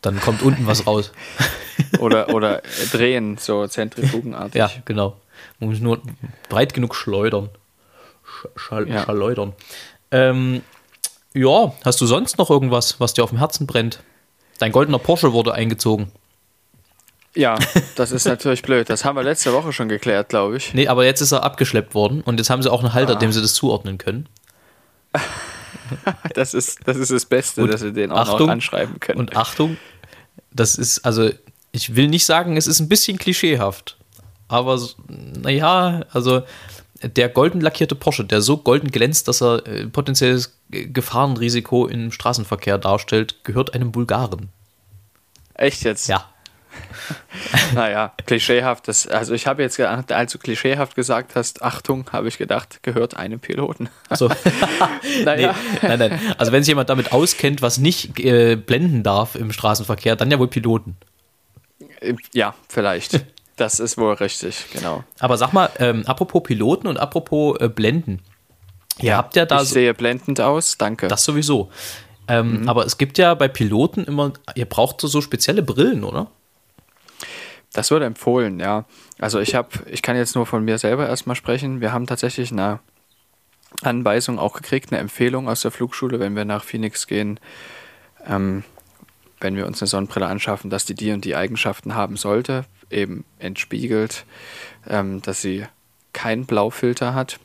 Dann 0.00 0.20
kommt 0.20 0.42
unten 0.42 0.66
was 0.66 0.86
raus. 0.86 1.12
oder, 1.98 2.34
oder 2.34 2.62
drehen, 2.92 3.36
so 3.38 3.66
zentrifugenartig. 3.66 4.54
Ja, 4.54 4.70
genau. 4.84 5.16
Man 5.58 5.70
muss 5.70 5.80
nur 5.80 6.00
breit 6.48 6.74
genug 6.74 6.94
schleudern. 6.94 7.50
Schal 8.56 8.88
ja. 8.88 9.04
Schleudern. 9.04 9.52
Ähm, 10.10 10.62
ja, 11.34 11.72
hast 11.84 12.00
du 12.00 12.06
sonst 12.06 12.38
noch 12.38 12.50
irgendwas, 12.50 12.98
was 12.98 13.14
dir 13.14 13.24
auf 13.24 13.30
dem 13.30 13.38
Herzen 13.38 13.66
brennt? 13.66 14.02
Dein 14.58 14.72
goldener 14.72 14.98
Porsche 14.98 15.32
wurde 15.32 15.54
eingezogen. 15.54 16.10
Ja, 17.34 17.58
das 17.96 18.10
ist 18.10 18.26
natürlich 18.26 18.62
blöd. 18.62 18.90
Das 18.90 19.04
haben 19.04 19.16
wir 19.16 19.22
letzte 19.22 19.52
Woche 19.52 19.72
schon 19.72 19.88
geklärt, 19.88 20.30
glaube 20.30 20.56
ich. 20.56 20.74
Nee, 20.74 20.88
aber 20.88 21.04
jetzt 21.04 21.20
ist 21.20 21.32
er 21.32 21.44
abgeschleppt 21.44 21.94
worden 21.94 22.22
und 22.22 22.38
jetzt 22.38 22.50
haben 22.50 22.62
sie 22.62 22.70
auch 22.70 22.80
einen 22.80 22.92
Halter, 22.92 23.12
ah. 23.12 23.18
dem 23.18 23.32
sie 23.32 23.40
das 23.40 23.54
zuordnen 23.54 23.98
können. 23.98 24.28
das, 26.34 26.54
ist, 26.54 26.80
das 26.84 26.96
ist 26.96 27.10
das 27.10 27.24
Beste, 27.24 27.62
und 27.62 27.72
dass 27.72 27.80
sie 27.80 27.92
den 27.92 28.12
auch 28.12 28.18
Achtung, 28.18 28.46
noch 28.46 28.48
anschreiben 28.48 29.00
können. 29.00 29.18
Und 29.20 29.36
Achtung, 29.36 29.76
das 30.52 30.76
ist, 30.76 31.04
also, 31.04 31.30
ich 31.72 31.96
will 31.96 32.08
nicht 32.08 32.26
sagen, 32.26 32.56
es 32.56 32.66
ist 32.66 32.80
ein 32.80 32.88
bisschen 32.88 33.18
klischeehaft. 33.18 33.96
Aber, 34.48 34.80
naja, 35.08 36.04
also, 36.10 36.42
der 37.02 37.28
golden 37.28 37.60
lackierte 37.60 37.94
Porsche, 37.94 38.24
der 38.24 38.42
so 38.42 38.58
golden 38.58 38.90
glänzt, 38.90 39.28
dass 39.28 39.40
er 39.40 39.66
äh, 39.66 39.86
potenzielles 39.86 40.58
Gefahrenrisiko 40.70 41.86
im 41.86 42.12
Straßenverkehr 42.12 42.78
darstellt, 42.78 43.42
gehört 43.44 43.74
einem 43.74 43.92
Bulgaren. 43.92 44.50
Echt 45.54 45.82
jetzt? 45.82 46.08
Ja. 46.08 46.29
naja, 47.74 48.12
klischeehaft. 48.26 48.88
Das, 48.88 49.06
also 49.06 49.34
ich 49.34 49.46
habe 49.46 49.62
jetzt, 49.62 49.80
als 49.80 50.32
du 50.32 50.38
klischeehaft 50.38 50.94
gesagt 50.94 51.34
hast, 51.34 51.62
Achtung, 51.62 52.06
habe 52.12 52.28
ich 52.28 52.38
gedacht, 52.38 52.82
gehört 52.82 53.16
einem 53.16 53.40
Piloten. 53.40 53.88
So. 54.10 54.28
naja. 55.24 55.54
Nee, 55.82 55.88
nein, 55.88 55.98
nein. 55.98 56.20
Also 56.38 56.52
wenn 56.52 56.62
sich 56.62 56.68
jemand 56.68 56.90
damit 56.90 57.12
auskennt, 57.12 57.62
was 57.62 57.78
nicht 57.78 58.18
äh, 58.20 58.56
blenden 58.56 59.02
darf 59.02 59.34
im 59.34 59.52
Straßenverkehr, 59.52 60.16
dann 60.16 60.30
ja 60.30 60.38
wohl 60.38 60.48
Piloten. 60.48 60.96
Ja, 62.32 62.54
vielleicht. 62.68 63.24
Das 63.56 63.78
ist 63.78 63.98
wohl 63.98 64.14
richtig, 64.14 64.66
genau. 64.72 65.04
Aber 65.18 65.36
sag 65.36 65.52
mal, 65.52 65.70
ähm, 65.78 66.04
apropos 66.06 66.42
Piloten 66.42 66.86
und 66.86 66.96
apropos 66.96 67.60
äh, 67.60 67.68
Blenden. 67.68 68.20
Ihr 69.00 69.16
habt 69.16 69.36
ja 69.36 69.46
da. 69.46 69.62
Ich 69.62 69.68
so, 69.68 69.74
sehe 69.74 69.94
blendend 69.94 70.40
aus, 70.40 70.78
danke. 70.78 71.08
Das 71.08 71.24
sowieso. 71.24 71.70
Ähm, 72.28 72.62
mhm. 72.62 72.68
Aber 72.68 72.86
es 72.86 72.96
gibt 72.96 73.18
ja 73.18 73.34
bei 73.34 73.48
Piloten 73.48 74.04
immer, 74.04 74.32
ihr 74.54 74.66
braucht 74.66 75.00
so, 75.00 75.08
so 75.08 75.20
spezielle 75.20 75.62
Brillen, 75.62 76.04
oder? 76.04 76.28
Das 77.72 77.90
wird 77.90 78.02
empfohlen, 78.02 78.58
ja. 78.58 78.84
Also 79.18 79.38
ich 79.38 79.54
habe, 79.54 79.68
ich 79.86 80.02
kann 80.02 80.16
jetzt 80.16 80.34
nur 80.34 80.46
von 80.46 80.64
mir 80.64 80.78
selber 80.78 81.08
erstmal 81.08 81.36
sprechen. 81.36 81.80
Wir 81.80 81.92
haben 81.92 82.06
tatsächlich 82.06 82.50
eine 82.50 82.80
Anweisung 83.82 84.38
auch 84.38 84.54
gekriegt, 84.54 84.92
eine 84.92 85.00
Empfehlung 85.00 85.48
aus 85.48 85.62
der 85.62 85.70
Flugschule, 85.70 86.18
wenn 86.18 86.34
wir 86.34 86.44
nach 86.44 86.64
Phoenix 86.64 87.06
gehen, 87.06 87.38
ähm, 88.26 88.64
wenn 89.40 89.56
wir 89.56 89.66
uns 89.66 89.80
eine 89.80 89.88
Sonnenbrille 89.88 90.26
anschaffen, 90.26 90.68
dass 90.68 90.84
die 90.84 90.94
die 90.94 91.12
und 91.12 91.24
die 91.24 91.36
Eigenschaften 91.36 91.94
haben 91.94 92.16
sollte, 92.16 92.64
eben 92.90 93.24
entspiegelt, 93.38 94.24
ähm, 94.86 95.22
dass 95.22 95.40
sie 95.40 95.66
keinen 96.12 96.46
Blaufilter 96.46 97.14
hat. 97.14 97.38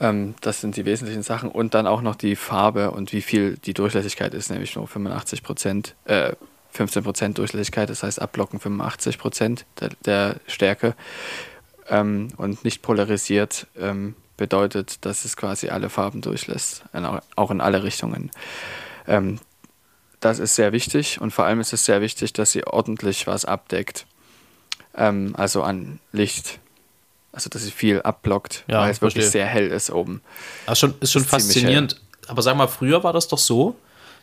Ähm, 0.00 0.34
das 0.40 0.60
sind 0.60 0.76
die 0.76 0.84
wesentlichen 0.84 1.22
Sachen. 1.22 1.50
Und 1.50 1.74
dann 1.74 1.86
auch 1.86 2.00
noch 2.00 2.14
die 2.14 2.36
Farbe 2.36 2.92
und 2.92 3.12
wie 3.12 3.22
viel 3.22 3.56
die 3.56 3.74
Durchlässigkeit 3.74 4.34
ist, 4.34 4.50
nämlich 4.50 4.76
nur 4.76 4.86
85 4.86 5.42
Prozent. 5.42 5.94
Äh, 6.04 6.34
15% 6.76 7.34
Durchlässigkeit, 7.34 7.90
das 7.90 8.02
heißt 8.02 8.20
abblocken 8.20 8.60
85% 8.60 9.64
der, 9.80 9.90
der 10.04 10.36
Stärke 10.46 10.94
ähm, 11.88 12.28
und 12.36 12.64
nicht 12.64 12.82
polarisiert 12.82 13.66
ähm, 13.78 14.14
bedeutet, 14.36 15.04
dass 15.04 15.24
es 15.24 15.36
quasi 15.36 15.68
alle 15.68 15.88
Farben 15.88 16.20
durchlässt, 16.20 16.84
auch 17.36 17.50
in 17.50 17.60
alle 17.60 17.82
Richtungen. 17.82 18.30
Ähm, 19.06 19.38
das 20.20 20.38
ist 20.38 20.54
sehr 20.54 20.72
wichtig 20.72 21.20
und 21.20 21.30
vor 21.30 21.44
allem 21.44 21.60
ist 21.60 21.72
es 21.72 21.84
sehr 21.84 22.00
wichtig, 22.00 22.32
dass 22.32 22.52
sie 22.52 22.66
ordentlich 22.66 23.26
was 23.26 23.44
abdeckt, 23.44 24.06
ähm, 24.96 25.34
also 25.36 25.62
an 25.62 26.00
Licht. 26.12 26.58
Also, 27.32 27.50
dass 27.50 27.62
sie 27.64 27.70
viel 27.70 28.00
abblockt, 28.00 28.64
ja, 28.66 28.80
weil 28.80 28.90
es 28.90 28.98
verstehe. 28.98 29.20
wirklich 29.20 29.30
sehr 29.30 29.44
hell 29.44 29.66
ist 29.66 29.90
oben. 29.90 30.22
Das 30.64 30.78
schon, 30.78 30.94
ist 31.00 31.12
schon 31.12 31.20
ist 31.20 31.28
faszinierend. 31.28 32.00
Aber 32.28 32.40
sag 32.40 32.56
mal, 32.56 32.66
früher 32.66 33.04
war 33.04 33.12
das 33.12 33.28
doch 33.28 33.36
so, 33.36 33.76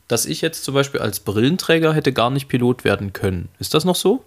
dass 0.07 0.25
ich 0.25 0.41
jetzt 0.41 0.63
zum 0.63 0.73
Beispiel 0.73 0.99
als 0.99 1.19
Brillenträger 1.19 1.93
hätte 1.93 2.13
gar 2.13 2.29
nicht 2.29 2.47
Pilot 2.47 2.83
werden 2.83 3.13
können. 3.13 3.49
Ist 3.59 3.73
das 3.73 3.85
noch 3.85 3.95
so? 3.95 4.23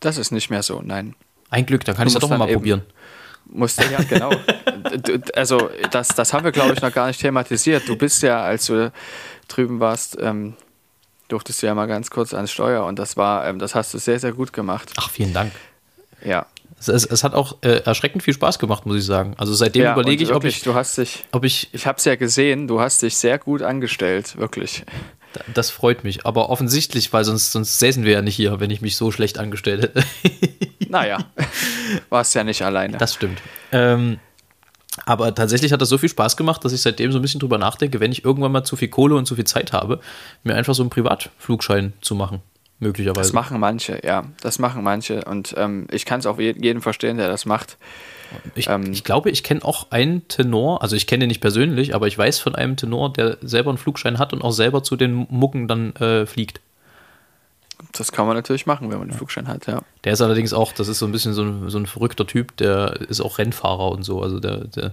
Das 0.00 0.18
ist 0.18 0.30
nicht 0.30 0.50
mehr 0.50 0.62
so, 0.62 0.82
nein. 0.84 1.14
Ein 1.50 1.66
Glück, 1.66 1.84
dann 1.84 1.96
kann 1.96 2.08
ich 2.08 2.14
es 2.14 2.20
doch 2.20 2.28
mal 2.28 2.46
probieren. 2.46 2.82
Musste 3.46 3.84
ja, 3.84 4.02
genau. 4.02 4.32
also, 5.34 5.70
das, 5.92 6.08
das 6.08 6.32
haben 6.32 6.44
wir, 6.44 6.50
glaube 6.50 6.74
ich, 6.74 6.82
noch 6.82 6.92
gar 6.92 7.06
nicht 7.06 7.20
thematisiert. 7.20 7.88
Du 7.88 7.96
bist 7.96 8.22
ja, 8.22 8.42
als 8.42 8.66
du 8.66 8.92
drüben 9.46 9.78
warst, 9.78 10.18
ähm, 10.20 10.54
durftest 11.28 11.62
du 11.62 11.66
ja 11.66 11.74
mal 11.74 11.86
ganz 11.86 12.10
kurz 12.10 12.34
ans 12.34 12.50
Steuer 12.50 12.84
und 12.84 12.98
das 12.98 13.16
war, 13.16 13.46
ähm, 13.46 13.58
das 13.60 13.74
hast 13.74 13.94
du 13.94 13.98
sehr, 13.98 14.18
sehr 14.18 14.32
gut 14.32 14.52
gemacht. 14.52 14.92
Ach, 14.96 15.10
vielen 15.10 15.32
Dank. 15.32 15.52
Ja, 16.24 16.46
es, 16.78 16.88
es, 16.88 17.04
es, 17.06 17.24
hat 17.24 17.34
auch 17.34 17.56
äh, 17.62 17.82
erschreckend 17.84 18.22
viel 18.22 18.34
Spaß 18.34 18.58
gemacht, 18.58 18.86
muss 18.86 18.96
ich 18.96 19.04
sagen. 19.04 19.34
Also 19.38 19.54
seitdem 19.54 19.84
ja, 19.84 19.92
überlege 19.92 20.22
ich, 20.22 20.28
wirklich, 20.28 20.54
ob 20.54 20.58
ich. 20.58 20.62
Du 20.62 20.74
hast 20.74 20.98
dich. 20.98 21.24
Ob 21.32 21.44
ich 21.44 21.68
ich 21.72 21.86
habe 21.86 21.98
es 21.98 22.04
ja 22.04 22.16
gesehen, 22.16 22.68
du 22.68 22.80
hast 22.80 23.02
dich 23.02 23.16
sehr 23.16 23.38
gut 23.38 23.62
angestellt, 23.62 24.36
wirklich. 24.36 24.84
Das 25.52 25.70
freut 25.70 26.04
mich. 26.04 26.24
Aber 26.24 26.50
offensichtlich, 26.50 27.12
weil 27.12 27.24
sonst, 27.24 27.52
sonst 27.52 27.78
säßen 27.78 28.04
wir 28.04 28.12
ja 28.12 28.22
nicht 28.22 28.36
hier, 28.36 28.60
wenn 28.60 28.70
ich 28.70 28.80
mich 28.80 28.96
so 28.96 29.10
schlecht 29.10 29.38
angestellt 29.38 29.82
hätte. 29.82 30.04
naja, 30.88 31.18
warst 32.08 32.34
ja 32.34 32.44
nicht 32.44 32.62
alleine. 32.62 32.96
Das 32.98 33.14
stimmt. 33.14 33.40
Ähm, 33.72 34.18
aber 35.04 35.34
tatsächlich 35.34 35.72
hat 35.72 35.82
das 35.82 35.90
so 35.90 35.98
viel 35.98 36.08
Spaß 36.08 36.36
gemacht, 36.36 36.64
dass 36.64 36.72
ich 36.72 36.80
seitdem 36.80 37.12
so 37.12 37.18
ein 37.18 37.22
bisschen 37.22 37.40
drüber 37.40 37.58
nachdenke, 37.58 38.00
wenn 38.00 38.12
ich 38.12 38.24
irgendwann 38.24 38.52
mal 38.52 38.64
zu 38.64 38.76
viel 38.76 38.88
Kohle 38.88 39.14
und 39.14 39.26
zu 39.26 39.34
viel 39.34 39.44
Zeit 39.44 39.72
habe, 39.72 40.00
mir 40.42 40.54
einfach 40.54 40.74
so 40.74 40.82
einen 40.82 40.90
Privatflugschein 40.90 41.92
zu 42.00 42.14
machen 42.14 42.40
möglicherweise. 42.78 43.20
Das 43.20 43.32
machen 43.32 43.60
manche, 43.60 44.00
ja. 44.04 44.24
Das 44.40 44.58
machen 44.58 44.82
manche. 44.82 45.24
Und 45.24 45.54
ähm, 45.56 45.86
ich 45.90 46.04
kann 46.04 46.20
es 46.20 46.26
auch 46.26 46.38
jeden 46.38 46.80
verstehen, 46.80 47.16
der 47.16 47.28
das 47.28 47.46
macht. 47.46 47.78
Ich, 48.54 48.68
ähm, 48.68 48.92
ich 48.92 49.04
glaube, 49.04 49.30
ich 49.30 49.42
kenne 49.42 49.64
auch 49.64 49.90
einen 49.90 50.26
Tenor, 50.28 50.82
also 50.82 50.96
ich 50.96 51.06
kenne 51.06 51.20
den 51.20 51.28
nicht 51.28 51.40
persönlich, 51.40 51.94
aber 51.94 52.06
ich 52.06 52.18
weiß 52.18 52.38
von 52.38 52.54
einem 52.54 52.76
Tenor, 52.76 53.12
der 53.12 53.38
selber 53.40 53.70
einen 53.70 53.78
Flugschein 53.78 54.18
hat 54.18 54.32
und 54.32 54.42
auch 54.42 54.50
selber 54.50 54.82
zu 54.82 54.96
den 54.96 55.26
Mucken 55.30 55.68
dann 55.68 55.94
äh, 55.96 56.26
fliegt. 56.26 56.60
Das 57.92 58.10
kann 58.10 58.26
man 58.26 58.36
natürlich 58.36 58.66
machen, 58.66 58.90
wenn 58.90 58.98
man 58.98 59.08
einen 59.08 59.16
Flugschein 59.16 59.48
hat, 59.48 59.66
ja. 59.66 59.80
Der 60.04 60.12
ist 60.14 60.20
allerdings 60.20 60.52
auch, 60.52 60.72
das 60.72 60.88
ist 60.88 60.98
so 60.98 61.06
ein 61.06 61.12
bisschen 61.12 61.34
so 61.34 61.42
ein, 61.42 61.68
so 61.70 61.78
ein 61.78 61.86
verrückter 61.86 62.26
Typ, 62.26 62.56
der 62.56 63.00
ist 63.08 63.20
auch 63.20 63.38
Rennfahrer 63.38 63.90
und 63.90 64.02
so, 64.02 64.22
also 64.22 64.40
der, 64.40 64.64
der 64.64 64.92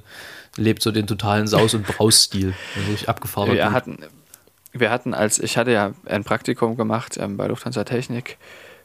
lebt 0.58 0.84
so 0.84 0.92
den 0.92 1.08
totalen 1.08 1.48
Saus- 1.48 1.74
und 1.74 1.88
Brausstil. 1.88 2.54
Also 2.76 3.08
abgefahren. 3.08 3.56
Er 3.56 3.72
hat, 3.72 3.86
wir 4.74 4.90
hatten 4.90 5.14
als, 5.14 5.40
ich 5.40 5.58
hatte 5.58 5.72
ja 5.72 5.94
ein 6.06 6.24
Praktikum 6.24 6.76
gemacht 6.76 7.18
ähm, 7.18 7.38
bei 7.38 7.48
Lufthansa 7.48 7.84
Technik 7.84 8.38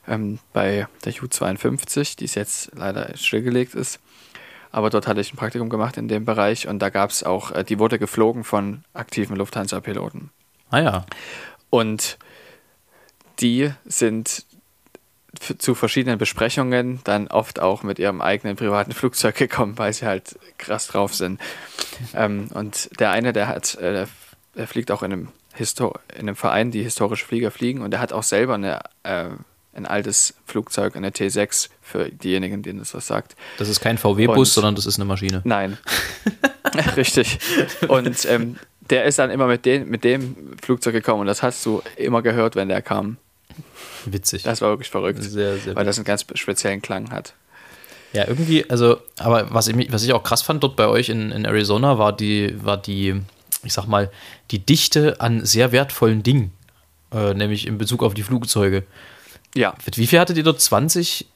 ähm, 0.07 0.39
bei 0.53 0.86
der 1.05 1.12
U52, 1.12 2.16
die 2.16 2.24
es 2.24 2.34
jetzt 2.34 2.70
leider 2.74 3.16
stillgelegt 3.16 3.74
ist. 3.74 4.01
Aber 4.70 4.91
dort 4.91 5.07
hatte 5.07 5.20
ich 5.20 5.32
ein 5.32 5.36
Praktikum 5.36 5.70
gemacht 5.70 5.97
in 5.97 6.09
dem 6.09 6.24
Bereich 6.24 6.68
und 6.68 6.78
da 6.80 6.91
gab 6.91 7.11
es 7.11 7.22
auch, 7.22 7.53
äh, 7.53 7.64
die 7.64 7.78
wurde 7.78 7.99
geflogen 7.99 8.45
von 8.45 8.84
aktiven 8.93 9.36
Lufthansa-Piloten. 9.36 10.30
Ah 10.70 10.80
ja. 10.80 11.07
Und 11.70 12.18
die 13.41 13.72
sind 13.86 14.45
zu 15.59 15.74
verschiedenen 15.74 16.18
Besprechungen 16.18 17.01
dann 17.05 17.28
oft 17.28 17.61
auch 17.61 17.82
mit 17.82 17.99
ihrem 17.99 18.20
eigenen 18.20 18.57
privaten 18.57 18.93
Flugzeug 18.93 19.36
gekommen, 19.36 19.78
weil 19.78 19.93
sie 19.93 20.07
halt 20.07 20.39
krass 20.59 20.89
drauf 20.89 21.14
sind. 21.14 21.41
Ähm, 22.14 22.49
und 22.53 22.91
der 23.01 23.11
eine, 23.11 23.32
der 23.32 23.49
hat, 23.49 23.74
äh, 23.76 24.07
der 24.57 24.66
fliegt 24.66 24.91
auch 24.91 25.03
in 25.03 25.12
einem 25.12 25.28
Histor 25.59 26.00
in 26.14 26.20
einem 26.20 26.36
Verein, 26.36 26.70
die 26.70 26.82
historische 26.82 27.26
Flieger 27.26 27.50
fliegen 27.50 27.82
und 27.82 27.92
er 27.92 28.00
hat 28.00 28.12
auch 28.12 28.22
selber 28.22 28.54
eine, 28.54 28.80
äh, 29.02 29.26
ein 29.74 29.86
altes 29.86 30.34
Flugzeug, 30.46 30.96
eine 30.96 31.11
T6 31.11 31.68
für 31.82 32.11
diejenigen, 32.11 32.62
denen 32.62 32.78
das 32.78 32.94
was 32.94 33.06
sagt. 33.06 33.36
Das 33.59 33.68
ist 33.68 33.80
kein 33.80 33.98
VW-Bus, 33.98 34.54
sondern 34.54 34.74
das 34.74 34.86
ist 34.86 34.96
eine 34.96 35.04
Maschine. 35.04 35.42
Nein, 35.44 35.78
richtig. 36.96 37.38
Und 37.88 38.24
ähm, 38.26 38.56
der 38.90 39.04
ist 39.04 39.18
dann 39.18 39.30
immer 39.30 39.46
mit, 39.46 39.64
den, 39.64 39.88
mit 39.88 40.04
dem 40.04 40.56
Flugzeug 40.62 40.94
gekommen 40.94 41.20
und 41.22 41.26
das 41.26 41.42
hast 41.42 41.64
du 41.66 41.82
immer 41.96 42.22
gehört, 42.22 42.56
wenn 42.56 42.68
der 42.68 42.82
kam. 42.82 43.18
Witzig. 44.04 44.42
Das 44.44 44.62
war 44.62 44.70
wirklich 44.70 44.90
verrückt, 44.90 45.22
sehr, 45.22 45.59
sehr 45.59 45.76
weil 45.76 45.84
das 45.84 45.98
einen 45.98 46.04
ganz 46.04 46.24
speziellen 46.34 46.80
Klang 46.80 47.11
hat. 47.11 47.34
Ja, 48.12 48.26
irgendwie, 48.26 48.68
also, 48.70 48.98
aber 49.18 49.52
was 49.52 49.68
ich, 49.68 49.92
was 49.92 50.02
ich 50.02 50.12
auch 50.12 50.22
krass 50.22 50.40
fand 50.40 50.62
dort 50.62 50.76
bei 50.76 50.86
euch 50.86 51.11
in, 51.11 51.30
in 51.30 51.44
Arizona, 51.44 51.98
war 51.98 52.16
die, 52.16 52.54
war 52.64 52.78
die 52.78 53.20
ich 53.62 53.72
sag 53.72 53.86
mal, 53.86 54.11
die 54.50 54.59
Dichte 54.59 55.20
an 55.20 55.44
sehr 55.44 55.72
wertvollen 55.72 56.22
Dingen, 56.22 56.52
äh, 57.12 57.34
nämlich 57.34 57.66
in 57.66 57.78
Bezug 57.78 58.02
auf 58.02 58.14
die 58.14 58.22
Flugzeuge. 58.22 58.84
Ja. 59.54 59.74
Wie 59.94 60.06
viel 60.06 60.20
hattet 60.20 60.36
ihr 60.36 60.44
dort? 60.44 60.61
20? 60.61 61.26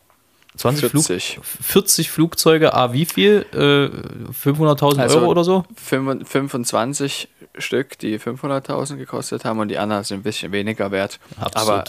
20 0.56 0.90
40. 0.90 1.32
Flug, 1.32 1.44
40 1.44 2.10
Flugzeuge, 2.10 2.74
ah, 2.74 2.92
wie 2.92 3.06
viel? 3.06 3.46
Äh, 3.52 3.88
500.000 4.32 4.98
also 4.98 5.18
Euro 5.18 5.30
oder 5.30 5.44
so? 5.44 5.64
25 5.76 7.28
Stück, 7.56 7.98
die 7.98 8.18
500.000 8.18 8.96
gekostet 8.96 9.44
haben 9.44 9.60
und 9.60 9.68
die 9.68 9.78
anderen 9.78 10.04
sind 10.04 10.20
ein 10.20 10.22
bisschen 10.22 10.52
weniger 10.52 10.90
wert. 10.90 11.20
Absurd. 11.40 11.56
Aber 11.56 11.84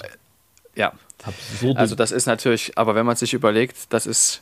ja, 0.76 0.94
Absurd. 1.24 1.78
also 1.78 1.96
das 1.96 2.12
ist 2.12 2.26
natürlich, 2.26 2.78
aber 2.78 2.96
wenn 2.96 3.06
man 3.06 3.18
sich 3.18 3.34
überlegt, 3.34 3.78
das 3.90 4.06
ist 4.06 4.42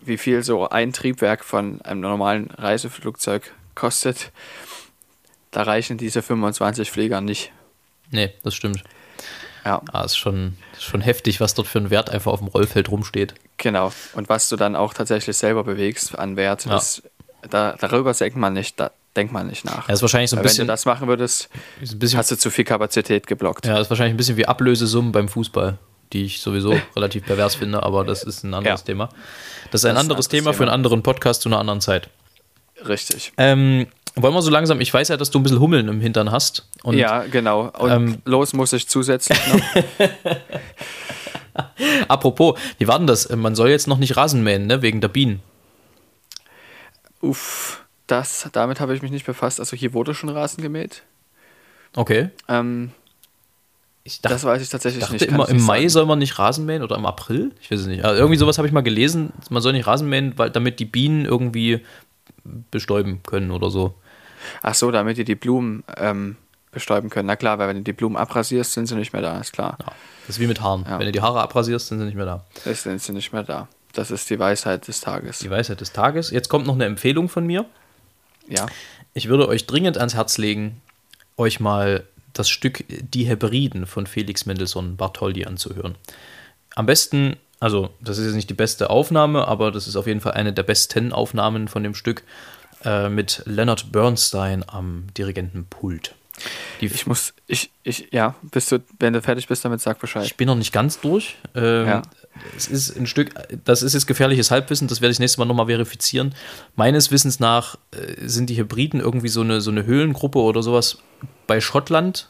wie 0.00 0.18
viel 0.18 0.42
so 0.42 0.68
ein 0.68 0.92
Triebwerk 0.92 1.44
von 1.44 1.80
einem 1.82 2.00
normalen 2.00 2.50
Reiseflugzeug 2.50 3.52
kostet, 3.74 4.32
da 5.52 5.62
reichen 5.62 5.98
diese 5.98 6.22
25 6.22 6.90
Flieger 6.90 7.20
nicht. 7.20 7.52
Nee, 8.10 8.32
das 8.42 8.54
stimmt. 8.54 8.82
Ja. 9.64 9.80
Ah, 9.92 10.02
ist 10.02 10.16
schon, 10.16 10.56
ist 10.72 10.82
schon 10.82 11.00
heftig, 11.00 11.40
was 11.40 11.54
dort 11.54 11.68
für 11.68 11.78
ein 11.78 11.90
Wert 11.90 12.10
einfach 12.10 12.32
auf 12.32 12.40
dem 12.40 12.48
Rollfeld 12.48 12.90
rumsteht. 12.90 13.34
Genau. 13.58 13.92
Und 14.14 14.28
was 14.28 14.48
du 14.48 14.56
dann 14.56 14.74
auch 14.74 14.92
tatsächlich 14.92 15.36
selber 15.36 15.62
bewegst 15.62 16.18
an 16.18 16.36
Wert, 16.36 16.64
ja. 16.64 16.76
ist, 16.76 17.02
da, 17.48 17.76
darüber 17.78 18.12
denkt 18.12 18.36
man 18.36 18.54
nicht, 18.54 18.80
da 18.80 18.90
denkt 19.14 19.32
man 19.32 19.46
nicht 19.46 19.64
nach. 19.64 19.88
Ja, 19.88 19.94
ist 19.94 20.02
wahrscheinlich 20.02 20.30
so 20.30 20.36
ein 20.36 20.38
Weil 20.38 20.44
bisschen, 20.44 20.62
wenn 20.62 20.66
du 20.68 20.72
das 20.72 20.84
machen 20.84 21.06
würdest, 21.06 21.48
bisschen, 21.80 22.18
hast 22.18 22.30
du 22.30 22.36
zu 22.36 22.50
viel 22.50 22.64
Kapazität 22.64 23.26
geblockt. 23.26 23.66
Ja, 23.66 23.78
ist 23.78 23.90
wahrscheinlich 23.90 24.14
ein 24.14 24.16
bisschen 24.16 24.36
wie 24.36 24.46
Ablösesummen 24.46 25.12
beim 25.12 25.28
Fußball, 25.28 25.78
die 26.12 26.24
ich 26.24 26.40
sowieso 26.40 26.74
relativ 26.96 27.24
pervers 27.24 27.54
finde, 27.54 27.82
aber 27.82 28.04
das 28.04 28.24
ist 28.24 28.42
ein 28.42 28.54
anderes 28.54 28.80
ja. 28.80 28.86
Thema. 28.86 29.10
Das 29.70 29.82
ist 29.82 29.84
ein 29.84 29.94
das 29.94 30.00
anderes 30.02 30.26
ist 30.26 30.28
ein 30.28 30.38
Thema, 30.38 30.50
Thema 30.50 30.56
für 30.56 30.62
einen 30.64 30.72
anderen 30.72 31.02
Podcast 31.02 31.42
zu 31.42 31.48
einer 31.48 31.58
anderen 31.58 31.80
Zeit. 31.80 32.08
Richtig. 32.84 33.32
Ähm, 33.36 33.86
wollen 34.14 34.34
wir 34.34 34.42
so 34.42 34.50
langsam, 34.50 34.80
ich 34.80 34.92
weiß 34.92 35.08
ja, 35.08 35.16
dass 35.16 35.30
du 35.30 35.38
ein 35.38 35.42
bisschen 35.42 35.60
Hummeln 35.60 35.88
im 35.88 36.00
Hintern 36.00 36.30
hast. 36.30 36.68
Und, 36.82 36.96
ja, 36.96 37.24
genau. 37.24 37.70
Und 37.78 37.90
ähm, 37.90 38.18
los 38.24 38.52
muss 38.52 38.72
ich 38.72 38.88
zusätzlich 38.88 39.38
noch. 39.48 39.60
Apropos, 42.08 42.58
wie 42.78 42.88
war 42.88 42.98
denn 42.98 43.06
das? 43.06 43.28
Man 43.30 43.54
soll 43.54 43.70
jetzt 43.70 43.86
noch 43.88 43.98
nicht 43.98 44.16
Rasen 44.16 44.42
mähen, 44.42 44.66
ne? 44.66 44.82
Wegen 44.82 45.00
der 45.00 45.08
Bienen. 45.08 45.40
Uff, 47.20 47.84
das, 48.06 48.48
damit 48.52 48.80
habe 48.80 48.94
ich 48.94 49.02
mich 49.02 49.10
nicht 49.10 49.26
befasst. 49.26 49.60
Also 49.60 49.76
hier 49.76 49.92
wurde 49.94 50.14
schon 50.14 50.28
Rasen 50.28 50.62
gemäht. 50.62 51.02
Okay. 51.94 52.30
Ähm, 52.48 52.90
Ich 54.04 54.20
dachte, 54.20 54.34
das 54.34 54.44
weiß 54.44 54.62
ich 54.62 54.68
tatsächlich 54.68 55.02
dachte 55.02 55.14
nicht. 55.14 55.26
Immer, 55.28 55.48
Im 55.48 55.62
Mai 55.62 55.80
sagen. 55.80 55.88
soll 55.90 56.06
man 56.06 56.18
nicht 56.18 56.38
Rasen 56.38 56.66
mähen 56.66 56.82
oder 56.82 56.96
im 56.96 57.06
April? 57.06 57.52
Ich 57.60 57.70
weiß 57.70 57.80
es 57.80 57.86
nicht. 57.86 58.04
Also 58.04 58.18
irgendwie 58.18 58.38
sowas 58.38 58.58
habe 58.58 58.66
ich 58.66 58.72
mal 58.72 58.80
gelesen. 58.82 59.32
Man 59.50 59.62
soll 59.62 59.72
nicht 59.72 59.86
Rasen 59.86 60.08
mähen, 60.08 60.32
weil, 60.36 60.50
damit 60.50 60.80
die 60.80 60.84
Bienen 60.84 61.24
irgendwie 61.24 61.80
bestäuben 62.70 63.20
können 63.24 63.50
oder 63.50 63.70
so. 63.70 63.94
Ach 64.62 64.74
so, 64.74 64.90
damit 64.90 65.18
die 65.18 65.24
die 65.24 65.34
Blumen 65.34 65.84
ähm, 65.96 66.36
bestäuben 66.70 67.10
können. 67.10 67.26
Na 67.26 67.36
klar, 67.36 67.58
weil 67.58 67.68
wenn 67.68 67.76
du 67.76 67.82
die 67.82 67.92
Blumen 67.92 68.16
abrasierst, 68.16 68.72
sind 68.72 68.86
sie 68.86 68.96
nicht 68.96 69.12
mehr 69.12 69.22
da, 69.22 69.38
ist 69.38 69.52
klar. 69.52 69.76
Ja, 69.80 69.92
das 70.26 70.36
ist 70.36 70.40
wie 70.40 70.46
mit 70.46 70.60
Haaren. 70.60 70.84
Ja. 70.88 70.98
Wenn 70.98 71.06
du 71.06 71.12
die 71.12 71.20
Haare 71.20 71.40
abrasierst, 71.40 71.88
sind 71.88 71.98
sie 71.98 72.06
nicht 72.06 72.16
mehr 72.16 72.26
da. 72.26 72.44
Das 72.64 72.82
sind 72.82 73.00
sie 73.00 73.12
nicht 73.12 73.32
mehr 73.32 73.42
da. 73.42 73.68
Das 73.92 74.10
ist 74.10 74.30
die 74.30 74.38
Weisheit 74.38 74.88
des 74.88 75.00
Tages. 75.00 75.40
Die 75.40 75.50
Weisheit 75.50 75.80
des 75.80 75.92
Tages. 75.92 76.30
Jetzt 76.30 76.48
kommt 76.48 76.66
noch 76.66 76.74
eine 76.74 76.86
Empfehlung 76.86 77.28
von 77.28 77.46
mir. 77.46 77.66
Ja. 78.48 78.66
Ich 79.14 79.28
würde 79.28 79.48
euch 79.48 79.66
dringend 79.66 79.98
ans 79.98 80.14
Herz 80.14 80.38
legen, 80.38 80.80
euch 81.36 81.60
mal 81.60 82.04
das 82.32 82.48
Stück 82.48 82.84
Die 82.88 83.24
Hebriden 83.24 83.86
von 83.86 84.06
Felix 84.06 84.46
Mendelssohn 84.46 84.96
Bartholdy 84.96 85.44
anzuhören. 85.44 85.96
Am 86.74 86.86
besten, 86.86 87.36
also 87.60 87.90
das 88.00 88.16
ist 88.16 88.24
jetzt 88.24 88.34
nicht 88.34 88.48
die 88.48 88.54
beste 88.54 88.88
Aufnahme, 88.88 89.46
aber 89.46 89.70
das 89.70 89.86
ist 89.86 89.96
auf 89.96 90.06
jeden 90.06 90.20
Fall 90.20 90.32
eine 90.32 90.54
der 90.54 90.62
besten 90.62 91.12
Aufnahmen 91.12 91.68
von 91.68 91.82
dem 91.82 91.94
Stück 91.94 92.22
äh, 92.84 93.08
mit 93.08 93.42
Leonard 93.46 93.92
Bernstein 93.92 94.64
am 94.66 95.06
Dirigentenpult. 95.16 96.14
Die 96.80 96.86
ich 96.86 97.06
muss, 97.06 97.34
ich, 97.46 97.70
ich, 97.82 98.08
ja, 98.10 98.34
bist 98.42 98.72
du, 98.72 98.78
wenn 98.98 99.12
du 99.12 99.20
fertig 99.20 99.46
bist 99.48 99.64
damit, 99.64 99.80
sag 99.80 100.00
Bescheid. 100.00 100.24
Ich 100.24 100.36
bin 100.36 100.46
noch 100.46 100.54
nicht 100.56 100.72
ganz 100.72 101.00
durch. 101.00 101.36
Ähm, 101.54 101.86
ja. 101.86 102.02
Es 102.56 102.66
ist 102.66 102.96
ein 102.96 103.06
Stück, 103.06 103.34
das 103.64 103.82
ist 103.82 103.92
jetzt 103.92 104.06
gefährliches 104.06 104.50
Halbwissen, 104.50 104.88
das 104.88 105.00
werde 105.00 105.12
ich 105.12 105.18
nächstes 105.18 105.38
Mal 105.38 105.44
nochmal 105.44 105.66
verifizieren. 105.66 106.34
Meines 106.74 107.10
Wissens 107.10 107.40
nach 107.40 107.76
äh, 107.90 108.26
sind 108.26 108.48
die 108.48 108.56
Hybriden 108.56 109.00
irgendwie 109.00 109.28
so 109.28 109.42
eine, 109.42 109.60
so 109.60 109.70
eine 109.70 109.84
Höhlengruppe 109.84 110.38
oder 110.38 110.62
sowas 110.62 110.98
bei 111.46 111.60
Schottland. 111.60 112.28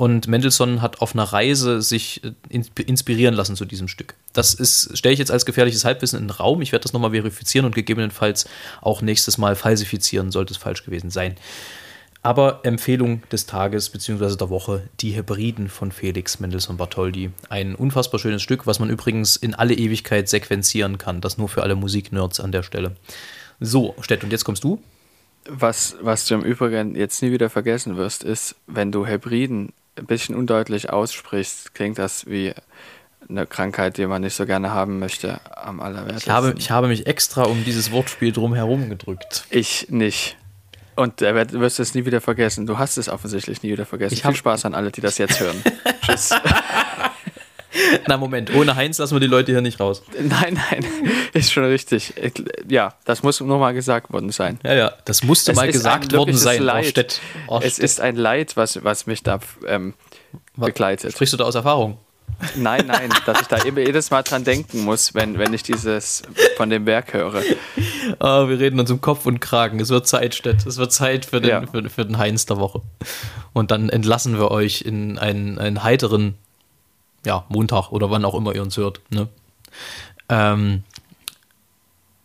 Und 0.00 0.28
Mendelssohn 0.28 0.80
hat 0.80 1.00
auf 1.02 1.14
einer 1.14 1.24
Reise 1.24 1.82
sich 1.82 2.22
äh, 2.22 2.32
inspirieren 2.48 3.34
lassen 3.34 3.56
zu 3.56 3.64
diesem 3.64 3.88
Stück. 3.88 4.14
Das 4.32 4.56
stelle 4.94 5.12
ich 5.12 5.18
jetzt 5.18 5.32
als 5.32 5.44
gefährliches 5.44 5.84
Halbwissen 5.84 6.20
in 6.20 6.26
den 6.26 6.30
Raum. 6.30 6.62
Ich 6.62 6.70
werde 6.70 6.84
das 6.84 6.92
nochmal 6.92 7.10
verifizieren 7.10 7.66
und 7.66 7.74
gegebenenfalls 7.74 8.46
auch 8.80 9.02
nächstes 9.02 9.38
Mal 9.38 9.56
falsifizieren, 9.56 10.30
sollte 10.30 10.52
es 10.52 10.56
falsch 10.56 10.84
gewesen 10.84 11.10
sein. 11.10 11.34
Aber 12.22 12.60
Empfehlung 12.62 13.22
des 13.32 13.46
Tages 13.46 13.90
bzw. 13.90 14.36
der 14.36 14.50
Woche, 14.50 14.88
die 15.00 15.10
Hebriden 15.10 15.68
von 15.68 15.90
Felix 15.90 16.38
Mendelssohn 16.38 16.76
Bartholdy. 16.76 17.30
Ein 17.48 17.74
unfassbar 17.74 18.20
schönes 18.20 18.42
Stück, 18.42 18.68
was 18.68 18.78
man 18.78 18.90
übrigens 18.90 19.34
in 19.34 19.54
alle 19.54 19.74
Ewigkeit 19.74 20.28
sequenzieren 20.28 20.98
kann. 20.98 21.20
Das 21.20 21.38
nur 21.38 21.48
für 21.48 21.64
alle 21.64 21.74
Musiknerds 21.74 22.38
an 22.38 22.52
der 22.52 22.62
Stelle. 22.62 22.94
So, 23.58 23.96
Stett, 24.00 24.22
und 24.22 24.30
jetzt 24.30 24.44
kommst 24.44 24.62
du. 24.62 24.80
Was, 25.48 25.96
was 26.00 26.26
du 26.26 26.34
im 26.34 26.42
Übrigen 26.42 26.94
jetzt 26.94 27.20
nie 27.20 27.32
wieder 27.32 27.50
vergessen 27.50 27.96
wirst, 27.96 28.22
ist, 28.22 28.54
wenn 28.66 28.92
du 28.92 29.04
Hebriden 29.06 29.72
ein 29.98 30.06
bisschen 30.06 30.34
undeutlich 30.34 30.90
aussprichst, 30.90 31.74
klingt 31.74 31.98
das 31.98 32.26
wie 32.26 32.54
eine 33.28 33.46
Krankheit, 33.46 33.98
die 33.98 34.06
man 34.06 34.22
nicht 34.22 34.34
so 34.34 34.46
gerne 34.46 34.72
haben 34.72 34.98
möchte, 34.98 35.40
am 35.54 35.80
allerwertesten. 35.80 36.30
Ich 36.30 36.30
habe, 36.30 36.54
ich 36.56 36.70
habe 36.70 36.88
mich 36.88 37.06
extra 37.06 37.42
um 37.44 37.64
dieses 37.64 37.92
Wortspiel 37.92 38.32
drumherum 38.32 38.88
gedrückt. 38.88 39.44
Ich 39.50 39.88
nicht. 39.90 40.36
Und 40.96 41.20
du 41.20 41.60
wirst 41.60 41.78
es 41.78 41.94
nie 41.94 42.06
wieder 42.06 42.20
vergessen. 42.20 42.66
Du 42.66 42.78
hast 42.78 42.96
es 42.96 43.08
offensichtlich 43.08 43.62
nie 43.62 43.70
wieder 43.70 43.86
vergessen. 43.86 44.14
Ich 44.14 44.22
Viel 44.22 44.34
Spaß 44.34 44.64
an 44.64 44.74
alle, 44.74 44.90
die 44.90 45.00
das 45.00 45.18
jetzt 45.18 45.38
hören. 45.38 45.62
Tschüss. 46.02 46.30
Na 48.06 48.16
Moment, 48.16 48.54
ohne 48.54 48.76
Heinz 48.76 48.98
lassen 48.98 49.14
wir 49.14 49.20
die 49.20 49.26
Leute 49.26 49.52
hier 49.52 49.60
nicht 49.60 49.78
raus. 49.78 50.02
Nein, 50.18 50.58
nein, 50.70 50.86
ist 51.34 51.52
schon 51.52 51.64
richtig. 51.64 52.14
Ja, 52.68 52.94
das 53.04 53.22
muss 53.22 53.40
nochmal 53.40 53.74
gesagt 53.74 54.12
worden 54.12 54.30
sein. 54.30 54.58
Ja, 54.64 54.74
ja, 54.74 54.92
das 55.04 55.22
musste 55.22 55.52
es 55.52 55.56
mal 55.56 55.70
gesagt 55.70 56.12
worden 56.12 56.36
sein. 56.36 56.62
Leid. 56.62 57.20
Oh, 57.46 57.60
es 57.62 57.78
ist 57.78 58.00
ein 58.00 58.16
Leid, 58.16 58.56
was, 58.56 58.82
was 58.84 59.06
mich 59.06 59.22
da 59.22 59.40
ähm, 59.66 59.94
begleitet. 60.56 61.12
Sprichst 61.12 61.34
du 61.34 61.36
da 61.36 61.44
aus 61.44 61.54
Erfahrung? 61.54 61.98
Nein, 62.56 62.86
nein, 62.86 63.10
dass 63.26 63.40
ich 63.40 63.46
da 63.48 63.64
eben 63.64 63.78
jedes 63.78 64.10
Mal 64.10 64.22
dran 64.22 64.44
denken 64.44 64.84
muss, 64.84 65.14
wenn, 65.14 65.38
wenn 65.38 65.52
ich 65.52 65.62
dieses 65.62 66.22
von 66.56 66.70
dem 66.70 66.86
Werk 66.86 67.12
höre. 67.12 67.42
Oh, 68.20 68.48
wir 68.48 68.58
reden 68.58 68.78
uns 68.78 68.90
um 68.90 69.00
Kopf 69.00 69.26
und 69.26 69.40
Kragen. 69.40 69.80
Es 69.80 69.90
wird 69.90 70.06
Zeit, 70.06 70.34
Stett. 70.34 70.64
Es 70.66 70.76
wird 70.78 70.92
Zeit 70.92 71.24
für 71.24 71.40
den, 71.40 71.50
ja. 71.50 71.66
für, 71.66 71.88
für, 71.90 72.04
den 72.04 72.18
Heinz 72.18 72.46
der 72.46 72.58
Woche. 72.58 72.82
Und 73.52 73.70
dann 73.70 73.88
entlassen 73.88 74.38
wir 74.38 74.50
euch 74.50 74.82
in 74.82 75.18
einen, 75.18 75.58
einen 75.58 75.82
heiteren 75.82 76.36
ja, 77.24 77.44
Montag 77.48 77.90
oder 77.92 78.10
wann 78.10 78.24
auch 78.24 78.34
immer 78.34 78.54
ihr 78.54 78.62
uns 78.62 78.76
hört. 78.76 79.00
Ne? 79.10 79.28
Ähm, 80.28 80.82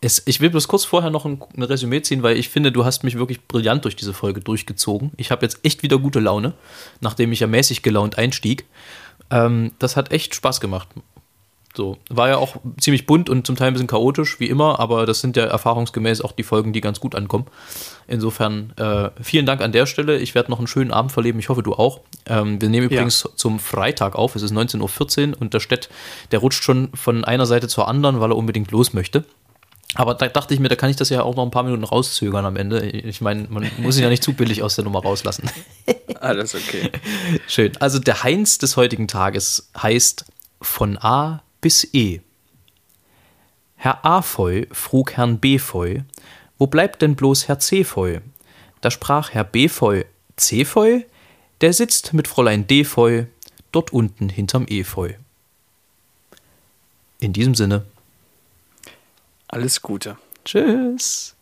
es, 0.02 0.22
ich 0.26 0.42
will 0.42 0.50
bloß 0.50 0.68
kurz 0.68 0.86
vorher 0.86 1.10
noch 1.10 1.26
ein, 1.26 1.42
ein 1.56 1.64
Resümee 1.64 2.02
ziehen, 2.02 2.24
weil 2.24 2.38
ich 2.38 2.50
finde, 2.50 2.72
du 2.72 2.84
hast 2.84 3.04
mich 3.04 3.18
wirklich 3.18 3.48
brillant 3.48 3.86
durch 3.86 3.96
diese 3.96 4.14
Folge 4.14 4.42
durchgezogen. 4.42 5.12
Ich 5.18 5.32
habe 5.32 5.46
jetzt 5.46 5.60
echt 5.64 5.82
wieder 5.84 5.98
gute 5.98 6.20
Laune, 6.20 6.54
nachdem 7.00 7.32
ich 7.32 7.40
ja 7.40 7.48
mäßig 7.48 7.84
gelaunt 7.84 8.18
einstieg. 8.18 8.66
Ähm, 9.30 9.72
das 9.80 9.96
hat 9.96 10.12
echt 10.12 10.36
Spaß 10.36 10.60
gemacht. 10.60 10.90
So, 11.76 11.98
war 12.10 12.30
ja 12.30 12.38
auch 12.38 12.58
ziemlich 12.80 13.08
bunt 13.08 13.32
und 13.32 13.48
zum 13.48 13.56
Teil 13.56 13.70
ein 13.70 13.74
bisschen 13.74 13.88
chaotisch, 13.88 14.40
wie 14.40 14.48
immer, 14.48 14.80
aber 14.80 15.08
das 15.08 15.22
sind 15.22 15.36
ja 15.36 15.46
erfahrungsgemäß 15.46 16.22
auch 16.22 16.32
die 16.32 16.44
Folgen, 16.44 16.72
die 16.72 16.82
ganz 16.82 17.00
gut 17.00 17.16
ankommen. 17.16 17.48
Insofern 18.08 18.74
äh, 18.78 19.10
vielen 19.22 19.48
Dank 19.48 19.62
an 19.62 19.72
der 19.72 19.88
Stelle. 19.88 20.20
Ich 20.20 20.36
werde 20.36 20.52
noch 20.52 20.60
einen 20.60 20.68
schönen 20.68 20.92
Abend 20.92 21.12
verleben. 21.12 21.40
Ich 21.40 21.50
hoffe, 21.50 21.64
du 21.64 21.74
auch. 21.74 22.02
Ähm, 22.28 22.62
wir 22.62 22.70
nehmen 22.70 22.86
übrigens 22.86 23.24
ja. 23.24 23.36
zum 23.36 23.60
Freitag 23.60 24.16
auf. 24.16 24.36
Es 24.36 24.44
ist 24.44 24.54
19.14 24.54 25.32
Uhr 25.32 25.42
und 25.42 25.56
der 25.56 25.60
Stett, 25.60 25.90
der 26.32 26.40
rutscht 26.40 26.64
schon 26.64 26.90
von 26.94 27.24
einer 27.24 27.48
Seite 27.48 27.68
zur 27.68 27.88
anderen, 27.88 28.20
weil 28.20 28.32
er 28.32 28.38
unbedingt 28.38 28.70
los 28.70 28.94
möchte. 28.94 29.26
Aber 29.96 30.14
da 30.14 30.28
dachte 30.28 30.54
ich 30.54 30.60
mir, 30.60 30.70
da 30.70 30.76
kann 30.76 30.90
ich 30.90 30.96
das 30.96 31.10
ja 31.10 31.24
auch 31.24 31.36
noch 31.36 31.44
ein 31.44 31.52
paar 31.52 31.64
Minuten 31.64 31.84
rauszögern 31.84 32.46
am 32.46 32.56
Ende. 32.56 32.86
Ich 32.86 33.22
meine, 33.22 33.48
man 33.50 33.70
muss 33.78 33.98
ihn 33.98 34.04
ja 34.04 34.10
nicht 34.10 34.24
zu 34.24 34.34
billig 34.34 34.62
aus 34.62 34.76
der 34.76 34.84
Nummer 34.84 35.02
rauslassen. 35.02 35.50
Alles 36.20 36.56
okay. 36.56 36.92
Schön. 37.48 37.72
Also 37.80 38.00
der 38.00 38.24
Heinz 38.24 38.58
des 38.58 38.76
heutigen 38.78 39.08
Tages 39.08 39.70
heißt 39.78 40.26
von 40.62 40.98
A 40.98 41.44
bis 41.64 41.88
E. 41.94 42.20
Herr 43.76 44.06
Afoy 44.06 44.68
frug 44.72 45.14
Herrn 45.14 45.40
Befoy, 45.40 46.04
wo 46.60 46.68
bleibt 46.68 47.02
denn 47.02 47.16
bloß 47.16 47.48
Herr 47.48 47.60
Cefoy? 47.60 48.22
Da 48.82 48.92
sprach 48.92 49.32
Herr 49.32 49.44
Befoy, 49.44 50.06
Cefoy? 50.38 51.06
Der 51.62 51.74
sitzt 51.74 52.14
mit 52.14 52.28
Fräulein 52.28 52.68
Defoy 52.68 53.28
dort 53.72 53.92
unten 53.92 54.30
hinterm 54.30 54.66
Efeu. 54.68 55.14
In 57.20 57.34
diesem 57.34 57.56
Sinne. 57.56 57.86
Alles 59.48 59.82
Gute. 59.82 60.18
Tschüss. 60.46 61.33